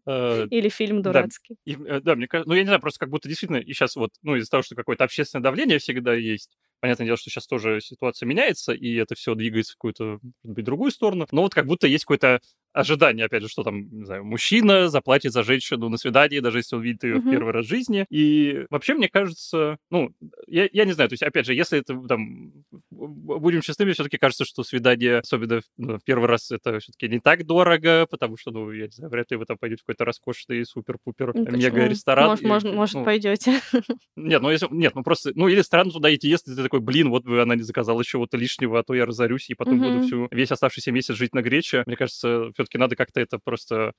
Э, 0.07 0.47
Или 0.51 0.69
фильм 0.69 1.03
Да, 1.03 1.11
дурацкий. 1.13 1.57
И, 1.67 1.75
э, 1.75 2.01
да, 2.01 2.15
мне 2.17 2.27
кажется, 2.27 2.49
ну, 2.49 2.55
я 2.55 2.63
не 2.63 2.67
знаю, 2.67 2.81
просто 2.81 3.01
как 3.01 3.11
будто 3.11 3.29
действительно 3.29 3.59
и 3.59 3.73
сейчас 3.73 3.97
вот, 3.97 4.11
ну, 4.23 4.37
из-за 4.37 4.51
того, 4.51 4.63
что 4.63 4.75
какое-то 4.75 5.05
общественное 5.05 5.43
давление 5.43 5.79
всегда 5.79 6.15
есть, 6.15 6.51
понятное 6.81 7.07
дело, 7.07 7.19
что 7.19 7.31
сейчас 7.31 7.47
тоже 7.47 7.81
ситуация 7.81 8.27
меняется, 8.27 8.73
и 8.73 8.95
это 8.95 9.15
все 9.15 9.35
двигается 9.35 9.73
в 9.73 9.77
какую-то, 9.77 10.05
может 10.43 10.57
быть, 10.57 10.65
другую 10.65 10.91
сторону, 10.91 11.27
но 11.33 11.43
вот 11.43 11.55
как 11.55 11.67
будто 11.67 11.87
есть 11.87 12.05
какое-то 12.05 12.41
ожидание, 12.73 13.27
опять 13.27 13.43
же, 13.43 13.49
что 13.49 13.63
там, 13.63 13.89
не 13.91 14.05
знаю, 14.05 14.25
мужчина 14.25 14.89
заплатит 14.89 15.33
за 15.33 15.43
женщину 15.43 15.89
на 15.89 15.97
свидании, 15.99 16.41
даже 16.41 16.59
если 16.59 16.77
он 16.77 16.83
видит 16.83 17.05
ее 17.05 17.21
в 17.21 17.25
Мгм. 17.25 17.31
первый 17.31 17.53
раз 17.53 17.67
в 17.67 17.69
жизни. 17.69 18.07
И 18.11 18.65
вообще, 18.71 18.95
мне 18.95 19.09
кажется, 19.09 19.77
ну, 19.91 20.11
я, 20.47 20.69
я 20.73 20.85
не 20.85 20.93
знаю, 20.93 21.09
то 21.11 21.15
есть, 21.15 21.23
опять 21.23 21.47
же, 21.47 21.55
если 21.55 21.79
это 21.81 22.01
там, 22.09 22.53
будем 22.91 23.61
честными, 23.61 23.93
все-таки 23.93 24.19
кажется, 24.19 24.45
что 24.45 24.63
свидание, 24.63 25.19
особенно 25.19 25.61
в, 25.61 25.65
ну, 25.77 25.99
в 25.99 26.05
первый 26.05 26.27
раз, 26.29 26.51
это 26.51 26.79
все-таки 26.81 27.09
не 27.09 27.21
так 27.21 27.45
дорого, 27.47 28.07
потому 28.11 28.37
что, 28.37 28.51
ну, 28.51 28.71
я 28.73 28.87
не 28.87 28.91
знаю, 28.93 29.11
вряд 29.11 29.31
ли 29.31 29.37
вы 29.37 29.45
там 29.47 29.59
пойдете 29.59 29.81
в 29.83 29.85
какой-то 29.87 30.05
роскошный 30.05 30.65
супер-пупер 30.65 31.33
Ну, 31.35 31.45
мега 31.45 31.57
почему? 31.57 31.89
ресторан. 31.89 32.29
Может, 32.31 32.45
и, 32.45 32.49
может, 32.49 32.75
может, 32.75 32.95
ну, 32.97 33.05
пойдете. 33.05 33.61
нет, 34.17 34.43
ну 34.43 34.51
если, 34.51 34.69
нет, 34.71 34.95
ну 34.95 35.03
просто, 35.03 35.33
ну 35.35 35.49
или 35.49 35.63
странно 35.63 35.91
туда 35.91 36.15
идти, 36.15 36.29
если 36.29 36.55
ты 36.55 36.63
такой, 36.63 36.81
блин, 36.81 37.11
вот 37.11 37.25
бы 37.25 37.41
она 37.41 37.55
не 37.57 37.63
заказала 37.63 38.05
чего-то 38.05 38.37
лишнего, 38.37 38.79
а 38.79 38.83
то 38.83 38.95
я 38.95 39.07
разорюсь 39.07 39.49
и 39.51 39.55
потом 39.55 39.81
буду 39.81 39.99
Мгм. 39.99 40.01
всю, 40.01 40.29
весь 40.31 40.51
оставшийся 40.53 40.93
месяц 40.93 41.15
жить 41.15 41.35
на 41.35 41.43
грече. 41.43 41.83
Мне 41.87 41.97
кажется, 41.97 42.51
все-таки 42.63 42.79
надо 42.79 42.97
как-то 42.97 43.21
это 43.21 43.39
просто 43.39 43.93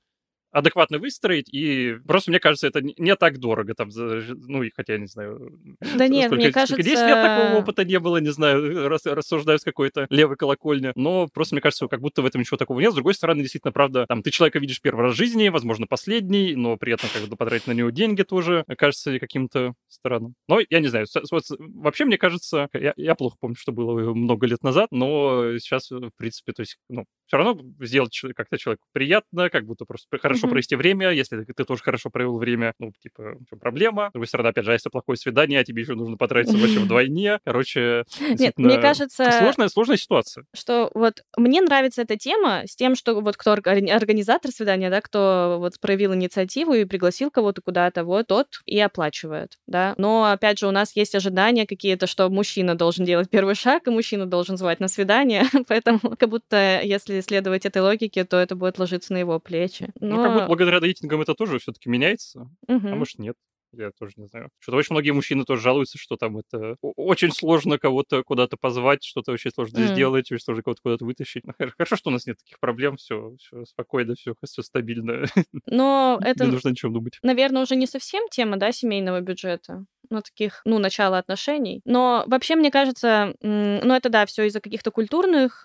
адекватно 0.52 0.98
выстроить, 0.98 1.52
и 1.52 1.96
просто, 2.06 2.30
мне 2.30 2.40
кажется, 2.40 2.66
это 2.66 2.80
не 2.82 3.16
так 3.16 3.38
дорого, 3.38 3.74
там, 3.74 3.88
ну, 3.94 4.62
и 4.62 4.70
хотя, 4.74 4.94
я 4.94 4.98
не 4.98 5.06
знаю, 5.06 5.58
Да 5.96 6.08
нет, 6.08 6.26
сколько, 6.26 6.42
мне 6.42 6.50
сколько 6.52 6.82
10 6.82 6.86
лет 6.86 6.96
такого 6.96 7.38
кажется, 7.38 7.58
опыта 7.58 7.84
не 7.84 7.98
было, 7.98 8.18
не 8.18 8.30
знаю, 8.30 8.88
рас- 8.88 9.06
рассуждаю 9.06 9.58
с 9.58 9.64
какой-то 9.64 10.06
левой 10.10 10.36
колокольни, 10.36 10.92
но 10.94 11.28
просто, 11.28 11.54
мне 11.54 11.62
кажется, 11.62 11.88
как 11.88 12.00
будто 12.00 12.22
в 12.22 12.26
этом 12.26 12.40
ничего 12.40 12.56
такого 12.56 12.80
нет. 12.80 12.92
С 12.92 12.94
другой 12.94 13.14
стороны, 13.14 13.40
действительно, 13.40 13.72
правда, 13.72 14.06
там, 14.06 14.22
ты 14.22 14.30
человека 14.30 14.58
видишь 14.58 14.80
первый 14.80 15.02
раз 15.02 15.14
в 15.14 15.16
жизни, 15.16 15.48
возможно, 15.48 15.86
последний, 15.86 16.54
но 16.54 16.76
при 16.76 16.92
этом, 16.92 17.08
как 17.12 17.28
бы, 17.28 17.36
потратить 17.36 17.66
на 17.66 17.72
него 17.72 17.90
деньги 17.90 18.22
тоже 18.22 18.64
кажется 18.76 19.18
каким-то 19.18 19.74
странным. 19.88 20.34
Но 20.48 20.60
я 20.68 20.80
не 20.80 20.88
знаю, 20.88 21.06
вот 21.30 21.44
вообще, 21.58 22.04
мне 22.04 22.18
кажется, 22.18 22.68
я, 22.74 22.92
я 22.96 23.14
плохо 23.14 23.36
помню, 23.40 23.56
что 23.58 23.72
было 23.72 24.12
много 24.14 24.46
лет 24.46 24.62
назад, 24.62 24.88
но 24.90 25.58
сейчас, 25.58 25.90
в 25.90 26.10
принципе, 26.16 26.52
то 26.52 26.60
есть, 26.60 26.76
ну, 26.88 27.04
все 27.26 27.36
равно 27.38 27.62
сделать 27.80 28.18
как-то 28.36 28.58
человеку 28.58 28.84
приятно, 28.92 29.48
как 29.48 29.64
будто 29.64 29.86
просто 29.86 30.18
хорошо 30.18 30.41
Мгм. 30.46 30.52
провести 30.52 30.76
время, 30.76 31.10
если 31.10 31.42
ты, 31.42 31.52
ты 31.52 31.64
тоже 31.64 31.82
хорошо 31.82 32.10
провел 32.10 32.38
время, 32.38 32.74
ну, 32.78 32.92
типа, 33.02 33.34
в 33.40 33.46
чём 33.48 33.58
проблема? 33.58 34.08
С 34.10 34.12
другой 34.12 34.26
стороны, 34.26 34.48
опять 34.48 34.64
же, 34.64 34.70
а 34.70 34.74
если 34.74 34.88
плохое 34.88 35.16
свидание, 35.16 35.60
а 35.60 35.64
тебе 35.64 35.82
еще 35.82 35.94
нужно 35.94 36.16
потратиться 36.16 36.56
вообще 36.58 36.80
вдвойне. 36.84 37.38
Короче, 37.44 38.04
нет, 38.38 38.54
мне 38.56 38.78
кажется, 38.78 39.30
сложная, 39.38 39.68
сложная 39.68 39.96
ситуация. 39.96 40.44
что 40.54 40.90
вот 40.94 41.22
мне 41.36 41.60
нравится 41.60 42.02
эта 42.02 42.16
тема 42.16 42.62
с 42.66 42.76
тем, 42.76 42.94
что 42.94 43.20
вот 43.20 43.36
кто 43.36 43.52
орга- 43.54 43.90
организатор 43.92 44.50
свидания, 44.50 44.90
да, 44.90 45.00
кто 45.00 45.56
вот 45.58 45.78
проявил 45.80 46.14
инициативу 46.14 46.72
и 46.74 46.84
пригласил 46.84 47.30
кого-то 47.30 47.62
куда-то, 47.62 48.04
вот 48.04 48.26
тот 48.28 48.46
и 48.66 48.78
оплачивает, 48.80 49.58
да. 49.66 49.94
Но 49.98 50.24
опять 50.30 50.58
же 50.58 50.66
у 50.66 50.70
нас 50.70 50.94
есть 50.96 51.14
ожидания 51.14 51.66
какие-то, 51.66 52.06
что 52.06 52.28
мужчина 52.28 52.74
должен 52.74 53.04
делать 53.04 53.30
первый 53.30 53.54
шаг, 53.54 53.86
и 53.86 53.90
мужчина 53.90 54.26
должен 54.26 54.56
звать 54.56 54.80
на 54.80 54.88
свидание, 54.88 55.42
поэтому 55.68 56.00
как 56.18 56.28
будто 56.28 56.80
если 56.82 57.20
следовать 57.20 57.66
этой 57.66 57.82
логике, 57.82 58.24
то 58.24 58.36
это 58.36 58.54
будет 58.56 58.78
ложиться 58.78 59.12
на 59.12 59.18
его 59.18 59.38
плечи. 59.38 59.90
Ну, 60.00 60.16
как 60.22 60.31
будто 60.32 60.42
Но 60.44 60.48
благодаря 60.48 60.80
дейтингам 60.80 61.20
это 61.20 61.34
тоже 61.34 61.58
все-таки 61.58 61.88
меняется, 61.88 62.48
а 62.66 62.96
может 62.96 63.18
нет. 63.18 63.36
Я 63.74 63.90
тоже 63.98 64.12
не 64.16 64.26
знаю. 64.26 64.50
Что-то 64.58 64.76
очень 64.76 64.92
многие 64.92 65.12
мужчины 65.12 65.44
тоже 65.44 65.62
жалуются, 65.62 65.96
что 65.96 66.16
там 66.18 66.36
это 66.36 66.76
очень 66.82 67.30
сложно 67.32 67.78
кого-то 67.78 68.22
куда-то 68.22 68.58
позвать, 68.58 69.02
что-то 69.02 69.32
очень 69.32 69.50
сложно 69.50 69.78
М. 69.78 69.86
сделать, 69.86 70.30
очень 70.30 70.44
сложно 70.44 70.62
кого-то 70.62 70.82
куда-то 70.82 71.06
вытащить. 71.06 71.44
Ну, 71.46 71.54
хор- 71.56 71.72
Хорошо, 71.78 71.96
что 71.96 72.10
у 72.10 72.12
нас 72.12 72.26
нет 72.26 72.36
таких 72.36 72.60
проблем, 72.60 72.98
все, 72.98 73.34
все 73.38 73.64
спокойно, 73.64 74.14
все, 74.14 74.34
все 74.44 74.62
стабильно. 74.62 75.24
Но 75.66 76.18
Не 76.20 76.26
это 76.30 76.44
нужно 76.44 76.70
о 76.70 76.74
чем 76.74 76.92
думать. 76.92 77.18
наверное, 77.22 77.62
уже 77.62 77.74
не 77.76 77.86
совсем 77.86 78.28
тема, 78.28 78.58
да, 78.58 78.72
семейного 78.72 79.20
бюджета, 79.20 79.86
ну, 80.10 80.20
таких, 80.20 80.60
ну, 80.66 80.78
начала 80.78 81.16
отношений. 81.16 81.80
Но 81.86 82.24
вообще, 82.26 82.56
мне 82.56 82.70
кажется, 82.70 83.34
ну, 83.40 83.94
это, 83.94 84.10
да, 84.10 84.26
все 84.26 84.44
из-за 84.48 84.60
каких-то 84.60 84.90
культурных 84.90 85.64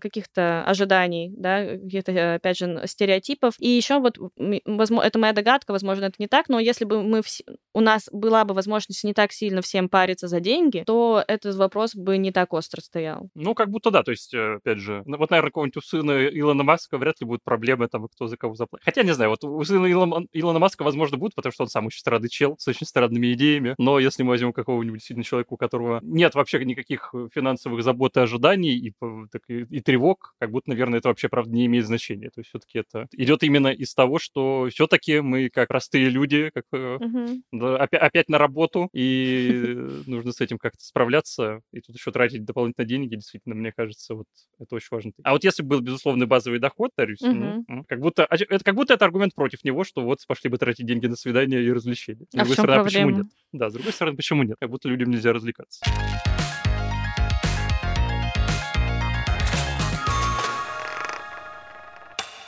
каких-то 0.00 0.64
ожиданий, 0.64 1.32
да, 1.36 1.76
где-то, 1.76 2.12
э, 2.12 2.34
опять 2.36 2.58
же, 2.58 2.82
стереотипов. 2.86 3.54
И 3.58 3.68
еще 3.68 3.98
вот, 3.98 4.18
возможно, 4.64 5.06
это 5.06 5.18
моя 5.18 5.32
догадка, 5.32 5.72
возможно, 5.72 6.04
это 6.04 6.16
не 6.18 6.28
так, 6.28 6.48
но 6.48 6.58
если 6.58 6.84
бы 6.84 7.02
мы 7.02 7.20
вс- 7.20 7.42
у 7.74 7.80
нас 7.80 8.08
была 8.12 8.44
бы 8.44 8.54
возможность 8.54 9.04
не 9.04 9.14
так 9.14 9.32
сильно 9.32 9.62
всем 9.62 9.88
париться 9.88 10.28
за 10.28 10.40
деньги, 10.40 10.84
то 10.86 11.24
этот 11.26 11.56
вопрос 11.56 11.94
бы 11.94 12.18
не 12.18 12.32
так 12.32 12.52
остро 12.52 12.80
стоял. 12.80 13.28
Ну, 13.34 13.54
как 13.54 13.70
будто 13.70 13.90
да, 13.90 14.02
то 14.02 14.10
есть, 14.10 14.32
э, 14.34 14.56
опять 14.56 14.78
же, 14.78 15.02
вот, 15.06 15.30
наверное, 15.30 15.50
какого-нибудь 15.50 15.76
у 15.76 15.80
сына 15.80 16.26
Илона 16.26 16.62
Маска 16.62 16.98
вряд 16.98 17.20
ли 17.20 17.26
будут 17.26 17.42
проблемы, 17.42 17.88
там, 17.88 18.06
кто 18.08 18.26
за 18.26 18.36
кого 18.36 18.54
заплатит. 18.54 18.84
Хотя, 18.84 19.02
не 19.02 19.12
знаю, 19.12 19.30
вот 19.30 19.44
у 19.44 19.64
сына 19.64 19.90
Илона, 19.90 20.26
Илона 20.32 20.58
Маска, 20.58 20.82
возможно, 20.82 21.16
будут, 21.16 21.34
потому 21.34 21.52
что 21.52 21.64
он 21.64 21.68
сам 21.68 21.86
очень 21.86 22.00
странный 22.00 22.28
чел 22.28 22.56
с 22.58 22.68
очень 22.68 22.86
странными 22.86 23.32
идеями, 23.32 23.74
но 23.78 23.98
если 23.98 24.22
мы 24.22 24.30
возьмем 24.30 24.52
какого-нибудь 24.52 25.02
сильного 25.02 25.24
человека, 25.24 25.54
у 25.54 25.56
которого 25.56 26.00
нет 26.02 26.34
вообще 26.34 26.64
никаких 26.64 27.10
э, 27.14 27.28
финансовых 27.32 27.82
забот 27.82 28.16
и 28.16 28.20
ожиданий, 28.20 28.76
и, 28.76 28.94
так, 29.30 29.42
и 29.48 29.71
и 29.72 29.80
тревог, 29.80 30.34
как 30.38 30.50
будто, 30.50 30.70
наверное, 30.70 30.98
это 30.98 31.08
вообще, 31.08 31.28
правда, 31.28 31.50
не 31.52 31.66
имеет 31.66 31.86
значения. 31.86 32.28
То 32.30 32.40
есть 32.40 32.50
все-таки 32.50 32.78
это 32.78 33.08
идет 33.12 33.42
именно 33.42 33.68
из 33.68 33.94
того, 33.94 34.18
что 34.18 34.68
все-таки 34.70 35.20
мы, 35.20 35.48
как 35.48 35.68
простые 35.68 36.08
люди, 36.10 36.50
как 36.54 36.64
Мгм. 36.72 37.42
да, 37.52 37.76
опя- 37.84 37.98
опять 37.98 38.28
на 38.28 38.38
работу, 38.38 38.88
и 38.92 39.48
нужно 40.06 40.32
с 40.32 40.40
этим 40.40 40.58
как-то 40.58 40.84
справляться, 40.84 41.60
и 41.72 41.80
тут 41.80 41.96
еще 41.96 42.10
тратить 42.12 42.44
дополнительно 42.44 42.86
деньги, 42.86 43.14
действительно, 43.16 43.54
мне 43.54 43.72
кажется, 43.72 44.14
вот 44.14 44.26
это 44.58 44.74
очень 44.74 44.88
важно. 44.90 45.12
А 45.22 45.32
вот 45.32 45.44
если 45.44 45.62
бы 45.62 45.70
был 45.70 45.80
безусловный 45.80 46.26
базовый 46.26 46.58
доход, 46.58 46.90
Тарюс, 46.94 47.20
ну, 47.22 47.30
Мгм. 47.30 47.64
м, 47.68 47.84
как 47.84 48.00
будто 48.00 48.26
а, 48.26 48.34
это 48.36 48.64
как 48.64 48.74
будто 48.74 48.94
это 48.94 49.04
аргумент 49.04 49.34
против 49.34 49.64
него, 49.64 49.84
что 49.84 50.02
вот 50.02 50.18
пошли 50.26 50.50
бы 50.50 50.58
тратить 50.58 50.86
деньги 50.86 51.06
на 51.06 51.16
свидания 51.16 51.60
и 51.60 51.70
развлечения. 51.72 52.26
С 52.30 52.34
А 52.34 52.38
другой 52.38 52.56
стороны, 52.56 52.80
а 52.80 52.84
почему 52.84 53.02
проблема? 53.08 53.18
нет? 53.24 53.32
Да, 53.52 53.70
с 53.70 53.72
другой 53.74 53.92
стороны, 53.92 54.16
почему 54.16 54.42
нет? 54.42 54.56
Как 54.60 54.70
будто 54.70 54.88
людям 54.88 55.10
нельзя 55.10 55.32
развлекаться. 55.32 55.84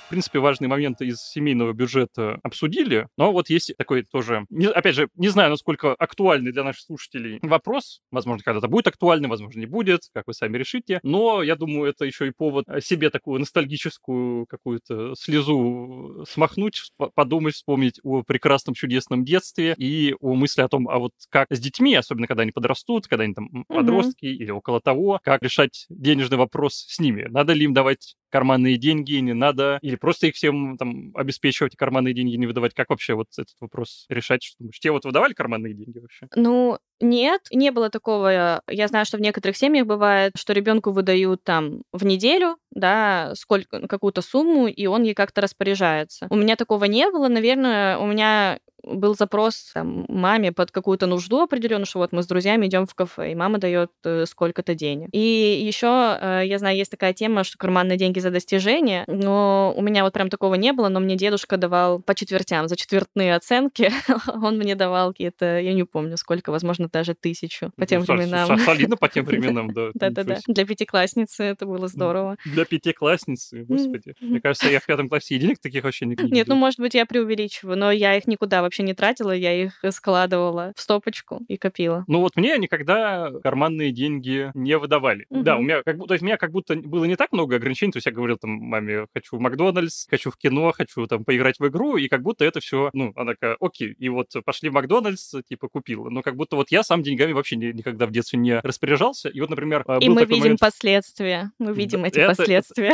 В 0.07 0.11
принципе, 0.15 0.39
важные 0.39 0.69
моменты 0.69 1.07
из 1.07 1.21
семейного 1.23 1.73
бюджета 1.73 2.39
обсудили, 2.43 3.09
но 3.17 3.33
вот 3.33 3.49
есть 3.49 3.75
такой 3.79 4.03
тоже, 4.03 4.45
не- 4.51 4.67
опять 4.69 4.95
же, 4.95 5.09
не 5.17 5.29
знаю, 5.29 5.51
насколько 5.51 5.95
актуальный 5.95 6.53
для 6.53 6.63
наших 6.63 6.83
слушателей 6.83 7.39
вопрос, 7.43 8.01
возможно, 8.11 8.45
когда-то 8.45 8.69
будет 8.69 8.87
актуальный, 8.87 9.29
возможно, 9.31 9.59
не 9.59 9.67
будет, 9.67 10.03
как 10.13 10.25
вы 10.27 10.35
сами 10.35 10.59
решите, 10.59 11.01
но 11.03 11.43
я 11.43 11.57
думаю, 11.57 11.91
это 11.91 12.05
еще 12.05 12.29
и 12.29 12.33
повод 12.33 12.67
себе 12.83 13.09
такую 13.09 13.41
ностальгическую 13.41 14.47
какую-то 14.47 15.15
слезу 15.17 16.25
смахнуть, 16.29 16.83
подумать, 17.15 17.55
вспомнить 17.55 17.99
о 18.03 18.23
прекрасном, 18.23 18.75
чудесном 18.75 19.25
детстве 19.25 19.75
и 19.79 20.15
о 20.21 20.35
мысли 20.35 20.61
о 20.61 20.69
том, 20.69 20.89
а 20.89 20.99
вот 20.99 21.13
как 21.31 21.49
с 21.51 21.59
детьми, 21.59 21.95
особенно 21.95 22.27
когда 22.27 22.43
они 22.43 22.53
подрастут, 22.53 23.07
когда 23.07 23.25
они 23.25 23.33
там 23.35 23.49
подростки 23.69 24.27
или 24.27 24.51
около 24.51 24.81
того, 24.81 25.19
как 25.25 25.43
решать 25.43 25.87
денежный 25.89 26.37
вопрос 26.37 26.75
с 26.89 26.99
ними. 27.01 27.27
Надо 27.31 27.55
ли 27.55 27.65
им 27.65 27.73
давать 27.73 28.17
карманные 28.35 28.79
деньги, 28.79 29.15
не 29.15 29.33
надо, 29.33 29.79
или 29.81 29.95
просто 29.95 30.27
их 30.27 30.35
всем 30.35 30.77
там 30.77 31.13
обеспечивать 31.15 31.77
карманные 31.77 32.15
деньги 32.15 32.35
не 32.35 32.49
выдавать. 32.49 32.75
Как 32.75 32.91
вообще 32.91 33.15
вот 33.15 33.29
этот 33.39 33.55
вопрос 33.61 34.07
решать? 34.09 34.43
Что 34.43 34.57
думаешь? 34.59 34.81
Тебе 34.81 34.91
вот 34.91 35.05
выдавали 35.05 35.35
карманные 35.35 35.73
деньги 35.73 36.01
вообще? 36.01 36.27
Ну, 36.35 36.79
нет, 37.01 37.43
не 37.53 37.71
было 37.71 37.91
такого. 37.91 38.61
Я 38.69 38.89
знаю, 38.89 39.07
что 39.07 39.19
в 39.19 39.21
некоторых 39.21 39.57
семьях 39.57 39.87
бывает, 39.87 40.33
что 40.37 40.53
ребенку 40.53 40.91
выдают 40.91 41.45
там 41.45 41.83
в 41.93 42.05
неделю, 42.05 42.57
да, 42.73 43.35
сколько, 43.37 43.87
какую-то 43.87 44.21
сумму, 44.21 44.67
и 44.67 44.87
он 44.87 45.05
ей 45.05 45.15
как-то 45.15 45.41
распоряжается. 45.41 46.27
У 46.29 46.35
меня 46.35 46.57
такого 46.57 46.87
не 46.87 47.09
было. 47.11 47.29
Наверное, 47.29 47.99
у 47.99 48.07
меня 48.07 48.59
был 48.87 49.15
запрос 49.15 49.71
там, 49.75 50.05
маме 50.09 50.53
под 50.53 50.71
какую-то 50.71 51.07
нужду 51.07 51.41
определенную, 51.43 51.87
что 51.87 51.99
вот 51.99 52.13
мы 52.13 52.23
с 52.23 52.27
друзьями 52.27 52.67
идем 52.67 52.87
в 52.87 52.95
кафе, 52.95 53.33
и 53.33 53.35
мама 53.35 53.59
дает 53.59 53.91
э, 54.05 54.25
сколько-то 54.27 54.75
денег. 54.75 55.09
И 55.13 55.65
еще, 55.67 56.19
э, 56.21 56.43
я 56.47 56.59
знаю, 56.59 56.77
есть 56.77 56.91
такая 56.91 57.13
тема, 57.13 57.45
что 57.45 57.59
карманные 57.59 57.97
деньги 57.97 58.19
за 58.19 58.31
достижения, 58.31 59.05
но 59.07 59.73
у 59.77 59.83
меня 59.83 60.05
вот 60.05 60.13
прям 60.13 60.29
такого 60.31 60.55
не 60.55 60.73
было, 60.73 60.89
но 60.89 61.01
мне 61.01 61.17
дедушка 61.17 61.57
давал 61.57 62.01
по 62.01 62.15
четвертям, 62.15 62.69
за 62.69 62.77
четвертные 62.77 63.35
оценки. 63.35 63.91
Он 64.43 64.59
мне 64.59 64.75
давал 64.75 65.13
какие-то, 65.13 65.59
я 65.61 65.73
не 65.75 65.85
помню 65.85 66.17
сколько, 66.17 66.51
возможно, 66.51 66.89
даже 66.93 67.15
тысячу 67.15 67.71
по 67.77 67.87
тем 67.87 68.03
временам. 68.03 68.47
со- 68.59 68.65
Солидно 68.65 68.97
по 68.97 69.09
тем 69.15 69.25
временам, 69.25 69.73
да. 69.73 69.91
Да-да-да. 69.95 70.39
Для 70.47 70.65
пятиклассницы 70.67 71.45
это 71.45 71.67
было 71.67 71.89
здорово. 71.89 72.37
Для 72.45 72.65
пятиклассницы, 72.65 73.65
господи. 73.65 74.15
Мне 74.21 74.41
кажется, 74.41 74.69
я 74.69 74.81
в 74.81 74.87
пятом 74.87 75.09
классе 75.09 75.39
денег 75.39 75.59
таких 75.59 75.85
вообще 75.85 76.07
не 76.07 76.17
не 76.17 76.31
Нет, 76.31 76.49
ну, 76.49 76.55
может 76.55 76.81
быть, 76.81 76.95
я 76.95 77.07
преувеличиваю, 77.07 77.77
но 77.77 77.91
я 77.91 78.17
их 78.17 78.27
никуда 78.27 78.63
вообще 78.63 78.74
не 78.83 78.95
тратила, 78.95 79.31
я 79.33 79.53
их 79.55 79.83
складывала 79.91 80.73
в 80.77 80.81
стопочку 80.81 81.41
и 81.49 81.57
копила. 81.57 82.05
Ну 82.09 82.21
вот 82.21 82.37
мне 82.37 82.57
никогда 82.59 83.31
карманные 83.43 83.93
деньги 83.93 84.51
не 84.55 84.77
выдавали. 84.79 85.27
Да, 85.31 85.57
у 85.57 85.63
меня 85.63 85.83
как 85.83 85.97
то 86.07 86.15
есть 86.15 86.23
у 86.23 86.27
меня 86.27 86.37
как 86.37 86.51
будто 86.51 86.75
было 86.77 87.05
не 87.05 87.17
так 87.17 87.33
много 87.33 87.57
ограничений, 87.57 87.93
то 87.93 87.99
есть 87.99 88.07
я 88.07 88.13
говорил 88.13 88.37
там 88.37 88.51
маме, 88.51 89.07
хочу 89.15 89.37
в 89.37 89.41
Макдональдс, 89.41 90.07
хочу 90.09 90.31
в 90.31 90.37
кино, 90.37 90.73
хочу 90.73 91.07
там 91.07 91.25
поиграть 91.25 91.59
в 91.59 91.67
игру, 91.69 91.97
и 91.97 92.09
как 92.09 92.23
будто 92.23 92.45
это 92.45 92.61
все, 92.61 92.91
ну, 92.93 93.13
она 93.17 93.33
такая, 93.33 93.57
окей, 93.61 93.93
и 93.99 94.09
вот 94.09 94.29
пошли 94.45 94.69
в 94.69 94.73
Макдональдс, 94.73 95.35
типа 95.49 95.69
купила. 95.69 96.09
Но 96.11 96.23
как 96.23 96.37
будто 96.37 96.57
вот 96.57 96.71
я 96.71 96.83
сам 96.83 97.03
деньгами 97.03 97.33
вообще 97.33 97.57
ни- 97.57 97.73
никогда 97.73 98.07
в 98.07 98.11
детстве 98.11 98.39
не 98.39 98.59
распоряжался. 98.61 99.29
И 99.29 99.41
вот, 99.41 99.51
например, 99.51 99.83
И 99.83 100.07
был 100.09 100.15
мы 100.15 100.21
такой 100.21 100.27
видим 100.27 100.39
момент, 100.43 100.61
последствия. 100.61 101.51
Мы 101.59 101.73
видим 101.73 102.03
Да, 102.03 102.09
эти 102.09 102.15
это- 102.19 102.23
это- 102.33 102.37
последствия. 102.37 102.93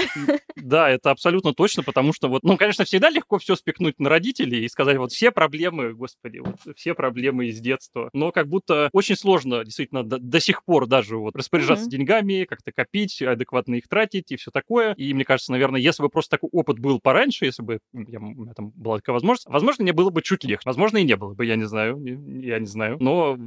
Да, 0.57 0.91
это 0.91 1.11
абсолютно 1.11 1.55
точно, 1.55 1.83
потому 1.83 2.13
что 2.13 2.29
вот, 2.29 2.43
ну, 2.43 2.57
конечно, 2.57 2.85
всегда 2.85 3.11
легко 3.11 3.39
все 3.39 3.57
спекнуть 3.57 3.99
на 3.99 4.09
родителей 4.09 4.65
и 4.65 4.69
сказать, 4.69 4.97
вот 4.99 5.13
все 5.13 5.31
проблемы, 5.31 5.70
господи, 5.71 6.39
вот 6.39 6.57
все 6.77 6.95
проблемы 6.95 7.47
из 7.47 7.61
детства. 7.61 8.11
Но 8.13 8.33
как 8.33 8.49
будто 8.49 8.89
очень 8.93 9.17
сложно 9.17 9.65
действительно 9.65 10.03
до, 10.05 10.19
до 10.19 10.41
сих 10.41 10.65
пор 10.65 10.87
даже 10.87 11.17
вот 11.17 11.37
распоряжаться 11.37 11.85
Мгм. 11.87 11.91
деньгами, 11.91 12.45
как-то 12.45 12.73
копить, 12.73 13.21
адекватно 13.23 13.75
их 13.77 13.89
тратить 13.89 14.31
и 14.33 14.37
все 14.37 14.51
такое. 14.51 14.95
И 14.95 15.13
мне 15.15 15.25
кажется, 15.25 15.53
наверное, 15.53 15.81
если 15.81 16.03
бы 16.03 16.09
просто 16.09 16.37
такой 16.37 16.51
опыт 16.53 16.79
был 16.79 17.01
пораньше, 17.01 17.45
если 17.47 17.63
бы 17.63 17.81
я, 17.93 18.19
у 18.19 18.23
меня 18.23 18.53
там 18.55 18.71
была 18.75 18.97
такая 18.97 19.15
возможность, 19.15 19.47
возможно, 19.49 19.83
мне 19.83 19.93
было 19.93 20.11
бы 20.11 20.23
чуть 20.23 20.45
легче. 20.45 20.63
Возможно, 20.65 20.99
и 20.99 21.05
не 21.05 21.17
было 21.17 21.35
бы, 21.35 21.45
я 21.47 21.57
не 21.57 21.65
знаю, 21.65 21.99
я 22.05 22.59
не 22.59 22.67
знаю. 22.67 22.97
Но 23.01 23.39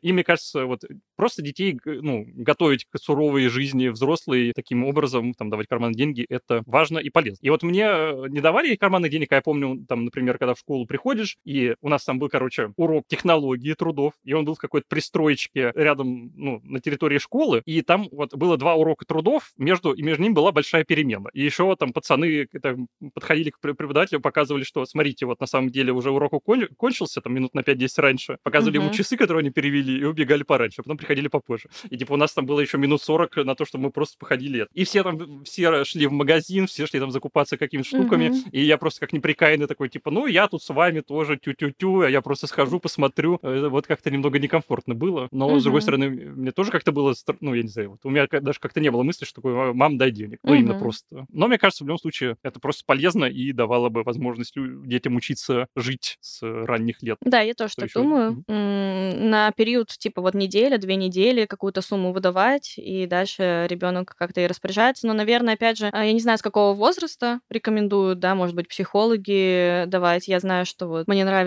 и 0.00 0.12
мне 0.12 0.24
кажется, 0.24 0.66
вот 0.66 0.82
просто 1.16 1.42
детей, 1.42 1.78
ну, 1.84 2.24
готовить 2.26 2.86
к 2.90 2.98
суровой 2.98 3.48
жизни 3.48 3.88
взрослые 3.88 4.52
таким 4.54 4.84
образом, 4.84 5.34
там, 5.34 5.50
давать 5.50 5.68
карманные 5.68 5.96
деньги, 5.96 6.26
это 6.28 6.62
важно 6.66 6.98
и 6.98 7.10
полезно. 7.10 7.38
И 7.44 7.50
вот 7.50 7.62
мне 7.62 7.84
э, 7.84 8.26
не 8.28 8.40
давали 8.40 8.76
карманных 8.76 9.10
денег, 9.10 9.32
а 9.32 9.36
я 9.36 9.42
помню, 9.42 9.84
там, 9.88 10.04
например, 10.04 10.38
когда 10.38 10.54
в 10.54 10.58
школу 10.58 10.86
приходишь, 10.86 11.36
и 11.44 11.71
у 11.80 11.88
нас 11.88 12.04
там 12.04 12.18
был, 12.18 12.28
короче, 12.28 12.72
урок 12.76 13.04
технологии 13.08 13.72
трудов, 13.74 14.14
и 14.24 14.32
он 14.32 14.44
был 14.44 14.54
в 14.54 14.58
какой-то 14.58 14.86
пристроечке 14.88 15.72
рядом, 15.74 16.32
ну, 16.34 16.60
на 16.64 16.80
территории 16.80 17.18
школы, 17.18 17.62
и 17.64 17.82
там 17.82 18.08
вот 18.12 18.34
было 18.34 18.56
два 18.56 18.74
урока 18.74 19.04
трудов, 19.04 19.52
между, 19.56 19.92
и 19.92 20.02
между 20.02 20.22
ними 20.22 20.32
была 20.34 20.52
большая 20.52 20.84
перемена. 20.84 21.28
И 21.32 21.42
еще 21.42 21.74
там 21.76 21.92
пацаны 21.92 22.46
это, 22.52 22.76
подходили 23.14 23.50
к 23.50 23.60
преподавателю, 23.60 24.20
показывали, 24.20 24.64
что, 24.64 24.84
смотрите, 24.86 25.26
вот 25.26 25.40
на 25.40 25.46
самом 25.46 25.70
деле 25.70 25.92
уже 25.92 26.10
урок 26.10 26.32
укон- 26.32 26.68
кончился, 26.76 27.20
там, 27.20 27.34
минут 27.34 27.54
на 27.54 27.60
5-10 27.62 27.98
раньше, 27.98 28.38
показывали 28.42 28.76
ему 28.76 28.86
Мгм. 28.86 28.94
часы, 28.94 29.16
которые 29.16 29.40
они 29.42 29.50
перевели, 29.50 29.98
и 30.00 30.04
убегали 30.04 30.42
пораньше, 30.42 30.80
а 30.80 30.82
потом 30.82 30.96
приходили 30.96 31.28
попозже. 31.28 31.68
И 31.90 31.96
типа 31.96 32.12
у 32.14 32.16
нас 32.16 32.32
там 32.32 32.46
было 32.46 32.60
еще 32.60 32.78
минут 32.78 33.02
40 33.02 33.36
на 33.44 33.54
то, 33.54 33.64
чтобы 33.64 33.84
мы 33.84 33.90
просто 33.90 34.16
походили. 34.18 34.66
И 34.72 34.84
все 34.84 35.02
там, 35.02 35.44
все 35.44 35.84
шли 35.84 36.06
в 36.06 36.12
магазин, 36.12 36.66
все 36.66 36.86
шли 36.86 37.00
там 37.00 37.10
закупаться 37.10 37.56
какими-то 37.56 37.88
штуками, 37.88 38.28
Мгм. 38.28 38.38
и 38.52 38.60
я 38.62 38.78
просто 38.78 39.00
как 39.00 39.12
неприкаянный 39.12 39.66
такой, 39.66 39.88
типа, 39.88 40.10
ну, 40.10 40.26
я 40.26 40.48
тут 40.48 40.62
с 40.62 40.68
вами 40.72 41.00
тоже 41.00 41.36
тю-тю-тю, 41.54 42.00
а 42.02 42.10
я 42.10 42.22
просто 42.22 42.46
схожу, 42.46 42.80
посмотрю. 42.80 43.38
Вот 43.42 43.86
как-то 43.86 44.10
немного 44.10 44.38
некомфортно 44.38 44.94
было. 44.94 45.28
Но, 45.30 45.58
с 45.58 45.62
другой 45.64 45.82
стороны, 45.82 46.10
мне 46.10 46.52
тоже 46.52 46.70
как-то 46.70 46.92
было, 46.92 47.14
ну, 47.40 47.54
я 47.54 47.62
не 47.62 47.68
знаю, 47.68 47.90
вот 47.92 48.00
у 48.04 48.10
меня 48.10 48.26
даже 48.30 48.58
как-то 48.60 48.80
не 48.80 48.90
было 48.90 49.02
мысли, 49.02 49.24
что 49.24 49.36
такое, 49.36 49.72
мам, 49.72 49.98
дай 49.98 50.10
денег. 50.10 50.38
Ну, 50.42 50.54
именно 50.54 50.74
просто. 50.74 51.26
Но 51.32 51.48
мне 51.48 51.58
кажется, 51.58 51.84
в 51.84 51.86
любом 51.86 51.98
случае, 51.98 52.36
это 52.42 52.60
просто 52.60 52.84
полезно 52.86 53.24
и 53.24 53.52
давало 53.52 53.88
бы 53.88 54.02
возможность 54.02 54.54
детям 54.56 55.16
учиться 55.16 55.66
жить 55.76 56.16
с 56.20 56.42
ранних 56.42 57.02
лет. 57.02 57.18
Да, 57.24 57.40
я 57.40 57.54
тоже 57.54 57.72
Что 57.72 57.82
так 57.82 57.88
еще? 57.90 58.00
думаю. 58.00 58.44
М, 58.48 59.30
На 59.30 59.50
период 59.52 59.88
типа 59.88 60.20
вот 60.22 60.34
неделя, 60.34 60.78
две 60.78 60.96
недели 60.96 61.46
какую-то 61.46 61.80
сумму 61.82 62.12
выдавать, 62.12 62.74
и 62.76 63.06
дальше 63.06 63.66
ребенок 63.68 64.14
как-то 64.16 64.40
и 64.40 64.46
распоряжается. 64.46 65.06
Но, 65.06 65.12
наверное, 65.14 65.54
опять 65.54 65.78
же, 65.78 65.88
а, 65.92 66.04
я 66.04 66.12
не 66.12 66.20
знаю, 66.20 66.38
с 66.38 66.42
какого 66.42 66.74
возраста 66.74 67.40
рекомендуют, 67.50 68.18
да, 68.18 68.34
может 68.34 68.54
быть, 68.56 68.68
психологи 68.68 69.84
давать. 69.86 70.28
Я 70.28 70.40
знаю, 70.40 70.66
что 70.66 70.86
вот 70.86 71.08
мне 71.08 71.24
нравится 71.24 71.41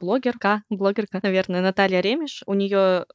блогерка, 0.00 0.62
блогерка, 0.70 1.20
наверное, 1.22 1.60
Наталья 1.60 2.00
Ремеш. 2.00 2.42
У 2.46 2.54
нее 2.54 3.06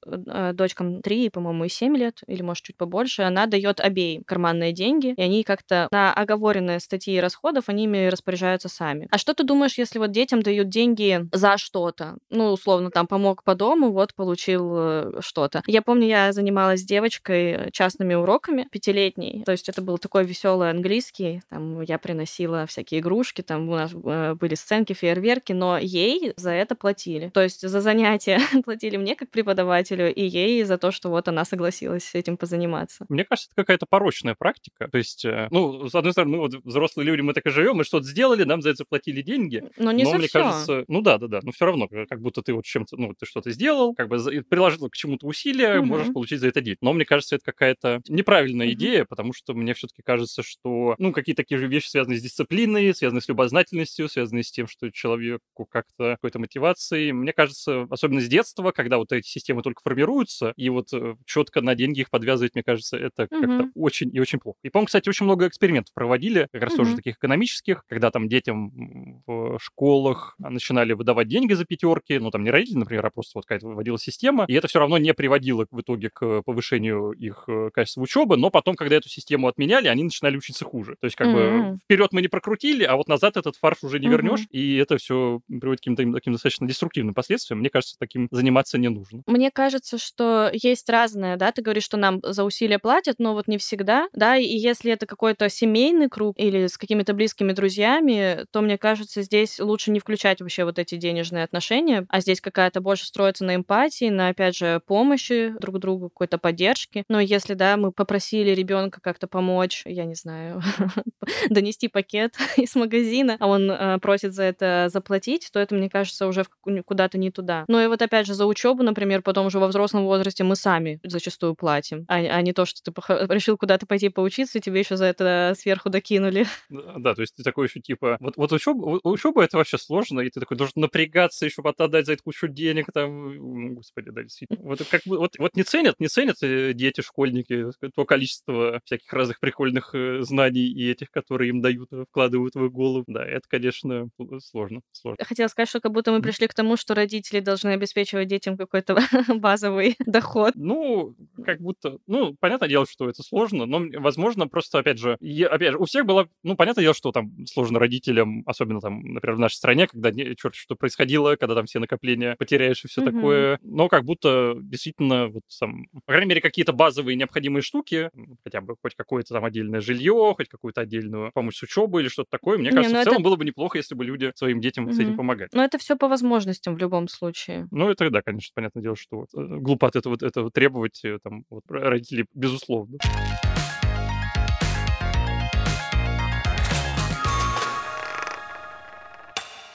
дочкам 0.53 1.01
3, 1.01 1.29
по-моему, 1.29 1.65
и 1.65 1.69
7 1.69 1.95
лет, 1.97 2.21
или, 2.27 2.41
может, 2.41 2.65
чуть 2.65 2.77
побольше. 2.77 3.23
Она 3.23 3.45
дает 3.45 3.79
обеим 3.79 4.23
карманные 4.23 4.73
деньги, 4.73 5.13
и 5.17 5.21
они 5.21 5.43
как-то 5.43 5.87
на 5.91 6.13
оговоренные 6.13 6.79
статьи 6.79 7.19
расходов, 7.19 7.65
они 7.67 7.85
ими 7.85 8.07
распоряжаются 8.07 8.69
сами. 8.69 9.07
А 9.11 9.17
что 9.17 9.33
ты 9.33 9.43
думаешь, 9.43 9.77
если 9.77 9.99
вот 9.99 10.11
детям 10.11 10.41
дают 10.41 10.69
деньги 10.69 11.27
за 11.31 11.57
что-то? 11.57 12.17
Ну, 12.29 12.51
условно, 12.51 12.91
там, 12.91 13.07
помог 13.07 13.43
по 13.43 13.55
дому, 13.55 13.91
вот, 13.91 14.13
получил 14.13 14.73
э, 14.75 15.11
что-то. 15.21 15.63
Я 15.67 15.81
помню, 15.81 16.07
я 16.07 16.31
занималась 16.33 16.81
с 16.81 16.85
девочкой 16.85 17.71
частными 17.71 18.13
уроками, 18.13 18.67
пятилетней. 18.71 19.43
То 19.45 19.51
есть 19.51 19.69
это 19.69 19.81
был 19.81 19.97
такой 19.97 20.25
веселый 20.25 20.69
английский. 20.69 21.41
Там 21.49 21.81
я 21.81 21.97
приносила 21.97 22.65
всякие 22.65 23.01
игрушки, 23.01 23.41
там 23.41 23.69
у 23.69 23.75
нас 23.75 23.91
э, 23.93 24.35
были 24.35 24.55
сценки, 24.55 24.93
фейерверки, 24.93 25.53
но 25.53 25.77
ей 25.77 26.06
за 26.37 26.51
это 26.51 26.75
платили. 26.75 27.29
То 27.29 27.41
есть 27.41 27.61
за 27.67 27.81
занятия 27.81 28.39
платили 28.65 28.97
мне 28.97 29.15
как 29.15 29.29
преподавателю, 29.29 30.13
и 30.13 30.21
ей 30.23 30.63
за 30.63 30.77
то, 30.77 30.91
что 30.91 31.09
вот 31.09 31.27
она 31.27 31.45
согласилась 31.45 32.03
с 32.05 32.15
этим 32.15 32.37
позаниматься. 32.37 33.05
Мне 33.09 33.23
кажется, 33.25 33.49
это 33.53 33.63
какая-то 33.63 33.85
порочная 33.89 34.35
практика. 34.37 34.87
То 34.91 34.97
есть, 34.97 35.25
э, 35.25 35.47
ну, 35.51 35.87
с 35.89 35.95
одной 35.95 36.11
стороны, 36.13 36.33
мы 36.33 36.39
вот 36.39 36.53
взрослые 36.63 37.05
люди, 37.05 37.21
мы 37.21 37.33
так 37.33 37.45
и 37.45 37.49
живем, 37.49 37.77
мы 37.77 37.83
что-то 37.83 38.05
сделали, 38.05 38.43
нам 38.43 38.61
за 38.61 38.69
это 38.69 38.77
заплатили 38.77 39.21
деньги. 39.21 39.63
Но 39.77 39.91
не 39.91 40.03
но 40.03 40.11
за 40.11 40.17
мне 40.17 40.27
все. 40.27 40.39
кажется, 40.39 40.83
ну 40.87 41.01
да, 41.01 41.17
да, 41.17 41.27
да, 41.27 41.39
но 41.43 41.51
все 41.51 41.65
равно, 41.65 41.87
как 41.87 42.21
будто 42.21 42.41
ты 42.41 42.53
вот 42.53 42.65
чем-то, 42.65 42.97
ну, 42.97 43.13
ты 43.17 43.25
что-то 43.25 43.51
сделал, 43.51 43.93
как 43.95 44.07
бы 44.09 44.17
приложил 44.49 44.89
к 44.89 44.95
чему-то 44.95 45.25
усилия, 45.27 45.81
можешь 45.81 46.07
Мгм. 46.07 46.13
получить 46.13 46.39
за 46.39 46.47
это 46.47 46.61
деньги. 46.61 46.77
Но 46.81 46.93
мне 46.93 47.05
кажется, 47.05 47.35
это 47.35 47.45
какая-то 47.45 48.01
неправильная 48.07 48.67
Мгм. 48.67 48.75
идея, 48.75 49.05
потому 49.05 49.33
что 49.33 49.53
мне 49.53 49.73
все-таки 49.73 50.01
кажется, 50.03 50.43
что, 50.43 50.95
ну, 50.97 51.11
какие-то 51.11 51.43
такие 51.43 51.57
же 51.59 51.67
вещи, 51.67 51.89
связанные 51.89 52.19
с 52.19 52.23
дисциплиной, 52.23 52.93
связанные 52.93 53.21
с 53.21 53.27
любознательностью, 53.29 54.09
связанные 54.09 54.43
с 54.43 54.51
тем, 54.51 54.67
что 54.67 54.89
человеку 54.91 55.65
как-то 55.69 55.96
какой-то 55.97 56.37
какой 56.37 56.41
мотивацией. 56.41 57.11
Мне 57.11 57.33
кажется, 57.33 57.87
особенно 57.89 58.21
с 58.21 58.27
детства, 58.27 58.71
когда 58.71 58.97
вот 58.97 59.11
эти 59.11 59.27
системы 59.27 59.61
только 59.61 59.81
формируются, 59.83 60.53
и 60.55 60.69
вот 60.69 60.93
э, 60.93 61.15
четко 61.25 61.61
на 61.61 61.75
деньги 61.75 62.01
их 62.01 62.09
подвязывать, 62.09 62.55
мне 62.55 62.63
кажется, 62.63 62.97
это 62.97 63.27
как-то 63.27 63.63
Мгм. 63.63 63.71
очень 63.75 64.09
и 64.15 64.19
очень 64.19 64.39
плохо. 64.39 64.57
И, 64.63 64.69
по-моему, 64.69 64.87
кстати, 64.87 65.09
очень 65.09 65.25
много 65.25 65.47
экспериментов 65.47 65.93
проводили, 65.93 66.47
как 66.51 66.63
раз 66.63 66.73
тоже 66.73 66.91
Мгм. 66.91 66.95
таких 66.95 67.15
экономических, 67.17 67.83
когда 67.87 68.11
там 68.11 68.27
детям 68.29 69.23
в 69.25 69.57
школах 69.59 70.35
начинали 70.39 70.93
выдавать 70.93 71.27
деньги 71.27 71.53
за 71.53 71.65
пятерки, 71.65 72.17
ну, 72.19 72.31
там 72.31 72.43
не 72.43 72.51
родители, 72.51 72.77
например, 72.77 73.05
а 73.05 73.09
просто 73.09 73.31
вот 73.35 73.45
какая-то 73.45 73.67
выводила 73.67 73.99
система, 73.99 74.45
и 74.47 74.53
это 74.53 74.67
все 74.67 74.79
равно 74.79 74.97
не 74.97 75.13
приводило 75.13 75.65
в 75.71 75.81
итоге 75.81 76.09
к 76.09 76.41
повышению 76.43 77.11
их 77.11 77.43
э, 77.47 77.69
качества 77.73 78.01
учебы, 78.01 78.37
но 78.37 78.49
потом, 78.49 78.75
когда 78.75 78.95
эту 78.95 79.09
систему 79.09 79.47
отменяли, 79.47 79.87
они 79.87 80.03
начинали 80.03 80.37
учиться 80.37 80.65
хуже. 80.65 80.95
То 80.99 81.05
есть 81.05 81.15
как 81.15 81.29
бы 81.31 81.63
М. 81.63 81.79
вперед 81.83 82.13
мы 82.13 82.21
не 82.21 82.27
прокрутили, 82.27 82.83
а 82.83 82.95
вот 82.95 83.07
назад 83.07 83.37
этот 83.37 83.55
фарш 83.55 83.83
уже 83.83 83.99
не 83.99 84.07
Мгм. 84.07 84.09
вернешь, 84.09 84.47
и 84.51 84.75
это 84.77 84.97
все 84.97 85.41
приводит 85.47 85.81
к 85.81 85.86
каким-то 85.95 86.17
таким 86.17 86.33
достаточно 86.33 86.67
деструктивным 86.67 87.13
последствиям. 87.13 87.59
Мне 87.59 87.69
кажется, 87.69 87.95
таким 87.99 88.27
заниматься 88.31 88.77
не 88.77 88.89
нужно. 88.89 89.21
Мне 89.25 89.51
кажется, 89.51 89.97
что 89.97 90.49
есть 90.51 90.89
разное, 90.89 91.37
да, 91.37 91.51
ты 91.51 91.61
говоришь, 91.61 91.83
что 91.83 91.97
нам 91.97 92.19
за 92.23 92.43
усилия 92.43 92.79
платят, 92.79 93.15
но 93.19 93.33
вот 93.33 93.47
не 93.47 93.57
всегда, 93.57 94.07
да, 94.13 94.37
и 94.37 94.45
если 94.45 94.91
это 94.91 95.05
какой-то 95.05 95.49
семейный 95.49 96.09
круг 96.09 96.35
или 96.37 96.67
с 96.67 96.77
какими-то 96.77 97.13
близкими 97.13 97.53
друзьями, 97.53 98.45
то, 98.51 98.61
мне 98.61 98.77
кажется, 98.77 99.21
здесь 99.21 99.59
лучше 99.59 99.91
не 99.91 99.99
включать 99.99 100.41
вообще 100.41 100.65
вот 100.65 100.79
эти 100.79 100.95
денежные 100.95 101.43
отношения, 101.43 102.05
а 102.09 102.19
здесь 102.19 102.41
какая-то 102.41 102.81
больше 102.81 103.05
строится 103.05 103.45
на 103.45 103.55
эмпатии, 103.55 104.09
на, 104.09 104.29
опять 104.29 104.57
же, 104.57 104.81
помощи 104.85 105.53
друг 105.59 105.79
другу, 105.79 106.09
какой-то 106.09 106.37
поддержки. 106.37 107.03
Но 107.09 107.19
если, 107.19 107.53
да, 107.53 107.77
мы 107.77 107.91
попросили 107.91 108.51
ребенка 108.51 108.99
как-то 109.01 109.27
помочь, 109.27 109.83
я 109.85 110.05
не 110.05 110.15
знаю, 110.15 110.61
донести 111.49 111.87
пакет 111.87 112.35
из 112.57 112.75
магазина, 112.75 113.37
а 113.39 113.47
он 113.47 113.69
э, 113.71 113.99
просит 113.99 114.33
за 114.33 114.43
это 114.43 114.89
заплатить, 114.91 115.49
то 115.51 115.59
это, 115.59 115.75
мне 115.77 115.89
кажется, 115.89 116.27
уже 116.27 116.45
куда-то 116.85 117.17
не 117.17 117.31
туда. 117.31 117.65
Ну 117.67 117.79
и 117.79 117.87
вот 117.87 118.01
опять 118.01 118.27
же 118.27 118.33
за 118.33 118.45
учебу, 118.45 118.83
например, 118.83 119.21
потом 119.21 119.47
уже 119.47 119.59
во 119.59 119.67
взрослом 119.67 120.05
возрасте 120.05 120.43
мы 120.43 120.55
сами 120.55 120.99
зачастую 121.03 121.55
платим, 121.55 122.05
а, 122.07 122.15
а 122.15 122.41
не 122.41 122.53
то, 122.53 122.65
что 122.65 122.81
ты 122.83 122.91
решил 123.33 123.57
куда-то 123.57 123.85
пойти 123.85 124.09
поучиться, 124.09 124.57
и 124.57 124.61
тебе 124.61 124.79
еще 124.79 124.97
за 124.97 125.05
это 125.05 125.53
сверху 125.57 125.89
докинули. 125.89 126.45
Да, 126.69 127.13
то 127.15 127.21
есть 127.21 127.35
ты 127.35 127.43
такой 127.43 127.67
еще 127.67 127.79
типа, 127.79 128.17
вот, 128.19 128.37
вот 128.37 128.51
учеба, 128.51 128.99
учеба 129.03 129.43
это 129.43 129.57
вообще 129.57 129.77
сложно, 129.77 130.21
и 130.21 130.29
ты 130.29 130.39
такой 130.39 130.57
должен 130.57 130.73
напрягаться 130.75 131.45
еще 131.45 131.61
отдать 131.77 132.05
за 132.05 132.13
это 132.13 132.23
кучу 132.23 132.47
денег, 132.47 132.87
там, 132.93 133.75
господи, 133.75 134.11
да, 134.11 134.23
действительно. 134.23 134.59
Вот 134.63 134.81
как 134.89 135.01
вот, 135.05 135.35
вот 135.37 135.55
не 135.55 135.63
ценят, 135.63 135.99
не 135.99 136.07
ценят 136.07 136.37
э, 136.41 136.73
дети, 136.73 137.01
школьники, 137.01 137.67
то 137.95 138.05
количество 138.05 138.81
всяких 138.85 139.11
разных 139.13 139.39
прикольных 139.39 139.93
э, 139.93 140.21
знаний 140.21 140.67
и 140.67 140.89
этих, 140.89 141.11
которые 141.11 141.49
им 141.49 141.61
дают, 141.61 141.91
э, 141.91 142.05
вкладывают 142.09 142.55
в 142.55 142.65
их 142.65 142.71
голову. 142.71 143.03
Да, 143.07 143.25
это, 143.25 143.47
конечно, 143.47 144.09
сложно, 144.43 144.81
сложно. 144.91 145.23
Хотела 145.23 145.47
сказать, 145.47 145.66
что 145.67 145.79
как 145.81 145.91
будто 145.91 146.11
мы 146.11 146.21
пришли 146.21 146.47
к 146.47 146.53
тому, 146.53 146.77
что 146.77 146.95
родители 146.95 147.39
должны 147.39 147.69
обеспечивать 147.69 148.27
детям 148.27 148.57
какой-то 148.57 148.97
базовый 149.41 149.95
доход. 150.05 150.53
Ну, 150.55 151.15
как 151.45 151.59
будто, 151.61 151.97
ну, 152.07 152.35
понятное 152.39 152.69
дело, 152.69 152.85
что 152.89 153.09
это 153.09 153.23
сложно, 153.23 153.65
но, 153.65 153.81
возможно, 153.99 154.47
просто, 154.47 154.79
опять 154.79 154.97
же, 154.99 155.17
я- 155.19 155.47
опять 155.49 155.71
же, 155.73 155.77
у 155.77 155.85
всех 155.85 156.05
было, 156.05 156.27
ну, 156.43 156.55
понятное 156.55 156.81
дело, 156.83 156.93
что 156.95 157.11
там 157.11 157.45
сложно 157.45 157.79
родителям, 157.79 158.43
особенно 158.45 158.81
там, 158.81 159.01
например, 159.01 159.35
в 159.35 159.39
нашей 159.39 159.55
стране, 159.55 159.87
когда 159.87 160.11
черт 160.11 160.55
что 160.55 160.75
происходило, 160.75 161.35
когда 161.35 161.55
там 161.55 161.65
все 161.65 161.79
накопления 161.79 162.35
потеряешь 162.37 162.83
и 162.83 162.87
все 162.87 163.01
Мгм. 163.01 163.13
такое, 163.13 163.59
но 163.61 163.87
как 163.87 164.03
будто 164.05 164.55
действительно, 164.59 165.27
вот 165.27 165.43
там, 165.59 165.85
по 166.05 166.13
крайней 166.13 166.29
мере, 166.29 166.41
какие-то 166.41 166.73
базовые 166.73 167.15
необходимые 167.15 167.61
штуки, 167.61 168.09
хотя 168.43 168.61
бы 168.61 168.75
хоть 168.81 168.95
какое-то 168.95 169.33
там 169.33 169.45
отдельное 169.45 169.81
жилье, 169.81 170.33
хоть 170.35 170.47
какую-то 170.49 170.81
отдельную 170.81 171.31
помощь 171.33 171.57
с 171.57 171.63
учебой 171.63 172.01
или 172.03 172.09
что-то 172.09 172.29
такое, 172.31 172.57
мне 172.57 172.69
Не, 172.69 172.75
кажется, 172.75 172.95
ну 172.95 173.01
в 173.01 173.03
целом 173.03 173.17
это- 173.17 173.23
было 173.23 173.35
бы 173.35 173.45
неплохо, 173.45 173.77
если 173.77 173.95
бы 173.95 174.05
люди 174.05 174.31
своим 174.35 174.59
детям 174.61 174.91
с 174.91 174.99
этим 174.99 175.15
помогали. 175.15 175.49
Но 175.57 175.63
это 175.63 175.79
все 175.79 175.97
по 175.97 176.07
возможностям 176.07 176.75
в 176.75 176.77
любом 176.77 177.07
случае. 177.07 177.67
Ну, 177.71 177.89
это 177.89 178.07
да, 178.11 178.21
конечно, 178.21 178.51
понятное 178.53 178.83
дело, 178.83 178.95
что 178.95 179.21
вот, 179.21 179.29
э, 179.35 179.57
глупо 179.57 179.87
от 179.87 179.95
этого, 179.95 180.15
этого 180.21 180.51
требовать 180.51 181.03
э, 181.03 181.17
там, 181.23 181.45
вот, 181.49 181.63
родителей, 181.67 182.25
безусловно. 182.35 182.99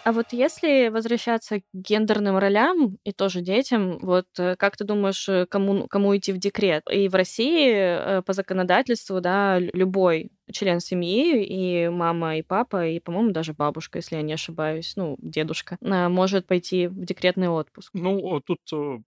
А 0.05 0.11
вот 0.11 0.33
если 0.33 0.89
возвращаться 0.89 1.61
к 1.61 1.63
гендерным 1.73 2.37
ролям 2.37 2.99
и 3.05 3.13
тоже 3.13 3.41
детям, 3.41 3.99
вот 4.01 4.27
э, 4.37 4.57
как 4.57 4.77
ты 4.77 4.83
думаешь, 4.83 5.29
э, 5.29 5.47
кому, 5.47 5.87
кому 5.87 6.17
идти 6.17 6.33
в 6.33 6.39
декрет? 6.39 6.83
И 6.91 7.09
в 7.09 7.15
России 7.15 7.71
э, 7.73 8.23
по 8.23 8.33
законодательству, 8.33 9.21
да, 9.21 9.61
лю- 9.61 9.71
любой 9.73 10.33
член 10.53 10.81
семьи, 10.81 11.45
и 11.45 11.89
мама, 11.89 12.37
и 12.39 12.43
папа, 12.43 12.85
и, 12.89 12.99
по-моему, 12.99 13.31
даже 13.31 13.53
бабушка, 13.55 13.99
если 13.99 14.17
я 14.17 14.23
не 14.23 14.33
ошибаюсь, 14.33 14.95
ну, 14.97 15.17
дедушка, 15.21 15.79
может 15.81 16.47
пойти 16.49 16.89
в 16.89 17.05
декретный 17.05 17.49
отпуск. 17.49 17.91
Ну, 17.95 18.41
тут, 18.41 18.59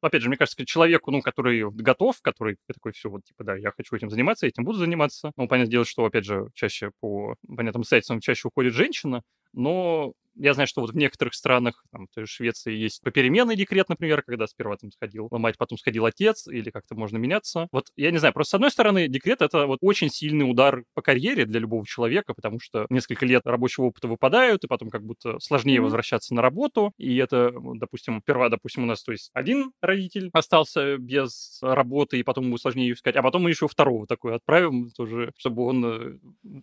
опять 0.01 0.21
же, 0.21 0.29
мне 0.29 0.37
кажется, 0.37 0.65
человеку, 0.65 1.11
ну, 1.11 1.21
который 1.21 1.69
готов, 1.69 2.21
который 2.21 2.55
такой, 2.73 2.93
все, 2.93 3.09
вот, 3.09 3.25
типа, 3.25 3.43
да, 3.43 3.55
я 3.57 3.71
хочу 3.75 3.95
этим 3.95 4.09
заниматься, 4.09 4.47
этим 4.47 4.63
буду 4.63 4.79
заниматься. 4.79 5.33
Ну, 5.35 5.47
понятное 5.47 5.69
дело, 5.71 5.85
что, 5.85 6.05
опять 6.05 6.25
же, 6.25 6.47
чаще 6.55 6.91
по 6.99 7.35
понятным 7.47 7.81
обстоятельствам 7.81 8.21
чаще 8.21 8.47
уходит 8.47 8.73
женщина, 8.73 9.21
но 9.53 10.13
я 10.35 10.53
знаю, 10.53 10.67
что 10.67 10.81
вот 10.81 10.91
в 10.91 10.95
некоторых 10.95 11.33
странах, 11.33 11.83
там, 11.91 12.07
в 12.15 12.25
Швеции 12.27 12.73
есть 12.73 13.01
попеременный 13.01 13.55
декрет, 13.55 13.89
например, 13.89 14.21
когда 14.23 14.47
сперва 14.47 14.77
там 14.77 14.91
сходил 14.91 15.27
мать, 15.31 15.57
потом 15.57 15.77
сходил 15.77 16.05
отец, 16.05 16.47
или 16.47 16.69
как-то 16.69 16.95
можно 16.95 17.17
меняться. 17.17 17.67
Вот, 17.71 17.87
я 17.95 18.11
не 18.11 18.17
знаю, 18.17 18.33
просто 18.33 18.51
с 18.51 18.53
одной 18.55 18.71
стороны, 18.71 19.07
декрет— 19.07 19.41
это 19.43 19.67
вот 19.67 19.79
очень 19.81 20.09
сильный 20.09 20.49
удар 20.49 20.83
по 20.93 21.01
карьере 21.01 21.45
для 21.45 21.59
любого 21.59 21.85
человека, 21.85 22.33
потому 22.33 22.59
что 22.59 22.85
несколько 22.89 23.25
лет 23.25 23.41
рабочего 23.45 23.85
опыта 23.85 24.07
выпадают, 24.07 24.63
и 24.63 24.67
потом 24.67 24.89
как 24.89 25.03
будто 25.03 25.39
сложнее 25.39 25.79
Мгм. 25.79 25.85
возвращаться 25.85 26.33
на 26.33 26.41
работу, 26.41 26.93
и 26.97 27.15
это, 27.17 27.51
допустим, 27.75 28.19
сперва, 28.21 28.49
допустим, 28.49 28.83
у 28.83 28.85
нас, 28.87 29.03
то 29.03 29.11
есть 29.11 29.29
один 29.33 29.71
родитель 29.81 30.29
остался 30.33 30.97
без 30.97 31.59
работы, 31.61 32.19
и 32.19 32.23
потом 32.23 32.45
ему 32.45 32.57
сложнее 32.57 32.87
ее 32.89 32.93
искать, 32.93 33.15
а 33.15 33.21
потом 33.23 33.43
мы 33.43 33.49
еще 33.49 33.67
второго 33.67 34.07
такой 34.07 34.35
отправим 34.35 34.89
тоже, 34.91 35.31
чтобы 35.37 35.63
он 35.63 35.85
э, 35.85 36.17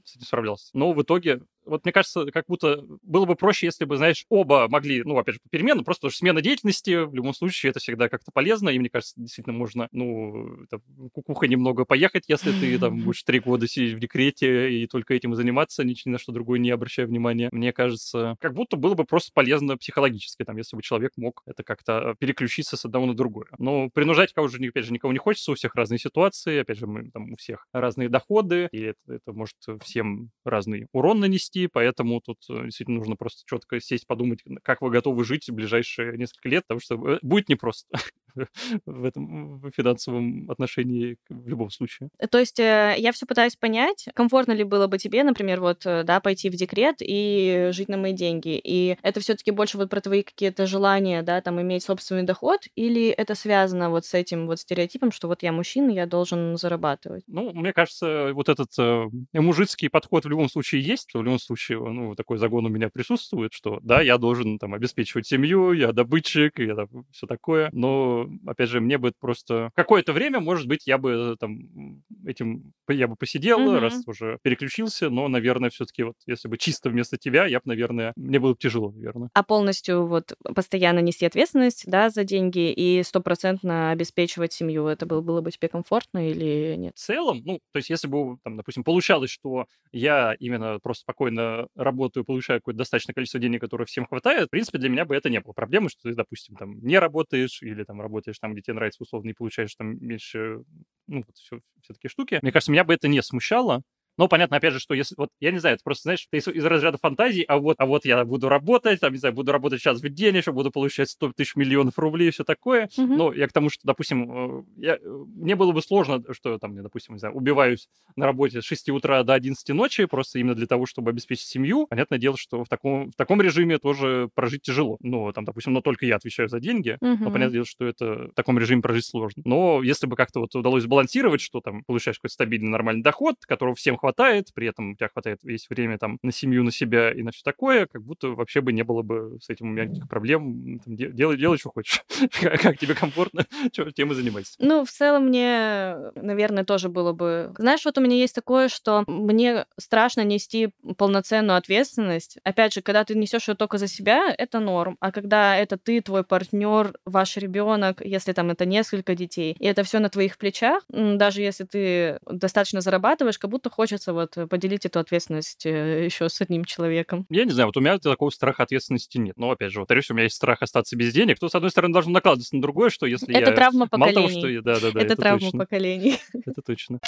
с 0.05 0.17
этим 0.17 0.27
справлялся. 0.27 0.71
Но 0.75 0.93
в 0.93 1.03
итоге, 1.03 1.43
вот 1.65 1.85
мне 1.85 1.93
кажется, 1.93 2.27
как 2.27 2.45
будто 2.49 2.85
было 3.03 3.25
бы 3.25 3.35
проще, 3.37 3.67
если 3.67 3.85
бы, 3.85 3.97
знаешь, 3.97 4.25
оба 4.29 4.69
могли, 4.69 5.03
ну, 5.03 5.19
опять 5.19 5.35
же, 5.37 5.41
попеременно, 5.43 5.83
просто 5.83 6.03
потому 6.03 6.11
что 6.11 6.19
смена 6.19 6.41
деятельности, 6.43 7.05
в 7.05 7.15
любом 7.15 7.35
случае, 7.35 7.71
это 7.71 7.81
всегда 7.81 8.09
как-то 8.09 8.33
полезно, 8.33 8.69
и 8.69 8.79
мне 8.79 8.91
кажется, 8.91 9.15
действительно 9.17 9.57
можно, 9.57 9.89
ну, 9.93 10.63
это, 10.65 10.81
кукуха 11.13 11.47
немного 11.47 11.85
поехать, 11.85 12.25
если 12.29 12.53
ты 12.53 12.79
там 12.79 13.01
будешь 13.05 13.23
три 13.23 13.41
года 13.41 13.69
сидеть 13.69 13.95
в 13.95 13.99
декрете 13.99 14.73
и 14.73 14.87
только 14.87 15.15
этим 15.15 15.33
и 15.33 15.37
заниматься, 15.37 15.85
ни 15.85 15.93
ни 16.05 16.11
на 16.11 16.19
что 16.19 16.33
другое 16.33 16.59
не 16.59 16.71
обращая 16.71 17.07
внимания. 17.07 17.49
Мне 17.53 17.73
кажется, 17.73 18.37
как 18.41 18.55
будто 18.55 18.77
было 18.77 18.95
бы 18.95 19.05
просто 19.05 19.31
полезно 19.33 19.77
психологически, 19.77 20.45
там, 20.45 20.57
если 20.57 20.77
бы 20.77 20.83
человек 20.83 21.13
мог 21.17 21.43
это 21.47 21.63
как-то 21.63 22.15
переключиться 22.19 22.77
с 22.77 22.85
одного 22.85 23.07
на 23.07 23.15
другое. 23.15 23.47
Но 23.59 23.91
принуждать 23.91 24.33
кого 24.33 24.49
же, 24.49 24.59
опять 24.67 24.85
же, 24.85 24.93
никого 24.93 25.13
не 25.13 25.19
хочется, 25.19 25.53
у 25.53 25.55
всех 25.55 25.75
разные 25.75 25.99
ситуации, 25.99 26.61
опять 26.61 26.79
же, 26.79 26.87
мы, 26.87 27.11
там, 27.11 27.33
у 27.33 27.37
всех 27.37 27.67
разные 27.73 28.09
доходы, 28.09 28.69
и 28.73 28.81
это, 28.81 28.99
это 29.09 29.33
может 29.33 29.57
всем 29.83 30.31
разный 30.45 30.87
урон 30.93 31.21
нанести, 31.21 31.52
поэтому 31.73 32.21
тут 32.21 32.39
э, 32.49 32.65
действительно 32.65 32.99
нужно 32.99 33.17
просто 33.17 33.43
четко 33.47 33.81
сесть, 33.81 34.07
подумать, 34.07 34.41
как 34.63 34.81
вы 34.83 34.91
готовы 34.91 35.25
жить 35.25 35.49
в 35.49 35.53
ближайшие 35.55 36.17
несколько 36.17 36.49
лет, 36.49 36.65
потому 36.67 36.81
что 36.81 36.95
э, 37.15 37.19
будет 37.23 37.49
непросто 37.49 37.89
в 38.87 39.05
этом 39.05 39.59
в 39.59 39.71
финансовом 39.71 40.51
отношении 40.51 41.17
в 41.29 41.49
любом 41.49 41.71
случае. 41.71 42.09
То 42.31 42.39
есть 42.39 42.59
э, 42.61 42.95
я 42.99 43.13
все 43.13 43.27
пытаюсь 43.27 43.57
понять, 43.57 44.09
комфортно 44.15 44.53
ли 44.53 44.65
было 44.65 44.87
бы 44.87 44.99
тебе, 44.99 45.23
например, 45.23 45.61
вот, 45.61 45.85
э, 45.87 46.05
да, 46.05 46.21
пойти 46.21 46.51
в 46.51 46.55
декрет 46.55 46.97
и 47.01 47.71
жить 47.73 47.89
на 47.89 47.97
мои 47.97 48.13
деньги. 48.13 48.61
И 48.63 48.97
это 49.03 49.21
все 49.21 49.35
таки 49.35 49.51
больше 49.51 49.79
вот 49.79 49.91
про 49.91 50.01
твои 50.01 50.23
какие-то 50.23 50.67
желания, 50.67 51.23
да, 51.23 51.41
там, 51.41 51.61
иметь 51.61 51.85
собственный 51.85 52.23
доход, 52.23 52.61
или 52.77 53.09
это 53.09 53.35
связано 53.35 53.91
вот 53.91 54.05
с 54.05 54.15
этим 54.15 54.47
вот 54.47 54.59
стереотипом, 54.61 55.13
что 55.13 55.29
вот 55.29 55.43
я 55.43 55.53
мужчина, 55.53 55.91
я 55.91 56.07
должен 56.07 56.57
зарабатывать? 56.57 57.25
Ну, 57.27 57.53
мне 57.53 57.73
кажется, 57.73 58.33
вот 58.33 58.49
этот 58.49 58.71
э, 58.79 59.09
мужицкий 59.33 59.89
подход 59.91 60.25
в 60.25 60.29
любом 60.29 60.49
случае 60.49 60.83
есть, 60.83 61.09
что 61.11 61.21
в 61.21 61.25
любом 61.25 61.39
случае, 61.39 61.79
ну, 61.79 62.15
такой 62.15 62.39
загон 62.39 62.67
у 62.67 62.69
меня 62.69 62.89
присутствует, 62.89 63.53
что 63.53 63.79
да, 63.83 64.01
я 64.01 64.19
должен 64.19 64.59
там 64.59 64.75
обеспечивать 64.75 65.27
семью, 65.27 65.73
я 65.73 65.93
добытчик, 65.93 66.59
я 66.59 66.75
там 66.75 66.89
все 67.11 67.27
такое, 67.27 67.69
но, 67.73 68.22
опять 68.47 68.69
же, 68.69 68.81
мне 68.81 68.99
бы 68.99 69.13
просто 69.19 69.71
какое-то 69.75 70.13
время, 70.13 70.41
может 70.41 70.67
быть, 70.69 70.87
я 70.87 70.99
бы 70.99 71.37
там 71.41 72.03
этим, 72.27 72.73
я 72.89 73.09
бы 73.09 73.17
посидел, 73.17 73.79
Мгм. 73.79 73.81
раз 73.81 74.07
уже 74.07 74.39
переключился, 74.43 75.11
но, 75.11 75.29
наверное, 75.29 75.71
все-таки 75.71 76.03
вот 76.05 76.15
если 76.27 76.49
бы 76.49 76.59
чисто 76.59 76.91
вместо 76.91 77.17
тебя, 77.19 77.47
я 77.47 77.59
бы, 77.59 77.63
наверное, 77.67 78.13
мне 78.17 78.39
было 78.41 78.53
бы 78.53 78.59
тяжело, 78.59 78.91
наверное. 78.93 79.31
А 79.35 79.43
полностью 79.43 80.07
вот 80.07 80.35
постоянно 80.55 80.99
нести 81.01 81.25
ответственность, 81.25 81.85
да, 81.87 82.11
за 82.11 82.25
деньги 82.25 82.71
и 82.73 83.03
стопроцентно 83.03 83.91
обеспечивать 83.91 84.53
семью, 84.53 84.87
это 84.87 85.07
было, 85.07 85.21
было 85.23 85.41
бы 85.41 85.51
тебе 85.51 85.69
комфортно 85.69 86.29
или 86.31 86.77
нет? 86.77 86.95
В 86.95 86.99
целом, 87.01 87.41
ну, 87.47 87.59
то 87.73 87.79
есть 87.79 87.89
если 87.89 88.07
бы, 88.07 88.37
там, 88.45 88.59
допустим, 88.59 88.85
получалось, 88.85 89.31
что 89.31 89.65
я 89.93 90.35
именно 90.39 90.79
просто 90.79 91.03
спокойно 91.03 91.67
работаю, 91.75 92.25
получаю 92.25 92.61
какое-то 92.61 92.79
достаточное 92.79 93.15
количество 93.15 93.41
денег, 93.41 93.63
которое 93.63 93.87
всем 93.87 94.05
хватает, 94.07 94.49
в 94.49 94.51
принципе, 94.51 94.77
для 94.77 94.91
меня 94.91 95.07
бы 95.07 95.17
это 95.17 95.31
не 95.31 95.41
было 95.41 95.55
проблемы, 95.55 95.89
что 95.89 96.11
ты, 96.11 96.15
допустим, 96.15 96.55
там 96.57 96.79
не 96.81 96.99
работаешь 96.99 97.63
или 97.63 97.83
там 97.85 97.99
работаешь 98.03 98.12
там, 98.41 98.53
где 98.53 98.63
тебе 98.63 98.75
нравится 98.75 99.03
условно, 99.03 99.31
и 99.31 99.35
получаешь 99.35 99.75
там 99.75 99.97
меньше, 100.05 100.59
ну, 101.07 101.25
вот 101.27 101.37
все, 101.37 101.61
все 101.83 101.95
такие 101.95 102.11
штуки. 102.11 102.39
Мне 102.43 102.53
кажется, 102.53 102.73
меня 102.73 102.85
бы 102.85 102.95
это 102.95 103.09
не 103.09 103.23
смущало, 103.23 103.83
Но 104.19 104.29
понятно, 104.29 104.57
опять 104.57 104.73
же, 104.75 104.79
что 104.81 104.95
если, 104.95 105.15
вот, 105.17 105.31
я 105.41 105.51
не 105.53 105.59
знаю, 105.59 105.75
это 105.75 105.85
просто, 105.85 106.03
знаешь, 106.05 106.27
ты 106.31 106.39
из, 106.39 106.49
из 106.49 106.65
разряда 106.65 106.99
фантазий, 106.99 107.43
а 107.43 107.59
вот, 107.59 107.77
а 107.79 107.87
вот 107.87 108.05
я 108.05 108.25
буду 108.25 108.49
работать, 108.49 109.01
там, 109.01 109.13
не 109.13 109.19
знаю, 109.19 109.35
буду 109.35 109.53
работать 109.53 109.81
сейчас 109.81 110.01
в 110.03 110.09
день, 110.09 110.37
еще 110.37 110.53
буду 110.53 110.71
получать 110.71 111.11
100 111.11 111.33
тысяч 111.33 111.57
миллионов 111.57 111.99
рублей 111.99 112.29
и 112.29 112.31
все 112.31 112.45
такое. 112.45 112.89
Мгм. 112.97 113.17
Но 113.17 113.33
я 113.33 113.49
к 113.49 113.53
тому, 113.53 113.71
что, 113.71 113.81
допустим, 113.85 114.61
э, 114.61 114.63
я, 114.77 114.95
э, 114.97 114.99
мне 115.03 115.57
было 115.57 115.73
бы 115.73 115.83
сложно, 115.83 116.23
что 116.33 116.59
там, 116.59 116.77
я, 116.77 116.83
допустим, 116.83 117.15
не 117.15 117.19
знаю, 117.21 117.35
убиваюсь 117.35 117.89
на 118.17 118.27
работе 118.27 118.61
с 118.61 118.65
6 118.65 118.93
утра 118.93 119.23
до 119.23 119.35
11 119.35 119.73
ночи, 119.73 120.05
просто 120.07 120.39
именно 120.39 120.55
для 120.55 120.67
того, 120.67 120.87
чтобы 120.87 121.11
обеспечить 121.11 121.47
семью. 121.49 121.87
Понятное 121.89 122.19
дело, 122.19 122.37
что 122.37 122.65
в 122.65 122.69
таком, 122.69 123.11
в 123.11 123.17
таком 123.17 123.41
режиме 123.41 123.79
тоже 123.79 124.29
прожить 124.35 124.63
тяжело. 124.63 124.97
Ну, 125.01 125.33
там, 125.33 125.45
допустим, 125.45 125.73
но 125.73 125.81
только 125.81 126.07
я 126.07 126.17
отвечаю 126.17 126.49
за 126.49 126.61
деньги, 126.61 126.99
но 127.01 127.09
Мгм. 127.15 127.33
понятное 127.33 127.53
дело, 127.55 127.67
что 127.67 127.85
это 127.87 128.29
в 128.29 128.35
таком 128.35 128.59
режиме 128.59 128.83
прожить 128.83 129.07
сложно. 129.07 129.43
Но 129.45 129.83
если 129.83 130.07
бы 130.07 130.17
как-то 130.17 130.41
вот 130.41 130.55
удалось 130.55 130.83
сбалансировать, 130.85 131.41
что 131.41 131.61
там 131.61 131.83
получаешь 131.85 132.19
какой-то 132.19 132.35
стабильный 132.35 132.69
нормальный 132.71 133.03
доход, 133.03 133.37
которого 133.47 133.75
всем 133.75 133.97
хватает, 134.03 134.49
при 134.53 134.67
этом 134.67 134.93
у 134.93 134.95
тебя 134.97 135.09
хватает 135.09 135.39
весь 135.45 135.71
время 135.71 135.97
там 135.97 136.19
на 136.23 136.33
семью, 136.33 136.65
на 136.65 136.73
себя 136.73 137.13
и 137.13 137.23
на 137.23 137.31
все 137.31 137.43
такое, 137.45 137.87
как 137.87 138.03
будто 138.03 138.31
вообще 138.31 138.61
бы 138.61 138.73
не 138.73 138.83
было 138.83 139.03
бы 139.03 139.39
с 139.41 139.49
этим 139.49 139.69
у 139.69 139.71
меня 139.71 139.85
никаких 139.85 140.09
проблем. 140.09 140.81
Там, 140.85 140.97
де- 140.97 141.13
делай, 141.13 141.37
делай, 141.37 141.57
что 141.59 141.71
хочешь. 141.71 142.03
Как 142.41 142.61
как 142.61 142.79
тебе 142.79 142.95
комфортно, 142.95 143.47
чё, 143.73 143.91
тем 143.91 144.11
и 144.11 144.15
занимайся. 144.15 144.55
Ну, 144.59 144.85
в 144.85 144.91
целом 144.91 145.27
мне, 145.27 145.95
наверное, 146.17 146.65
тоже 146.65 146.89
было 146.89 147.13
бы... 147.13 147.55
Знаешь, 147.59 147.85
вот 147.85 147.97
у 147.99 148.01
меня 148.01 148.17
есть 148.17 148.35
такое, 148.35 148.69
что 148.69 149.05
мне 149.07 149.67
страшно 149.79 150.23
нести 150.25 150.71
полноценную 150.97 151.57
ответственность. 151.57 152.39
Опять 152.43 152.75
же, 152.75 152.83
когда 152.83 153.05
ты 153.05 153.15
несешь 153.15 153.49
ее 153.49 153.55
только 153.55 153.79
за 153.79 153.87
себя, 153.87 154.35
это 154.37 154.59
норм. 154.59 154.97
А 155.01 155.13
когда 155.13 155.57
это 155.57 155.77
ты, 155.77 156.01
твой 156.01 156.25
партнер, 156.25 156.95
ваш 157.05 157.37
ребенок, 157.37 158.01
если 158.05 158.33
там 158.33 158.51
это 158.51 158.67
несколько 158.67 159.15
детей, 159.15 159.55
и 159.59 159.67
это 159.67 159.85
все 159.85 159.99
на 159.99 160.09
твоих 160.09 160.39
плечах, 160.39 160.83
даже 160.89 161.43
если 161.43 161.65
ты 161.65 162.19
достаточно 162.31 162.81
зарабатываешь, 162.81 163.39
как 163.39 163.51
будто 163.51 163.71
хочется 163.93 164.13
вот 164.15 164.37
поделить 164.49 164.87
эту 164.87 165.01
ответственность 165.01 165.65
еще 165.67 166.29
с 166.29 166.41
одним 166.41 166.65
человеком. 166.65 167.27
Я 167.29 167.45
не 167.45 167.51
знаю, 167.51 167.67
вот 167.67 167.77
у 167.77 167.81
меня 167.81 167.99
такого 167.99 168.31
страха 168.31 168.63
ответственности 168.63 169.19
нет. 169.19 169.37
Но, 169.37 169.51
опять 169.51 169.71
же, 169.71 169.81
повторюсь, 169.81 170.11
у 170.11 170.15
меня 170.15 170.25
есть 170.25 170.37
страх 170.37 170.63
остаться 170.63 170.97
без 170.97 171.13
денег, 171.13 171.39
то, 171.39 171.49
с 171.49 171.55
одной 171.55 171.71
стороны, 171.71 171.93
должен 171.93 172.13
накладываться 172.13 172.57
на 172.57 172.63
другое, 172.63 172.89
что 172.89 173.05
если 173.05 173.35
Это 173.35 173.51
я... 173.51 173.57
травма 173.57 173.89
Мало 173.93 174.13
того, 174.13 174.29
что... 174.29 174.37
поколений. 174.37 174.55
я- 174.55 174.63
Да-да-да, 174.63 175.01
это, 175.03 175.17
травма 175.17 175.41
точно. 175.41 175.59
поколений. 175.59 176.19
Это 176.47 176.63
точно. 176.63 177.01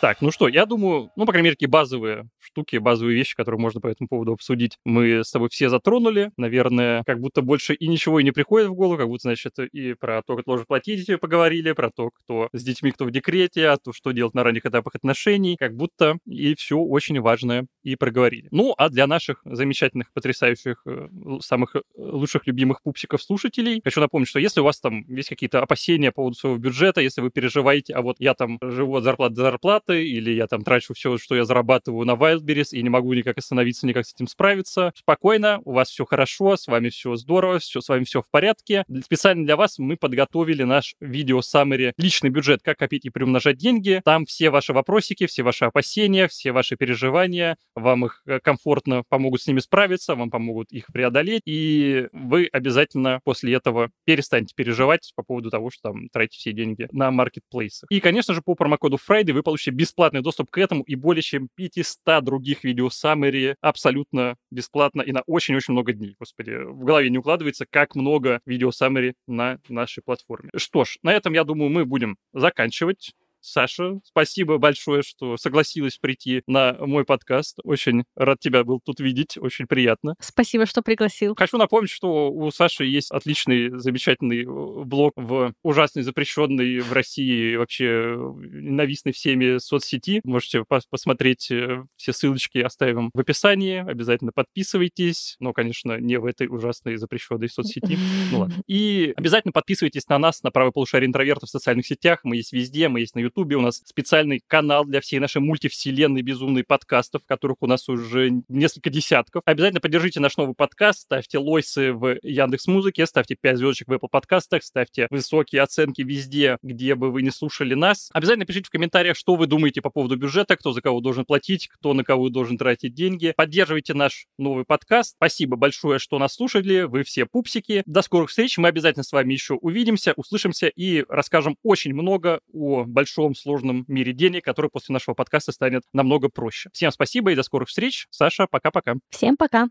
Так, 0.00 0.20
ну 0.20 0.30
что, 0.30 0.48
я 0.48 0.66
думаю, 0.66 1.10
ну, 1.16 1.24
по 1.24 1.32
крайней 1.32 1.44
мере, 1.46 1.54
такие 1.56 1.68
базовые 1.68 2.28
штуки, 2.44 2.76
базовые 2.76 3.16
вещи, 3.16 3.34
которые 3.34 3.60
можно 3.60 3.80
по 3.80 3.88
этому 3.88 4.08
поводу 4.08 4.32
обсудить, 4.32 4.78
мы 4.84 5.24
с 5.24 5.30
тобой 5.30 5.48
все 5.50 5.68
затронули. 5.68 6.30
Наверное, 6.36 7.02
как 7.04 7.20
будто 7.20 7.42
больше 7.42 7.74
и 7.74 7.88
ничего 7.88 8.20
и 8.20 8.24
не 8.24 8.32
приходит 8.32 8.68
в 8.68 8.74
голову, 8.74 8.98
как 8.98 9.08
будто, 9.08 9.22
значит, 9.22 9.58
и 9.58 9.94
про 9.94 10.22
то, 10.22 10.36
как 10.36 10.44
должен 10.44 10.66
платить, 10.66 11.08
поговорили, 11.20 11.72
про 11.72 11.90
то, 11.90 12.10
кто 12.10 12.48
с 12.52 12.62
детьми, 12.62 12.90
кто 12.90 13.04
в 13.04 13.10
декрете, 13.10 13.68
а 13.68 13.76
то, 13.76 13.92
что 13.92 14.12
делать 14.12 14.34
на 14.34 14.44
ранних 14.44 14.66
этапах 14.66 14.94
отношений, 14.94 15.56
как 15.58 15.74
будто 15.74 16.18
и 16.26 16.54
все 16.54 16.78
очень 16.78 17.20
важное 17.20 17.66
и 17.82 17.96
проговорили. 17.96 18.48
Ну, 18.50 18.74
а 18.76 18.88
для 18.88 19.06
наших 19.06 19.40
замечательных, 19.44 20.12
потрясающих, 20.12 20.82
э, 20.86 21.08
самых 21.40 21.76
э, 21.76 21.80
лучших, 21.96 22.46
любимых 22.46 22.82
пупсиков-слушателей, 22.82 23.80
хочу 23.84 24.00
напомнить, 24.00 24.28
что 24.28 24.38
если 24.38 24.60
у 24.60 24.64
вас 24.64 24.80
там 24.80 25.04
есть 25.08 25.28
какие-то 25.28 25.62
опасения 25.62 26.10
по 26.10 26.24
поводу 26.24 26.36
своего 26.36 26.58
бюджета, 26.58 27.00
если 27.00 27.20
вы 27.20 27.30
переживаете, 27.30 27.94
а 27.94 28.02
вот 28.02 28.16
я 28.18 28.34
там 28.34 28.58
живу 28.62 28.96
от 28.96 29.04
зарплаты 29.04 29.34
до 29.34 29.42
зарплаты, 29.42 30.06
или 30.06 30.30
я 30.32 30.46
там 30.46 30.62
трачу 30.62 30.94
все, 30.94 31.18
что 31.18 31.34
я 31.34 31.44
зарабатываю 31.44 32.06
на 32.06 32.16
Wildberries, 32.34 32.70
и 32.72 32.82
не 32.82 32.88
могу 32.88 33.12
никак 33.14 33.38
остановиться, 33.38 33.86
никак 33.86 34.06
с 34.06 34.14
этим 34.14 34.26
справиться, 34.26 34.92
спокойно, 34.96 35.60
у 35.64 35.72
вас 35.72 35.88
все 35.88 36.04
хорошо, 36.04 36.56
с 36.56 36.66
вами 36.66 36.88
все 36.88 37.16
здорово, 37.16 37.58
все, 37.58 37.80
с 37.80 37.88
вами 37.88 38.04
все 38.04 38.22
в 38.22 38.30
порядке. 38.30 38.84
Специально 39.04 39.44
для 39.44 39.56
вас 39.56 39.78
мы 39.78 39.96
подготовили 39.96 40.62
наш 40.62 40.94
видео 41.00 41.42
саммари 41.42 41.92
«Личный 41.96 42.30
бюджет. 42.30 42.60
Как 42.62 42.78
копить 42.78 43.04
и 43.04 43.10
приумножать 43.10 43.56
деньги». 43.56 44.00
Там 44.04 44.26
все 44.26 44.50
ваши 44.50 44.72
вопросики, 44.72 45.26
все 45.26 45.42
ваши 45.42 45.64
опасения, 45.64 46.28
все 46.28 46.52
ваши 46.52 46.76
переживания, 46.76 47.56
вам 47.74 48.06
их 48.06 48.22
э, 48.26 48.40
комфортно 48.40 49.02
помогут 49.08 49.42
с 49.42 49.46
ними 49.46 49.60
справиться, 49.60 50.14
вам 50.14 50.30
помогут 50.30 50.72
их 50.72 50.86
преодолеть, 50.92 51.42
и 51.46 52.08
вы 52.12 52.48
обязательно 52.52 53.20
после 53.24 53.54
этого 53.54 53.90
перестанете 54.04 54.54
переживать 54.54 55.12
по 55.14 55.22
поводу 55.22 55.50
того, 55.50 55.70
что 55.70 55.90
там 55.90 56.08
тратите 56.08 56.38
все 56.38 56.52
деньги 56.52 56.88
на 56.92 57.10
маркетплейсах. 57.10 57.90
И, 57.90 58.00
конечно 58.00 58.34
же, 58.34 58.42
по 58.42 58.54
промокоду 58.54 58.98
Friday 58.98 59.32
вы 59.32 59.42
получите 59.42 59.70
бесплатный 59.70 60.22
доступ 60.22 60.50
к 60.50 60.58
этому 60.58 60.82
и 60.82 60.94
более 60.94 61.22
чем 61.22 61.48
500 61.54 62.23
других 62.24 62.64
видео 62.64 62.90
саммари 62.90 63.56
абсолютно 63.60 64.36
бесплатно 64.50 65.02
и 65.02 65.12
на 65.12 65.22
очень-очень 65.26 65.72
много 65.72 65.92
дней. 65.92 66.16
Господи, 66.18 66.52
в 66.52 66.84
голове 66.84 67.10
не 67.10 67.18
укладывается, 67.18 67.66
как 67.68 67.94
много 67.94 68.40
видео 68.46 68.70
саммари 68.70 69.14
на 69.26 69.58
нашей 69.68 70.02
платформе. 70.02 70.50
Что 70.56 70.84
ж, 70.84 70.98
на 71.02 71.12
этом, 71.12 71.32
я 71.32 71.44
думаю, 71.44 71.70
мы 71.70 71.84
будем 71.84 72.16
заканчивать. 72.32 73.12
Саша, 73.44 74.00
спасибо 74.04 74.56
большое, 74.56 75.02
что 75.02 75.36
согласилась 75.36 75.98
прийти 75.98 76.42
на 76.46 76.74
мой 76.80 77.04
подкаст. 77.04 77.58
Очень 77.62 78.04
рад 78.16 78.40
тебя 78.40 78.64
был 78.64 78.80
тут 78.82 79.00
видеть, 79.00 79.36
очень 79.36 79.66
приятно. 79.66 80.14
Спасибо, 80.18 80.64
что 80.64 80.80
пригласил. 80.80 81.34
Хочу 81.36 81.58
напомнить, 81.58 81.90
что 81.90 82.32
у 82.32 82.50
Саши 82.50 82.86
есть 82.86 83.10
отличный, 83.10 83.78
замечательный 83.78 84.44
э, 84.44 84.84
блог 84.84 85.12
в 85.16 85.52
ужасной, 85.62 86.02
запрещенной 86.02 86.80
в 86.80 86.92
России, 86.92 87.56
вообще 87.56 87.84
э, 87.84 88.14
ненавистной 88.14 89.12
всеми 89.12 89.58
соцсети. 89.58 90.22
Можете 90.24 90.60
пос- 90.60 90.86
посмотреть, 90.88 91.50
э, 91.50 91.84
все 91.96 92.14
ссылочки 92.14 92.58
оставим 92.58 93.10
в 93.12 93.20
описании. 93.20 93.78
Обязательно 93.86 94.32
подписывайтесь, 94.32 95.36
но, 95.38 95.52
конечно, 95.52 95.98
не 96.00 96.18
в 96.18 96.24
этой 96.24 96.46
ужасной, 96.48 96.96
запрещенной 96.96 97.50
соцсети. 97.50 97.98
Ну 98.32 98.40
ладно. 98.40 98.54
И 98.66 99.12
обязательно 99.16 99.52
подписывайтесь 99.52 100.08
на 100.08 100.18
нас, 100.18 100.42
на 100.42 100.50
правое 100.50 100.72
полушарие 100.72 101.08
интровертов 101.08 101.50
в 101.50 101.52
социальных 101.52 101.86
сетях. 101.86 102.20
Мы 102.22 102.36
есть 102.36 102.54
везде, 102.54 102.88
мы 102.88 103.00
есть 103.00 103.14
на 103.14 103.20
Ютубе. 103.34 103.56
У 103.56 103.60
нас 103.60 103.82
специальный 103.84 104.42
канал 104.46 104.84
для 104.84 105.00
всей 105.00 105.18
нашей 105.18 105.40
мультивселенной 105.42 106.22
безумной 106.22 106.62
подкастов, 106.62 107.22
которых 107.26 107.56
у 107.60 107.66
нас 107.66 107.88
уже 107.88 108.30
несколько 108.48 108.90
десятков. 108.90 109.42
Обязательно 109.44 109.80
поддержите 109.80 110.20
наш 110.20 110.36
новый 110.36 110.54
подкаст, 110.54 111.00
ставьте 111.00 111.38
лойсы 111.38 111.92
в 111.92 112.16
Яндекс 112.22 112.68
Музыке, 112.68 113.06
ставьте 113.06 113.34
5 113.34 113.58
звездочек 113.58 113.88
в 113.88 113.92
Apple 113.92 114.08
подкастах, 114.08 114.62
ставьте 114.62 115.08
высокие 115.10 115.62
оценки 115.62 116.02
везде, 116.02 116.58
где 116.62 116.94
бы 116.94 117.10
вы 117.10 117.22
не 117.22 117.30
слушали 117.30 117.74
нас. 117.74 118.08
Обязательно 118.12 118.46
пишите 118.46 118.68
в 118.68 118.70
комментариях, 118.70 119.16
что 119.16 119.34
вы 119.34 119.46
думаете 119.46 119.82
по 119.82 119.90
поводу 119.90 120.16
бюджета, 120.16 120.56
кто 120.56 120.72
за 120.72 120.80
кого 120.80 121.00
должен 121.00 121.24
платить, 121.24 121.68
кто 121.68 121.92
на 121.92 122.04
кого 122.04 122.28
должен 122.28 122.56
тратить 122.56 122.94
деньги. 122.94 123.34
Поддерживайте 123.36 123.94
наш 123.94 124.26
новый 124.38 124.64
подкаст. 124.64 125.16
Спасибо 125.16 125.56
большое, 125.56 125.98
что 125.98 126.18
нас 126.18 126.34
слушали. 126.34 126.82
Вы 126.82 127.02
все 127.02 127.26
пупсики. 127.26 127.82
До 127.86 128.02
скорых 128.02 128.30
встреч. 128.30 128.58
Мы 128.58 128.68
обязательно 128.68 129.02
с 129.02 129.12
вами 129.12 129.32
еще 129.32 129.54
увидимся, 129.54 130.12
услышимся 130.16 130.68
и 130.68 131.04
расскажем 131.08 131.56
очень 131.64 131.94
много 131.94 132.40
о 132.52 132.84
большом 132.84 133.23
сложном 133.32 133.86
мире 133.88 134.12
денег, 134.12 134.44
который 134.44 134.70
после 134.70 134.92
нашего 134.92 135.14
подкаста 135.14 135.52
станет 135.52 135.84
намного 135.94 136.28
проще. 136.28 136.68
Всем 136.74 136.90
спасибо 136.90 137.32
и 137.32 137.34
до 137.34 137.42
скорых 137.42 137.68
встреч. 137.68 138.06
Саша, 138.10 138.46
пока-пока. 138.50 138.96
Всем 139.10 139.38
пока. 139.38 139.68